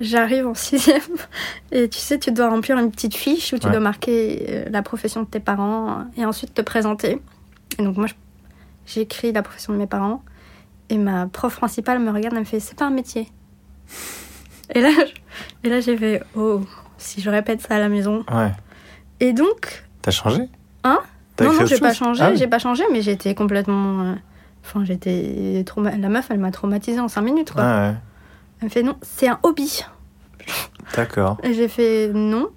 J'arrive 0.00 0.46
en 0.46 0.54
sixième 0.54 1.00
et 1.72 1.88
tu 1.88 1.98
sais, 1.98 2.18
tu 2.18 2.30
dois 2.32 2.50
remplir 2.50 2.76
une 2.78 2.90
petite 2.90 3.14
fiche 3.14 3.52
où 3.54 3.58
tu 3.58 3.64
Ouais. 3.66 3.72
dois 3.72 3.80
marquer 3.80 4.44
euh, 4.48 4.64
la 4.70 4.82
profession 4.82 5.22
de 5.22 5.26
tes 5.26 5.40
parents 5.40 6.04
et 6.18 6.24
ensuite 6.26 6.52
te 6.52 6.60
présenter. 6.60 7.22
Et 7.78 7.82
donc 7.82 7.96
moi, 7.96 8.06
écrit 8.96 9.32
la 9.32 9.42
profession 9.42 9.72
de 9.72 9.78
mes 9.78 9.86
parents 9.86 10.22
et 10.90 10.98
ma 10.98 11.26
prof 11.28 11.56
principale 11.56 11.98
me 12.00 12.10
regarde 12.10 12.34
et 12.36 12.40
me 12.40 12.44
fait 12.44 12.60
c'est 12.60 12.76
pas 12.78 12.86
un 12.86 12.90
métier. 12.90 13.28
Et 14.74 14.80
là, 14.80 14.90
je- 14.90 15.66
et 15.66 15.70
là 15.70 15.80
j'ai 15.80 15.96
fait 15.96 16.22
oh 16.36 16.60
si 16.98 17.20
je 17.22 17.30
répète 17.30 17.62
ça 17.62 17.76
à 17.76 17.78
la 17.78 17.88
maison. 17.88 18.24
Ouais. 18.32 18.52
Et 19.20 19.32
donc 19.32 19.84
T'as 20.02 20.10
changé? 20.10 20.42
Hein? 20.84 21.00
Non 21.44 21.52
non 21.52 21.66
j'ai 21.66 21.78
pas 21.78 21.92
changé, 21.92 22.22
Ah 22.24 22.30
oui. 22.30 22.36
j'ai 22.36 22.46
pas 22.46 22.58
changé 22.58 22.84
mais 22.92 23.02
j'étais 23.02 23.34
complètement 23.34 24.02
euh, 24.02 24.14
Enfin, 24.64 24.84
j'étais 24.84 25.62
trauma... 25.64 25.96
La 25.96 26.08
meuf, 26.08 26.26
elle 26.30 26.40
m'a 26.40 26.50
traumatisée 26.50 26.98
en 26.98 27.06
5 27.06 27.20
minutes, 27.22 27.52
quoi. 27.52 27.62
Ah 27.62 27.88
ouais. 27.90 27.94
Elle 28.60 28.64
me 28.64 28.70
fait 28.70 28.82
non, 28.82 28.96
c'est 29.00 29.28
un 29.28 29.38
hobby. 29.44 29.84
D'accord. 30.96 31.38
Et 31.44 31.54
j'ai 31.54 31.68
fait 31.68 32.10
non. 32.12 32.48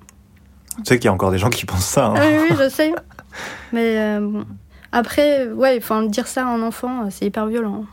Tu 0.77 0.83
sais 0.85 0.95
qu'il 0.97 1.05
y 1.05 1.07
a 1.09 1.13
encore 1.13 1.29
des 1.31 1.37
gens 1.37 1.49
qui 1.51 1.65
pensent 1.65 1.85
ça. 1.85 2.07
hein. 2.07 2.13
Ah 2.17 2.21
oui, 2.25 2.47
oui, 2.49 2.55
je 2.59 2.69
sais. 2.69 2.93
Mais 3.73 3.97
euh, 3.99 4.19
bon. 4.21 4.45
Après, 4.91 5.47
ouais, 5.49 5.75
enfin, 5.77 6.03
dire 6.03 6.25
ça 6.27 6.41
à 6.43 6.49
un 6.49 6.61
enfant, 6.63 7.01
euh, 7.05 7.07
c'est 7.11 7.25
hyper 7.25 7.45
violent. 7.45 7.85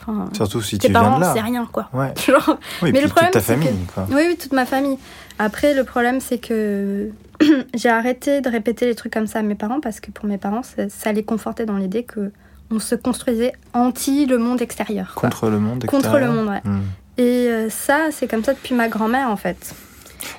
Enfin, 0.00 0.28
Surtout 0.34 0.60
si 0.60 0.78
tes 0.78 0.88
tu 0.88 0.92
viens 0.92 1.02
parents, 1.02 1.16
de 1.16 1.22
là. 1.22 1.32
c'est 1.34 1.40
rien, 1.40 1.66
quoi. 1.72 1.88
Ouais. 1.94 2.12
Genre, 2.26 2.58
Oui, 2.82 2.92
Mais 2.92 2.92
puis 2.92 3.02
le 3.02 3.08
problème, 3.08 3.30
toute 3.30 3.32
ta 3.32 3.38
que- 3.40 3.44
famille, 3.60 3.86
quoi. 3.94 4.06
Oui, 4.10 4.22
oui, 4.28 4.36
toute 4.36 4.52
ma 4.52 4.66
famille. 4.66 4.98
Après, 5.38 5.72
le 5.74 5.84
problème, 5.84 6.20
c'est 6.20 6.38
que 6.38 7.08
j'ai 7.74 7.88
arrêté 7.88 8.40
de 8.40 8.48
répéter 8.48 8.86
les 8.86 8.94
trucs 8.94 9.12
comme 9.12 9.26
ça 9.26 9.38
à 9.40 9.42
mes 9.42 9.54
parents 9.54 9.80
parce 9.80 10.00
que 10.00 10.10
pour 10.10 10.26
mes 10.26 10.38
parents, 10.38 10.62
ça, 10.62 10.88
ça 10.88 11.12
les 11.12 11.22
confortait 11.24 11.66
dans 11.66 11.76
l'idée 11.76 12.04
que 12.04 12.32
on 12.70 12.78
se 12.80 12.94
construisait 12.94 13.52
anti 13.72 14.26
le 14.26 14.36
monde 14.38 14.60
extérieur. 14.60 15.14
quoi. 15.14 15.28
Contre 15.30 15.48
le 15.48 15.58
monde 15.58 15.84
Contre 15.86 16.06
extérieur. 16.06 16.32
le 16.32 16.38
monde, 16.38 16.48
ouais. 16.50 16.60
Hmm. 16.70 16.80
Et 17.16 17.48
euh, 17.48 17.70
ça, 17.70 18.08
c'est 18.10 18.28
comme 18.28 18.44
ça 18.44 18.52
depuis 18.54 18.74
ma 18.74 18.88
grand-mère, 18.88 19.30
en 19.30 19.36
fait. 19.36 19.74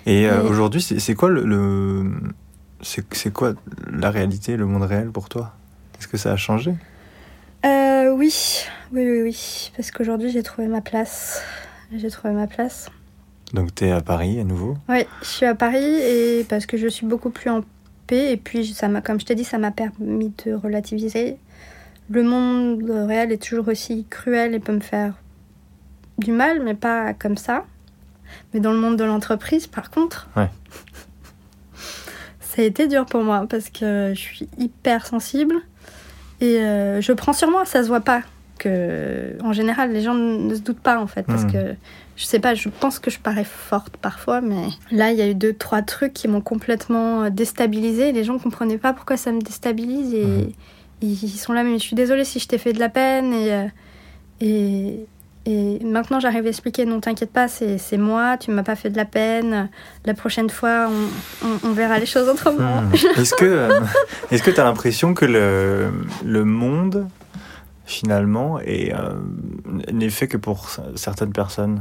Et 0.05 0.29
euh, 0.29 0.43
Et- 0.43 0.47
aujourd'hui, 0.47 0.81
c'est 0.81 1.15
quoi 1.15 1.29
le, 1.29 2.11
c'est 2.81 3.33
quoi 3.33 3.53
la 3.91 4.11
réalité, 4.11 4.57
le 4.57 4.65
monde 4.67 4.83
réel 4.83 5.09
pour 5.09 5.27
toi? 5.29 5.53
Est-ce 5.99 6.07
que 6.07 6.17
ça 6.17 6.31
a 6.31 6.37
changé? 6.37 6.73
Euh, 7.65 8.11
oui, 8.11 8.33
oui, 8.93 9.09
oui, 9.09 9.21
oui. 9.23 9.71
Parce 9.75 9.91
qu'aujourd'hui, 9.91 10.29
j'ai 10.31 10.43
trouvé 10.43 10.67
ma 10.67 10.81
place. 10.81 11.41
J'ai 11.91 12.09
trouvé 12.09 12.33
ma 12.33 12.47
place. 12.47 12.89
Donc 13.53 13.73
t'es 13.73 13.91
à 13.91 14.01
Paris 14.01 14.39
à 14.39 14.43
nouveau. 14.43 14.77
Oui, 14.89 15.05
je 15.21 15.27
suis 15.27 15.45
à 15.45 15.55
Paris 15.55 15.83
et 15.83 16.45
parce 16.47 16.65
que 16.65 16.77
je 16.77 16.87
suis 16.87 17.05
beaucoup 17.05 17.29
plus 17.31 17.49
en 17.49 17.61
paix. 18.07 18.31
Et 18.31 18.37
puis, 18.37 18.65
ça 18.73 18.87
m'a, 18.87 19.01
comme 19.01 19.19
je 19.19 19.25
t'ai 19.25 19.35
dit, 19.35 19.43
ça 19.43 19.57
m'a 19.57 19.71
permis 19.71 20.31
de 20.45 20.53
relativiser. 20.53 21.37
Le 22.09 22.23
monde 22.23 22.83
réel 23.07 23.31
est 23.31 23.41
toujours 23.41 23.67
aussi 23.67 24.05
cruel 24.09 24.53
et 24.55 24.59
peut 24.59 24.73
me 24.73 24.79
faire 24.79 25.13
du 26.17 26.31
mal, 26.31 26.61
mais 26.63 26.73
pas 26.75 27.13
comme 27.13 27.37
ça. 27.37 27.65
Mais 28.53 28.59
dans 28.59 28.71
le 28.71 28.77
monde 28.79 28.97
de 28.97 29.03
l'entreprise, 29.03 29.65
par 29.67 29.89
contre, 29.89 30.27
Ouais. 30.35 30.49
ça 32.39 32.61
a 32.61 32.65
été 32.65 32.87
dur 32.87 33.05
pour 33.05 33.23
moi 33.23 33.45
parce 33.49 33.69
que 33.69 34.11
je 34.15 34.19
suis 34.19 34.49
hyper 34.57 35.05
sensible 35.05 35.55
et 36.41 36.57
euh, 36.59 37.01
je 37.01 37.11
prends 37.13 37.33
sur 37.33 37.49
moi. 37.49 37.65
Ça 37.65 37.83
se 37.83 37.87
voit 37.87 38.01
pas 38.01 38.21
que, 38.57 39.37
en 39.43 39.53
général, 39.53 39.91
les 39.93 40.01
gens 40.01 40.13
ne 40.15 40.53
se 40.53 40.61
doutent 40.61 40.79
pas 40.81 40.99
en 40.99 41.07
fait 41.07 41.23
parce 41.23 41.43
Mhm. 41.45 41.51
que 41.51 41.75
je 42.19 42.25
sais 42.25 42.39
pas, 42.39 42.53
je 42.53 42.67
pense 42.67 42.99
que 42.99 43.09
je 43.09 43.17
parais 43.17 43.45
forte 43.45 43.95
parfois, 43.95 44.41
mais 44.41 44.67
là, 44.91 45.11
il 45.11 45.17
y 45.17 45.21
a 45.21 45.27
eu 45.29 45.35
deux, 45.35 45.53
trois 45.53 45.81
trucs 45.81 46.11
qui 46.13 46.27
m'ont 46.27 46.41
complètement 46.41 47.23
euh, 47.23 47.29
déstabilisée. 47.29 48.11
Les 48.11 48.25
gens 48.25 48.37
comprenaient 48.37 48.77
pas 48.77 48.91
pourquoi 48.91 49.15
ça 49.15 49.31
me 49.31 49.39
déstabilise 49.41 50.13
et 50.13 50.25
Mhm. 50.25 50.51
ils 51.01 51.29
sont 51.39 51.53
là, 51.53 51.63
mais 51.63 51.73
je 51.79 51.83
suis 51.83 51.95
désolée 51.95 52.25
si 52.25 52.39
je 52.39 52.47
t'ai 52.49 52.57
fait 52.57 52.73
de 52.73 52.79
la 52.79 52.89
peine. 52.89 53.31
Et, 53.33 53.53
euh, 53.53 53.65
et, 54.41 55.05
et 55.45 55.79
maintenant, 55.85 56.19
j'arrive 56.19 56.45
à 56.45 56.49
expliquer 56.49 56.85
non, 56.85 56.99
t'inquiète 56.99 57.31
pas, 57.31 57.47
c'est 57.47 57.97
moi, 57.97 58.35
tu 58.37 58.51
m'as 58.51 58.63
pas 58.63 58.75
fait 58.75 58.89
de 58.89 58.97
la 58.97 59.05
peine. 59.05 59.69
La 60.05 60.13
prochaine 60.13 60.49
fois, 60.49 60.89
on, 60.89 61.47
on- 61.47 61.69
on 61.69 61.71
verra 61.71 61.99
les 61.99 62.05
choses 62.05 62.27
autrement. 62.27 62.81
Hmm. 62.81 62.93
Est-ce 63.17 63.33
que 63.33 63.45
euh, 63.45 63.79
est-ce 64.29 64.43
que 64.43 64.51
t'as 64.51 64.65
l'impression 64.65 65.13
que 65.13 65.23
le 65.25 65.89
le 66.25 66.43
monde 66.43 67.07
finalement 67.85 68.59
est 68.59 68.93
euh, 68.93 69.13
n'est 69.91 70.09
fait 70.09 70.27
que 70.27 70.37
pour 70.37 70.69
certaines 70.95 71.31
personnes? 71.33 71.79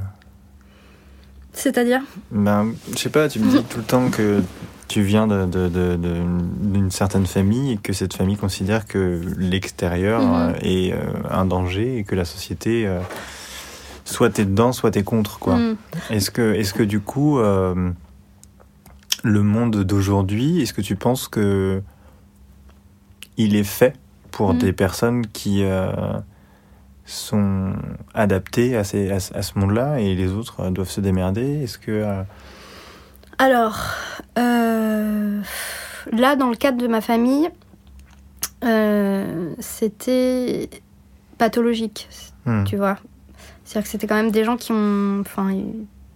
C'est-à-dire 1.59 2.01
Ben, 2.31 2.73
je 2.93 2.99
sais 2.99 3.11
pas, 3.11 3.29
tu 3.29 3.41
me 3.41 3.51
dis 3.51 3.63
tout 3.65 3.79
le 3.79 3.85
temps 3.85 4.09
que 4.11 4.43
tu 4.87 5.03
viens 5.03 5.27
de- 5.27 5.45
de- 5.45 5.69
de- 5.69 5.97
de- 5.97 6.23
d'une 6.63 6.91
certaine 6.91 7.27
famille 7.27 7.73
et 7.73 7.77
que 7.77 7.93
cette 7.93 8.15
famille 8.15 8.37
considère 8.37 8.87
que 8.87 9.21
l'extérieur 9.37 10.23
Mhm. 10.23 10.35
euh, 10.35 10.53
est 10.63 10.93
euh, 10.93 10.99
un 11.31 11.45
danger 11.45 11.99
et 11.99 12.05
que 12.05 12.15
la 12.15 12.25
société, 12.25 12.87
euh, 12.87 13.01
soit 14.05 14.31
t'es 14.31 14.45
dedans, 14.45 14.73
soit 14.73 14.93
t'es 14.93 15.03
contre, 15.03 15.39
quoi. 15.41 15.57
Mm. 15.57 15.77
Est-ce 16.11 16.31
que, 16.31 16.55
est 16.55 16.73
que 16.73 16.83
du 16.85 17.01
coup, 17.01 17.39
euh, 17.41 17.91
le 19.25 19.43
monde 19.43 19.83
d'aujourd'hui, 19.85 20.63
est-ce 20.63 20.73
que 20.73 20.81
tu 20.81 20.95
penses 20.97 21.27
que 21.29 21.83
il 23.37 23.57
est 23.57 23.65
fait 23.65 23.95
pour 24.31 24.55
Mhm. 24.55 24.59
des 24.61 24.73
personnes 24.73 25.27
qui 25.27 25.63
euh, 25.65 25.91
sont 27.11 27.73
adaptées 28.15 28.77
à, 28.77 28.85
ces, 28.85 29.11
à, 29.11 29.21
ce- 29.21 29.35
à 29.35 29.43
ce 29.43 29.59
monde-là 29.59 29.99
et 30.01 30.15
les 30.15 30.31
autres 30.33 30.61
euh, 30.61 30.71
doivent 30.71 30.91
se 30.91 31.01
démerder 31.01 31.63
Est-ce 31.63 31.79
que 31.79 31.91
euh, 31.91 32.23
Alors, 33.39 33.79
euh, 34.39 35.41
là, 36.13 36.37
dans 36.37 36.51
le 36.51 36.57
cadre 36.57 36.79
de 36.79 36.87
ma 36.87 37.01
famille, 37.01 37.49
euh, 38.65 39.55
c'était 39.59 40.69
pathologique, 41.39 42.09
hmm, 42.47 42.65
tu 42.65 42.77
vois. 42.77 42.97
C'est-à-dire 43.65 43.85
que 43.85 43.91
c'était 43.91 44.07
quand 44.07 44.17
même 44.17 44.31
des 44.31 44.45
gens 44.45 44.57
qui 44.57 44.73
ont. 44.73 45.21
Enfin, 45.21 45.55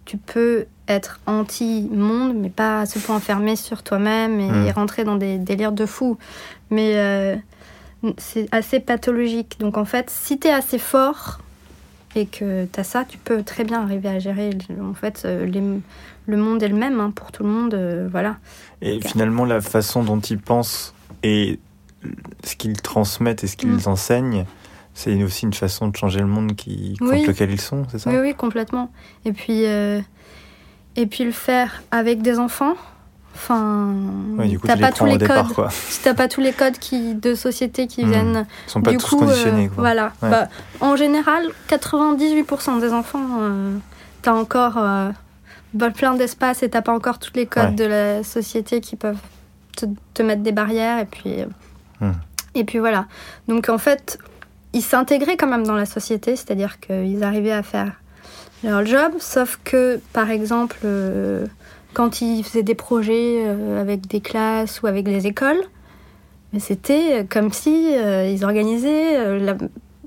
tu 0.04 0.16
peux 0.16 0.66
être 0.88 1.20
anti-monde, 1.26 2.34
mais 2.36 2.48
pas 2.50 2.80
à 2.80 2.86
ce 2.86 2.98
point 2.98 3.16
enfermé 3.16 3.54
sur 3.56 3.82
toi-même 3.82 4.40
et, 4.40 4.66
et 4.68 4.70
rentrer 4.72 5.04
dans 5.04 5.16
des 5.16 5.38
délires 5.38 5.72
de 5.72 5.86
fou. 5.86 6.18
Mais 6.70 6.94
c'est 8.18 8.48
assez 8.52 8.80
pathologique. 8.80 9.56
Donc 9.60 9.76
en 9.78 9.84
fait, 9.84 10.10
si 10.10 10.38
t'es 10.38 10.50
assez 10.50 10.78
fort 10.78 11.40
et 12.14 12.26
que 12.26 12.66
t'as 12.66 12.84
ça, 12.84 13.04
tu 13.08 13.16
peux 13.18 13.42
très 13.42 13.64
bien 13.64 13.82
arriver 13.82 14.08
à 14.08 14.18
gérer. 14.18 14.50
En 14.82 14.94
fait, 14.94 15.22
euh, 15.24 15.46
les- 15.46 15.80
le 16.26 16.36
monde 16.36 16.62
est 16.62 16.68
le 16.68 16.76
même 16.76 17.00
hein, 17.00 17.10
pour 17.14 17.32
tout 17.32 17.42
le 17.42 17.48
monde. 17.48 17.74
euh, 17.74 18.08
voilà. 18.10 18.36
Et 18.80 19.00
finalement, 19.00 19.44
la 19.44 19.60
façon 19.60 20.02
dont 20.02 20.20
ils 20.20 20.38
pensent 20.38 20.94
et 21.22 21.58
ce 22.44 22.56
qu'ils 22.56 22.80
transmettent 22.82 23.44
et 23.44 23.46
ce 23.46 23.56
qu'ils 23.56 23.70
Mm. 23.70 23.80
enseignent, 23.86 24.44
c'est 24.94 25.22
aussi 25.22 25.46
une 25.46 25.54
façon 25.54 25.88
de 25.88 25.96
changer 25.96 26.18
le 26.20 26.26
monde 26.26 26.54
qui, 26.54 26.96
contre 26.98 27.12
Oui. 27.12 27.24
lequel 27.26 27.50
ils 27.50 27.60
sont, 27.60 27.86
c'est 27.90 27.98
ça? 27.98 28.10
Oui, 28.10 28.16
oui, 28.20 28.34
complètement. 28.34 28.92
Et 29.24 29.32
puis, 29.32 29.64
euh, 29.66 30.00
et 30.96 31.06
puis 31.06 31.24
le 31.24 31.32
faire 31.32 31.82
avec 31.92 32.20
des 32.20 32.38
enfants. 32.38 32.74
Enfin, 33.34 33.94
Ouais, 34.38 34.56
t'as 34.64 34.74
tu 34.74 34.80
pas 34.80 34.92
tous 34.92 35.04
les 35.06 35.18
départ, 35.18 35.46
codes. 35.46 35.54
quoi. 35.54 35.68
Si 35.70 36.00
t'as 36.02 36.14
pas 36.14 36.28
tous 36.28 36.40
les 36.40 36.52
codes 36.52 36.78
qui, 36.78 37.14
de 37.14 37.34
société 37.34 37.86
qui 37.86 38.04
Hmm. 38.04 38.10
viennent. 38.10 38.46
Ils 38.66 38.70
sont 38.70 38.82
pas 38.82 38.90
du 38.90 38.98
tous 38.98 39.08
coup, 39.08 39.16
conditionnés, 39.18 39.66
euh, 39.66 39.68
quoi. 39.68 39.82
voilà. 39.82 40.12
Ouais. 40.22 40.30
Bah, 40.30 40.48
en 40.80 40.96
général, 40.96 41.46
98% 41.68 42.78
des 42.80 42.92
enfants, 42.92 43.26
euh, 43.40 43.76
t'as 44.22 44.32
encore 44.34 44.74
euh, 44.78 45.10
bah, 45.74 45.90
plein 45.90 46.14
d'espace 46.14 46.62
et 46.62 46.68
t'as 46.70 46.82
pas 46.82 46.92
encore 46.92 47.18
tous 47.18 47.32
les 47.34 47.46
codes 47.46 47.70
Ouais. 47.70 47.72
de 47.72 47.84
la 47.84 48.22
société 48.22 48.80
qui 48.80 48.96
peuvent 48.96 49.18
te, 49.76 49.86
te 50.14 50.22
mettre 50.22 50.42
des 50.42 50.52
barrières 50.52 50.98
et 50.98 51.06
puis 51.06 51.40
euh, 51.40 51.46
Hmm. 52.00 52.12
et 52.54 52.64
puis 52.64 52.78
voilà. 52.80 53.06
Donc 53.48 53.68
en 53.68 53.78
fait, 53.78 54.18
ils 54.72 54.82
s'intégraient 54.82 55.36
quand 55.36 55.46
même 55.46 55.64
dans 55.66 55.74
la 55.76 55.86
société, 55.86 56.36
c'est-à-dire 56.36 56.80
qu'ils 56.80 57.22
arrivaient 57.24 57.52
à 57.52 57.62
faire 57.62 57.92
leur 58.64 58.84
job, 58.84 59.12
sauf 59.18 59.58
que 59.64 60.00
par 60.12 60.30
exemple, 60.30 60.76
euh, 60.84 61.46
quand 61.94 62.20
ils 62.20 62.42
faisaient 62.44 62.62
des 62.62 62.74
projets 62.74 63.42
euh, 63.46 63.80
avec 63.80 64.06
des 64.06 64.20
classes 64.20 64.82
ou 64.82 64.86
avec 64.86 65.06
les 65.06 65.26
écoles, 65.26 65.60
mais 66.52 66.60
c'était 66.60 67.26
comme 67.30 67.52
si 67.52 67.94
euh, 67.96 68.26
ils 68.28 68.44
organisaient 68.44 69.16
euh, 69.18 69.38
la 69.38 69.54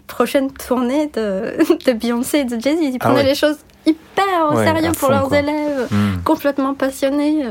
prochaine 0.07 0.51
tournée 0.51 1.07
de, 1.07 1.53
de 1.85 1.93
Beyoncé 1.93 2.39
et 2.39 2.45
de 2.45 2.59
Jay-Z. 2.59 2.79
Ils 2.81 2.97
Ah 2.99 3.05
prenaient 3.05 3.15
ouais. 3.21 3.23
les 3.29 3.35
choses 3.35 3.57
hyper 3.85 4.25
au 4.51 4.55
Ouais, 4.57 4.65
sérieux 4.65 4.87
pour 4.91 4.97
fond, 4.97 5.09
leurs 5.09 5.27
quoi. 5.27 5.39
élèves, 5.39 5.87
Hmm. 5.91 6.21
complètement 6.23 6.73
passionnés. 6.73 7.45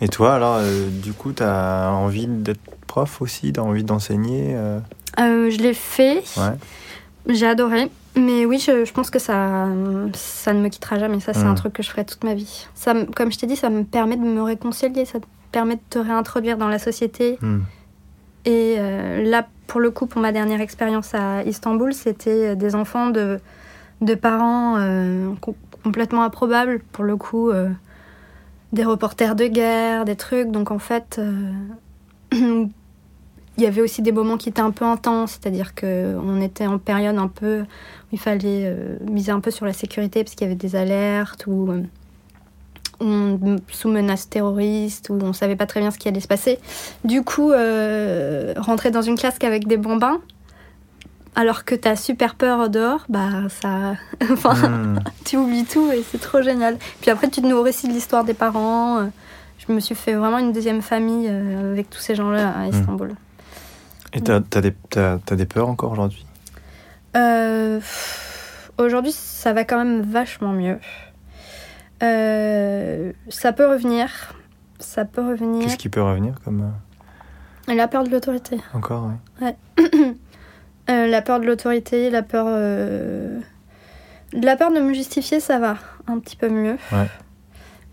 Et 0.00 0.08
toi, 0.08 0.34
alors, 0.34 0.56
euh, 0.60 0.88
du 0.88 1.12
coup, 1.12 1.32
t'as 1.32 1.90
envie 1.90 2.26
d'être 2.28 2.60
prof 2.86 3.20
aussi, 3.22 3.52
t'as 3.52 3.62
envie 3.62 3.82
d'enseigner 3.84 4.52
euh, 4.54 4.78
Euh, 5.20 5.50
je 5.50 5.58
l'ai 5.58 5.74
fait, 5.74 6.22
Ouais. 6.36 6.54
j'ai 7.28 7.46
adoré. 7.46 7.90
Mais 8.14 8.44
oui, 8.44 8.58
je, 8.58 8.84
je 8.84 8.92
pense 8.92 9.08
que 9.10 9.18
ça, 9.18 9.66
ça 10.14 10.52
ne 10.52 10.60
me 10.60 10.68
quittera 10.68 10.98
jamais. 10.98 11.18
Ça, 11.20 11.32
c'est 11.32 11.44
un 11.44 11.54
truc 11.54 11.72
que 11.72 11.82
je 11.82 11.88
ferai 11.90 12.04
toute 12.04 12.24
ma 12.24 12.34
vie. 12.34 12.66
Ça, 12.74 12.94
comme 13.16 13.32
je 13.32 13.38
t'ai 13.38 13.46
dit, 13.46 13.56
ça 13.56 13.70
me 13.70 13.84
permet 13.84 14.16
de 14.16 14.22
me 14.22 14.42
réconcilier, 14.42 15.04
ça 15.06 15.18
te 15.20 15.24
permet 15.50 15.76
de 15.76 15.80
te 15.88 15.98
réintroduire 15.98 16.58
dans 16.58 16.68
la 16.68 16.78
société. 16.78 17.38
Hmm. 17.40 17.60
Et 18.44 18.76
euh, 18.78 19.22
là, 19.22 19.46
pour 19.66 19.80
le 19.80 19.90
coup, 19.90 20.06
pour 20.06 20.20
ma 20.20 20.32
dernière 20.32 20.60
expérience 20.60 21.14
à 21.14 21.42
Istanbul, 21.44 21.94
c'était 21.94 22.54
des 22.56 22.74
enfants 22.74 23.08
de, 23.10 23.38
de 24.02 24.14
parents 24.14 24.76
euh, 24.78 25.32
com- 25.40 25.54
complètement 25.82 26.22
improbables. 26.24 26.80
Pour 26.92 27.04
le 27.04 27.16
coup, 27.16 27.48
euh, 27.50 27.70
des 28.72 28.84
reporters 28.84 29.36
de 29.36 29.46
guerre, 29.46 30.04
des 30.04 30.16
trucs. 30.16 30.50
Donc 30.50 30.70
en 30.70 30.78
fait, 30.78 31.18
euh, 31.18 32.66
il 33.62 33.64
y 33.64 33.68
avait 33.68 33.80
aussi 33.80 34.02
des 34.02 34.10
moments 34.10 34.36
qui 34.36 34.48
étaient 34.48 34.60
un 34.60 34.72
peu 34.72 34.84
intenses, 34.84 35.38
c'est-à-dire 35.40 35.74
qu'on 35.76 36.40
était 36.40 36.66
en 36.66 36.78
période 36.78 37.16
un 37.16 37.28
peu 37.28 37.60
où 37.60 37.64
il 38.10 38.18
fallait 38.18 38.64
euh, 38.64 38.96
miser 39.08 39.30
un 39.30 39.38
peu 39.38 39.52
sur 39.52 39.64
la 39.64 39.72
sécurité 39.72 40.24
parce 40.24 40.34
qu'il 40.34 40.48
y 40.48 40.50
avait 40.50 40.58
des 40.58 40.74
alertes 40.74 41.46
ou 41.46 41.70
euh, 41.70 41.82
on, 42.98 43.56
sous 43.68 43.88
menace 43.88 44.28
terroriste 44.28 45.10
ou 45.10 45.18
on 45.22 45.32
savait 45.32 45.54
pas 45.54 45.66
très 45.66 45.78
bien 45.78 45.92
ce 45.92 45.98
qui 45.98 46.08
allait 46.08 46.18
se 46.18 46.26
passer. 46.26 46.58
Du 47.04 47.22
coup, 47.22 47.52
euh, 47.52 48.52
rentrer 48.56 48.90
dans 48.90 49.02
une 49.02 49.16
classe 49.16 49.36
avec 49.44 49.68
des 49.68 49.76
bambins, 49.76 50.20
alors 51.36 51.64
que 51.64 51.76
t'as 51.76 51.94
super 51.94 52.34
peur 52.34 52.68
dehors, 52.68 53.04
bah 53.08 53.48
ça. 53.48 53.94
enfin, 54.32 54.54
Hmm. 54.54 54.98
tu 55.24 55.36
oublies 55.36 55.66
tout 55.66 55.88
et 55.92 56.02
c'est 56.10 56.20
trop 56.20 56.42
génial. 56.42 56.78
Puis 57.00 57.12
après, 57.12 57.30
tu 57.30 57.40
te 57.40 57.46
nourris 57.46 57.76
de 57.84 57.90
l'histoire 57.90 58.24
des 58.24 58.34
parents. 58.34 59.08
Je 59.58 59.72
me 59.72 59.78
suis 59.78 59.94
fait 59.94 60.14
vraiment 60.14 60.38
une 60.38 60.52
deuxième 60.52 60.82
famille 60.82 61.28
avec 61.28 61.88
tous 61.90 62.00
ces 62.00 62.16
gens-là 62.16 62.52
à 62.58 62.66
Istanbul. 62.66 63.14
Et 64.14 64.20
t'as 64.20 64.40
t'as 64.40 64.60
des, 64.60 64.72
t'as- 64.90 65.18
t'as 65.24 65.36
des 65.36 65.46
peurs 65.46 65.68
encore 65.68 65.92
aujourd'hui? 65.92 66.24
Euh, 67.16 67.80
Aujourd'hui, 68.78 69.12
ça 69.12 69.52
va 69.52 69.64
quand 69.64 69.76
même 69.78 70.00
vachement 70.02 70.52
mieux. 70.52 70.78
Euh, 72.02 73.12
ça 73.28 73.52
peut 73.52 73.66
revenir. 73.68 74.34
Ça 74.78 75.04
peut 75.04 75.24
revenir. 75.26 75.62
Qu'est-ce 75.64 75.76
qui 75.76 75.88
peut 75.88 76.02
revenir 76.02 76.34
comme 76.44 76.72
euh, 77.68 77.74
La 77.74 77.86
peur 77.88 78.04
de 78.04 78.10
l'autorité. 78.10 78.58
encore 78.74 79.10
ouais. 79.40 79.56
Euh, 80.90 81.06
la 81.06 81.22
peur 81.22 81.38
de 81.38 81.46
l'autorité, 81.46 82.10
la 82.10 82.22
peur. 82.24 82.46
euh, 82.48 83.38
La 84.32 84.56
peur 84.56 84.72
de 84.72 84.80
me 84.80 84.92
justifier, 84.92 85.38
ça 85.38 85.60
va 85.60 85.76
un 86.08 86.18
petit 86.18 86.34
peu 86.34 86.48
mieux. 86.48 86.76
Ouais. 86.90 87.06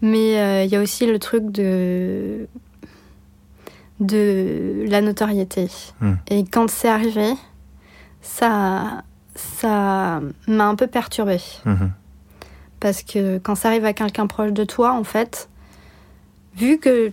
Mais 0.01 0.65
il 0.65 0.71
y 0.71 0.75
a 0.75 0.81
aussi 0.81 1.05
le 1.05 1.19
truc 1.19 1.51
de. 1.51 2.47
De 3.99 4.85
la 4.87 5.01
notoriété. 5.01 5.67
Hmm. 6.01 6.13
Et 6.29 6.43
quand 6.45 6.69
c'est 6.69 6.89
arrivé, 6.89 7.33
ça. 8.21 9.03
ça 9.35 10.19
m'a 10.47 10.65
un 10.67 10.75
peu 10.75 10.87
perturbée. 10.87 11.39
Mhm. 11.65 11.91
Parce 12.81 13.03
que 13.03 13.37
quand 13.37 13.55
ça 13.55 13.69
arrive 13.69 13.85
à 13.85 13.93
quelqu'un 13.93 14.27
proche 14.27 14.51
de 14.51 14.63
toi, 14.65 14.91
en 14.93 15.03
fait, 15.05 15.47
vu 16.57 16.77
que 16.77 17.11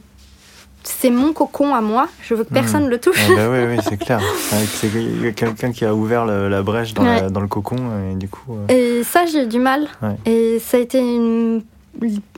c'est 0.82 1.10
mon 1.10 1.32
cocon 1.32 1.74
à 1.74 1.80
moi, 1.80 2.08
je 2.22 2.34
veux 2.34 2.42
que 2.44 2.50
Mhm. 2.50 2.54
personne 2.54 2.88
le 2.88 2.98
touche. 2.98 3.28
Bah 3.28 3.48
oui, 3.50 3.58
oui, 3.68 3.78
c'est 3.88 3.96
clair. 3.96 4.20
C'est 4.66 5.34
quelqu'un 5.34 5.70
qui 5.72 5.84
a 5.84 5.94
ouvert 5.94 6.24
le- 6.26 6.48
la 6.48 6.62
brèche 6.62 6.94
dans, 6.94 7.04
la- 7.04 7.22
Ouais. 7.24 7.30
dans 7.30 7.40
le 7.40 7.48
cocon 7.48 7.76
et 8.10 8.14
du 8.16 8.28
coup. 8.28 8.56
euh, 8.70 8.72
Et 9.00 9.04
ça, 9.04 9.24
j'ai 9.26 9.44
eu 9.44 9.46
du 9.46 9.58
mal. 9.60 9.86
Ouais. 10.02 10.16
Et 10.24 10.58
ça 10.58 10.76
a 10.78 10.80
été 10.80 10.98
une- 10.98 11.62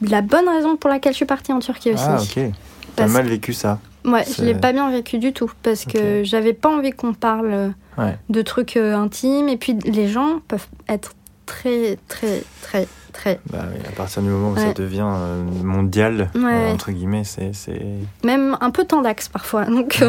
la 0.03 0.21
bonne 0.23 0.49
raison 0.49 0.77
pour 0.77 0.91
laquelle 0.91 1.13
je 1.13 1.17
suis 1.17 1.27
partie 1.27 1.53
en 1.53 1.59
Turquie 1.61 1.93
aussi. 1.93 2.05
Ah 2.07 2.21
ok. 2.21 2.53
T'as 2.97 3.07
mal 3.07 3.27
vécu 3.27 3.53
ça. 3.53 3.79
Ouais, 4.13 4.25
je 4.37 4.43
l'ai 4.45 4.55
pas 4.55 4.73
bien 4.73 4.91
vécu 4.91 5.19
du 5.19 5.33
tout 5.33 5.51
parce 5.63 5.85
que 5.85 6.23
j'avais 6.25 6.53
pas 6.53 6.69
envie 6.69 6.91
qu'on 6.93 7.15
parle 7.15 7.51
euh, 7.53 7.69
Ouais. 7.99 8.17
de 8.29 8.43
trucs 8.43 8.77
euh, 8.77 8.95
intimes. 8.97 9.49
Et 9.49 9.57
puis 9.57 9.75
les 9.85 10.09
gens 10.09 10.41
peuvent 10.49 10.67
être 10.89 11.13
très, 11.47 11.99
très, 12.09 12.43
très, 12.63 12.87
très. 13.13 13.41
Bah 13.51 13.65
oui, 13.73 13.81
à 13.89 13.93
partir 13.97 14.23
du 14.23 14.29
moment 14.29 14.51
où 14.51 14.57
ça 14.57 14.73
devient 14.73 15.05
euh, 15.07 15.43
mondial, 15.65 16.31
Ouais. 16.35 16.71
entre 16.73 16.91
guillemets, 16.93 17.25
c'est. 17.25 17.53
c'est- 17.55 17.83
Même 18.25 18.57
un 18.61 18.71
peu 18.71 18.85
tendax 18.85 19.29
parfois. 19.29 19.65
Donc, 19.67 20.03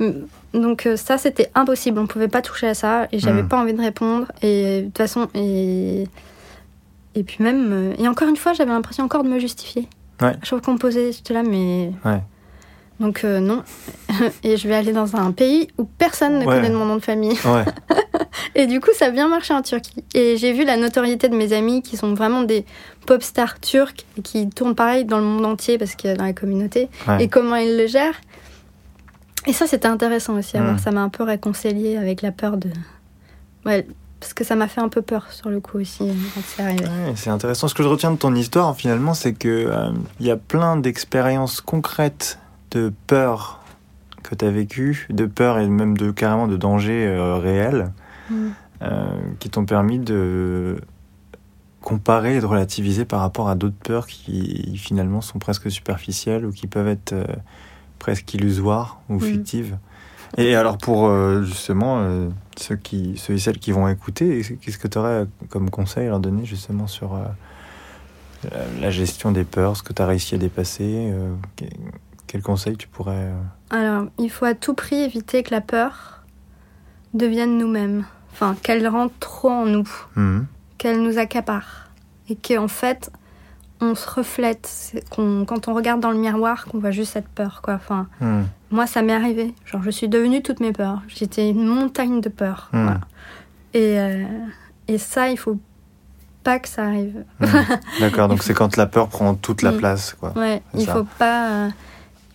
euh, 0.00 0.12
donc 0.54 0.86
ça, 0.96 1.16
c'était 1.18 1.50
impossible. 1.54 1.98
On 1.98 2.06
pouvait 2.06 2.28
pas 2.28 2.42
toucher 2.42 2.68
à 2.68 2.74
ça 2.74 3.08
et 3.10 3.18
j'avais 3.18 3.42
Mm. 3.42 3.48
pas 3.48 3.58
envie 3.60 3.72
de 3.74 3.80
répondre. 3.80 4.26
Et 4.42 4.82
de 4.82 4.86
toute 4.86 4.98
façon, 4.98 5.28
et, 5.34 6.04
et 7.14 7.22
puis 7.24 7.42
même. 7.42 7.94
Et 7.98 8.06
encore 8.06 8.28
une 8.28 8.36
fois, 8.36 8.52
j'avais 8.52 8.70
l'impression 8.70 9.04
encore 9.04 9.24
de 9.24 9.28
me 9.30 9.38
justifier. 9.38 9.88
Ouais. 10.20 10.34
Je 10.42 10.46
trouve 10.46 10.60
qu'on 10.60 10.74
me 10.74 10.78
posait, 10.78 11.10
j'étais 11.12 11.34
là, 11.34 11.42
mais. 11.42 11.90
Ouais. 12.04 12.20
Donc 13.02 13.24
euh, 13.24 13.40
non. 13.40 13.62
et 14.44 14.56
je 14.56 14.66
vais 14.68 14.74
aller 14.74 14.92
dans 14.92 15.16
un 15.16 15.32
pays 15.32 15.68
où 15.76 15.84
personne 15.84 16.38
ne 16.38 16.46
Ouais. 16.46 16.56
connaît 16.56 16.70
de 16.70 16.76
mon 16.76 16.86
nom 16.86 16.96
de 16.96 17.02
famille. 17.02 17.36
Ouais. 17.44 17.64
Et 18.54 18.66
du 18.66 18.80
coup, 18.80 18.90
ça 18.96 19.06
a 19.06 19.10
bien 19.10 19.28
marché 19.28 19.52
en 19.54 19.62
Turquie. 19.62 20.04
Et 20.14 20.36
j'ai 20.36 20.52
vu 20.52 20.64
la 20.64 20.76
notoriété 20.76 21.28
de 21.28 21.36
mes 21.36 21.52
amis 21.52 21.82
qui 21.82 21.96
sont 21.96 22.14
vraiment 22.14 22.42
des 22.42 22.64
pop 23.06 23.22
stars 23.22 23.58
turcs 23.60 24.04
et 24.16 24.22
qui 24.22 24.48
tournent 24.48 24.74
pareil 24.74 25.04
dans 25.04 25.18
le 25.18 25.24
monde 25.24 25.44
entier 25.44 25.78
parce 25.78 25.94
qu'il 25.96 26.08
y 26.10 26.12
a 26.12 26.16
dans 26.16 26.24
la 26.24 26.32
communauté 26.32 26.88
Ouais. 27.08 27.24
et 27.24 27.28
comment 27.28 27.56
ils 27.56 27.76
le 27.76 27.86
gèrent. 27.86 28.20
Et 29.46 29.52
ça, 29.52 29.66
c'était 29.66 29.88
intéressant 29.88 30.34
aussi 30.38 30.56
à 30.56 30.62
voir. 30.62 30.74
Mm. 30.74 30.78
Ça 30.78 30.90
m'a 30.92 31.00
un 31.02 31.08
peu 31.08 31.24
réconcilié 31.24 31.96
avec 31.96 32.22
la 32.22 32.30
peur 32.30 32.56
de. 32.56 32.70
Ouais, 33.66 33.86
parce 34.20 34.34
que 34.34 34.44
ça 34.44 34.54
m'a 34.54 34.68
fait 34.68 34.80
un 34.80 34.88
peu 34.88 35.02
peur 35.02 35.26
sur 35.32 35.48
le 35.50 35.58
coup 35.60 35.78
aussi 35.78 36.02
euh, 36.04 36.12
quand 36.34 36.40
c'est 36.46 36.62
arrivé. 36.62 36.84
Ouais, 36.84 37.12
c'est 37.16 37.30
intéressant. 37.30 37.66
Ce 37.68 37.74
que 37.74 37.82
je 37.82 37.88
retiens 37.88 38.12
de 38.12 38.16
ton 38.18 38.34
histoire, 38.36 38.76
finalement, 38.76 39.14
c'est 39.14 39.32
que 39.32 39.48
euh, 39.48 39.90
il 40.20 40.26
y 40.26 40.30
a 40.30 40.36
plein 40.36 40.76
d'expériences 40.76 41.60
concrètes 41.60 42.38
de 42.72 42.92
peur 43.06 43.60
que 44.22 44.34
tu 44.34 44.44
as 44.44 44.50
vécues, 44.50 45.06
de 45.10 45.26
peur 45.26 45.58
et 45.58 45.68
même 45.68 45.96
de 45.96 46.10
carrément 46.10 46.46
de 46.48 46.56
danger 46.56 47.06
euh, 47.06 47.36
réel, 47.36 47.92
Mm. 48.30 48.34
euh, 48.82 49.06
qui 49.40 49.50
t'ont 49.50 49.64
permis 49.66 49.98
de 49.98 50.80
comparer 51.80 52.36
et 52.36 52.40
de 52.40 52.46
relativiser 52.46 53.04
par 53.04 53.20
rapport 53.20 53.48
à 53.48 53.54
d'autres 53.56 53.74
peurs 53.82 54.06
qui 54.06 54.76
finalement 54.78 55.20
sont 55.20 55.38
presque 55.40 55.68
superficielles 55.70 56.46
ou 56.46 56.52
qui 56.52 56.68
peuvent 56.68 56.86
être 56.88 57.12
euh, 57.12 57.24
presque 57.98 58.32
illusoires 58.34 59.00
ou 59.08 59.14
Mm. 59.16 59.20
fictives. 59.20 59.76
Et 60.38 60.54
alors 60.54 60.78
pour 60.78 61.08
euh, 61.08 61.42
justement 61.42 62.06
ceux, 62.56 62.76
qui, 62.76 63.14
ceux 63.18 63.34
et 63.34 63.38
celles 63.38 63.58
qui 63.58 63.72
vont 63.72 63.88
écouter, 63.88 64.40
qu'est-ce 64.62 64.78
que 64.78 64.88
tu 64.88 64.96
aurais 64.98 65.26
comme 65.50 65.68
conseil 65.68 66.06
à 66.06 66.10
leur 66.10 66.20
donner 66.20 66.44
justement 66.46 66.86
sur 66.86 67.18
la- 68.80 68.90
gestion 68.90 69.30
des 69.32 69.44
peurs, 69.44 69.76
ce 69.76 69.82
que 69.82 69.92
tu 69.92 70.00
as 70.00 70.06
réussi 70.06 70.34
à 70.34 70.38
dépasser 70.38 71.12
Quel 72.32 72.42
conseil 72.42 72.78
tu 72.78 72.88
pourrais... 72.88 73.12
euh, 73.30 73.42
Alors, 73.68 74.06
il 74.18 74.30
faut 74.30 74.46
à 74.46 74.54
tout 74.54 74.72
prix 74.72 74.96
éviter 75.02 75.42
que 75.42 75.50
la 75.50 75.60
peur 75.60 76.22
devienne 77.12 77.58
nous-mêmes. 77.58 78.06
Enfin, 78.32 78.56
qu'elle 78.62 78.86
rentre 78.88 79.12
trop 79.20 79.50
en 79.50 79.66
nous. 79.66 79.88
mhm. 80.16 80.46
qu'elle 80.78 81.02
nous 81.02 81.18
accapare 81.18 81.90
et 82.30 82.34
qu'en 82.36 82.66
fait 82.68 83.12
on 83.80 83.94
se 83.94 84.08
reflète 84.08 84.94
quand 85.16 85.68
on 85.68 85.74
regarde 85.74 86.00
dans 86.00 86.10
le 86.10 86.16
miroir 86.18 86.64
qu'on 86.64 86.78
voit 86.78 86.90
juste 86.92 87.12
cette 87.12 87.28
peur 87.28 87.60
quoi 87.62 87.74
enfin 87.74 88.06
Mhm. 88.20 88.46
moi 88.70 88.86
ça 88.88 89.02
m'est 89.02 89.12
arrivé 89.12 89.54
genre 89.64 89.82
je 89.82 89.90
suis 89.90 90.08
devenue 90.08 90.40
toutes 90.42 90.58
mes 90.60 90.72
peurs 90.72 91.02
j'étais 91.08 91.50
une 91.50 91.66
montagne 91.66 92.20
de 92.20 92.28
peurs 92.28 92.68
Hmm. 92.72 92.82
voilà. 92.84 93.00
et 93.74 93.98
euh, 94.00 94.24
et 94.88 94.98
ça 94.98 95.28
il 95.28 95.36
faut 95.36 95.58
pas 96.42 96.58
que 96.58 96.68
ça 96.68 96.84
arrive 96.86 97.24
Mhm. 97.40 97.48
D'accord, 98.00 98.26
donc 98.28 98.42
c'est 98.42 98.54
quand 98.54 98.76
la 98.76 98.86
peur 98.86 99.08
prend 99.08 99.34
toute 99.34 99.62
la 99.62 99.70
Mm. 99.72 99.76
place. 99.78 100.14
Quoi. 100.18 100.32
ouais 100.36 100.62
il 100.74 100.86
ça. 100.86 100.94
faut 100.94 101.06
pas 101.18 101.48
euh, 101.50 101.68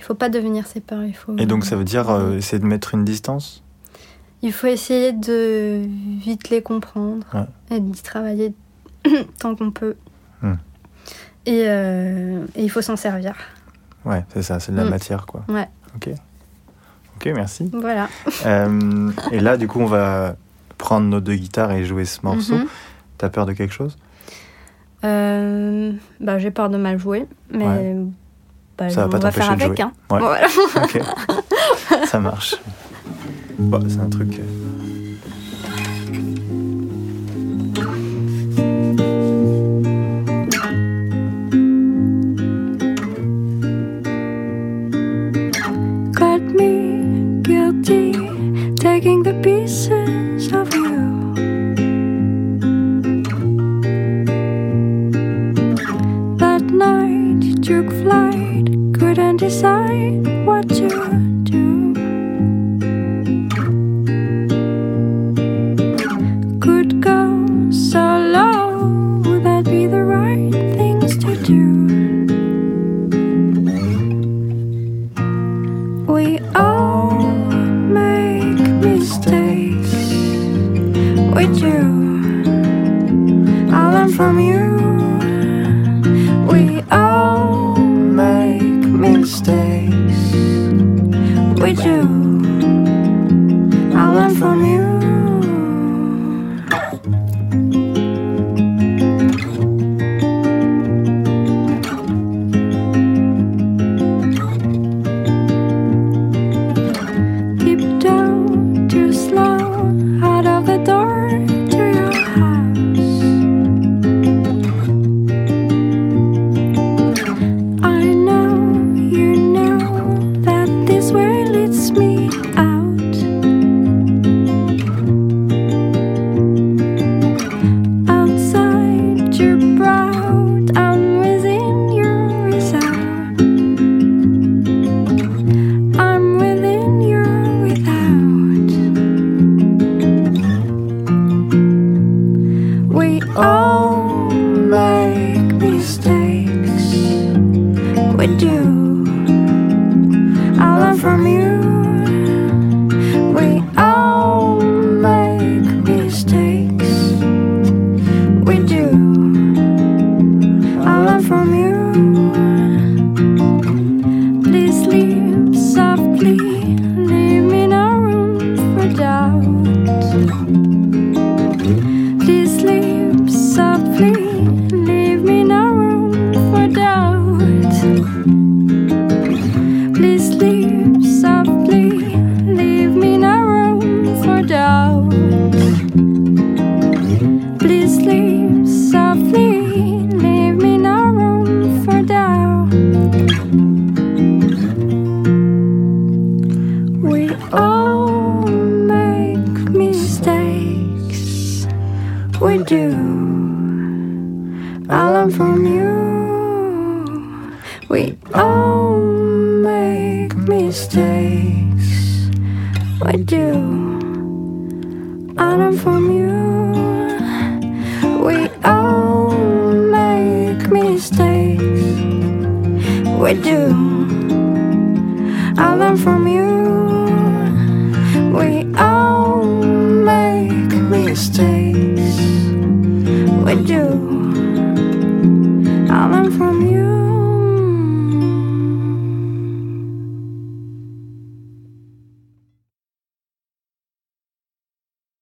faut 0.08 0.16
pas 0.16 0.30
devenir 0.30 0.66
ces 0.68 0.80
peurs 0.80 1.04
il 1.04 1.14
faut 1.16 1.36
Et 1.38 1.46
donc 1.46 1.66
ça 1.66 1.76
veut 1.76 1.84
dire 1.84 2.10
euh, 2.10 2.38
essayer 2.38 2.60
de 2.60 2.66
mettre 2.66 2.94
une 2.96 3.04
distance? 3.06 3.62
Il 4.42 4.54
faut 4.54 4.68
essayer 4.68 5.12
de 5.14 5.82
vite 6.22 6.50
les 6.50 6.62
comprendre 6.62 7.26
Ouais. 7.34 7.76
et 7.76 7.80
d'y 7.80 8.02
travailler 8.02 8.54
tant 9.40 9.56
qu'on 9.56 9.72
peut 9.72 9.96
Hmm. 10.42 10.54
et, 11.48 11.64
euh, 11.68 12.46
et 12.56 12.64
il 12.64 12.70
faut 12.70 12.82
s'en 12.84 12.96
servir 12.96 13.34
Ouais, 14.06 14.24
c'est 14.34 14.44
ça, 14.44 14.60
c'est 14.60 14.72
de 14.72 14.78
la 14.78 14.86
Mm. 14.86 14.90
matière. 14.90 15.26
quoi. 15.26 15.44
Ouais. 15.50 15.68
Ok. 15.96 16.10
Ok, 17.16 17.26
merci. 17.36 17.70
Voilà. 17.74 18.08
Euh, 18.46 19.12
et 19.32 19.40
là, 19.40 19.58
du 19.58 19.68
coup, 19.68 19.80
on 19.82 19.86
va 19.88 20.36
prendre 20.78 21.08
nos 21.08 21.20
deux 21.20 21.34
guitares 21.36 21.72
et 21.72 21.84
jouer 21.86 22.06
ce 22.06 22.20
morceau. 22.24 22.56
Mhm. 22.56 22.68
T'as 23.18 23.30
peur 23.30 23.46
de 23.48 23.54
quelque 23.54 23.74
chose? 23.74 23.98
Euh, 25.04 25.92
bah, 26.20 26.38
j'ai 26.40 26.52
peur 26.52 26.70
de 26.70 26.78
mal 26.78 27.00
jouer, 27.00 27.26
mais 27.52 27.66
Ouais. 27.66 27.96
Bah, 28.78 28.90
Ça 28.90 29.02
va 29.02 29.08
pas 29.10 29.18
va 29.18 29.32
t'empêcher 29.32 29.48
faire 29.48 29.58
de 29.58 29.64
avec. 29.64 29.78
jouer. 29.78 29.86
Hein. 29.86 29.92
Ouais. 30.12 30.20
Bon, 30.20 30.26
voilà. 30.26 32.06
Ça 32.08 32.20
marche. 32.20 32.56
Bon, 33.58 33.82
c'est 33.90 34.00
un 34.00 34.10
truc. 34.10 34.40
euh, 34.40 34.44
Got 46.20 46.42
me 46.42 47.42
guilty, 47.44 48.12
taking 48.76 49.24
the 49.24 49.34
pieces 49.44 50.52
of 50.52 50.74
you. 50.74 50.98
That 56.38 56.64
night 56.64 57.44
you 57.44 57.56
took 57.56 57.88
flight, 58.02 58.27
couldn't 59.08 59.38
decide 59.38 60.46
what 60.46 60.68
to 60.68 61.27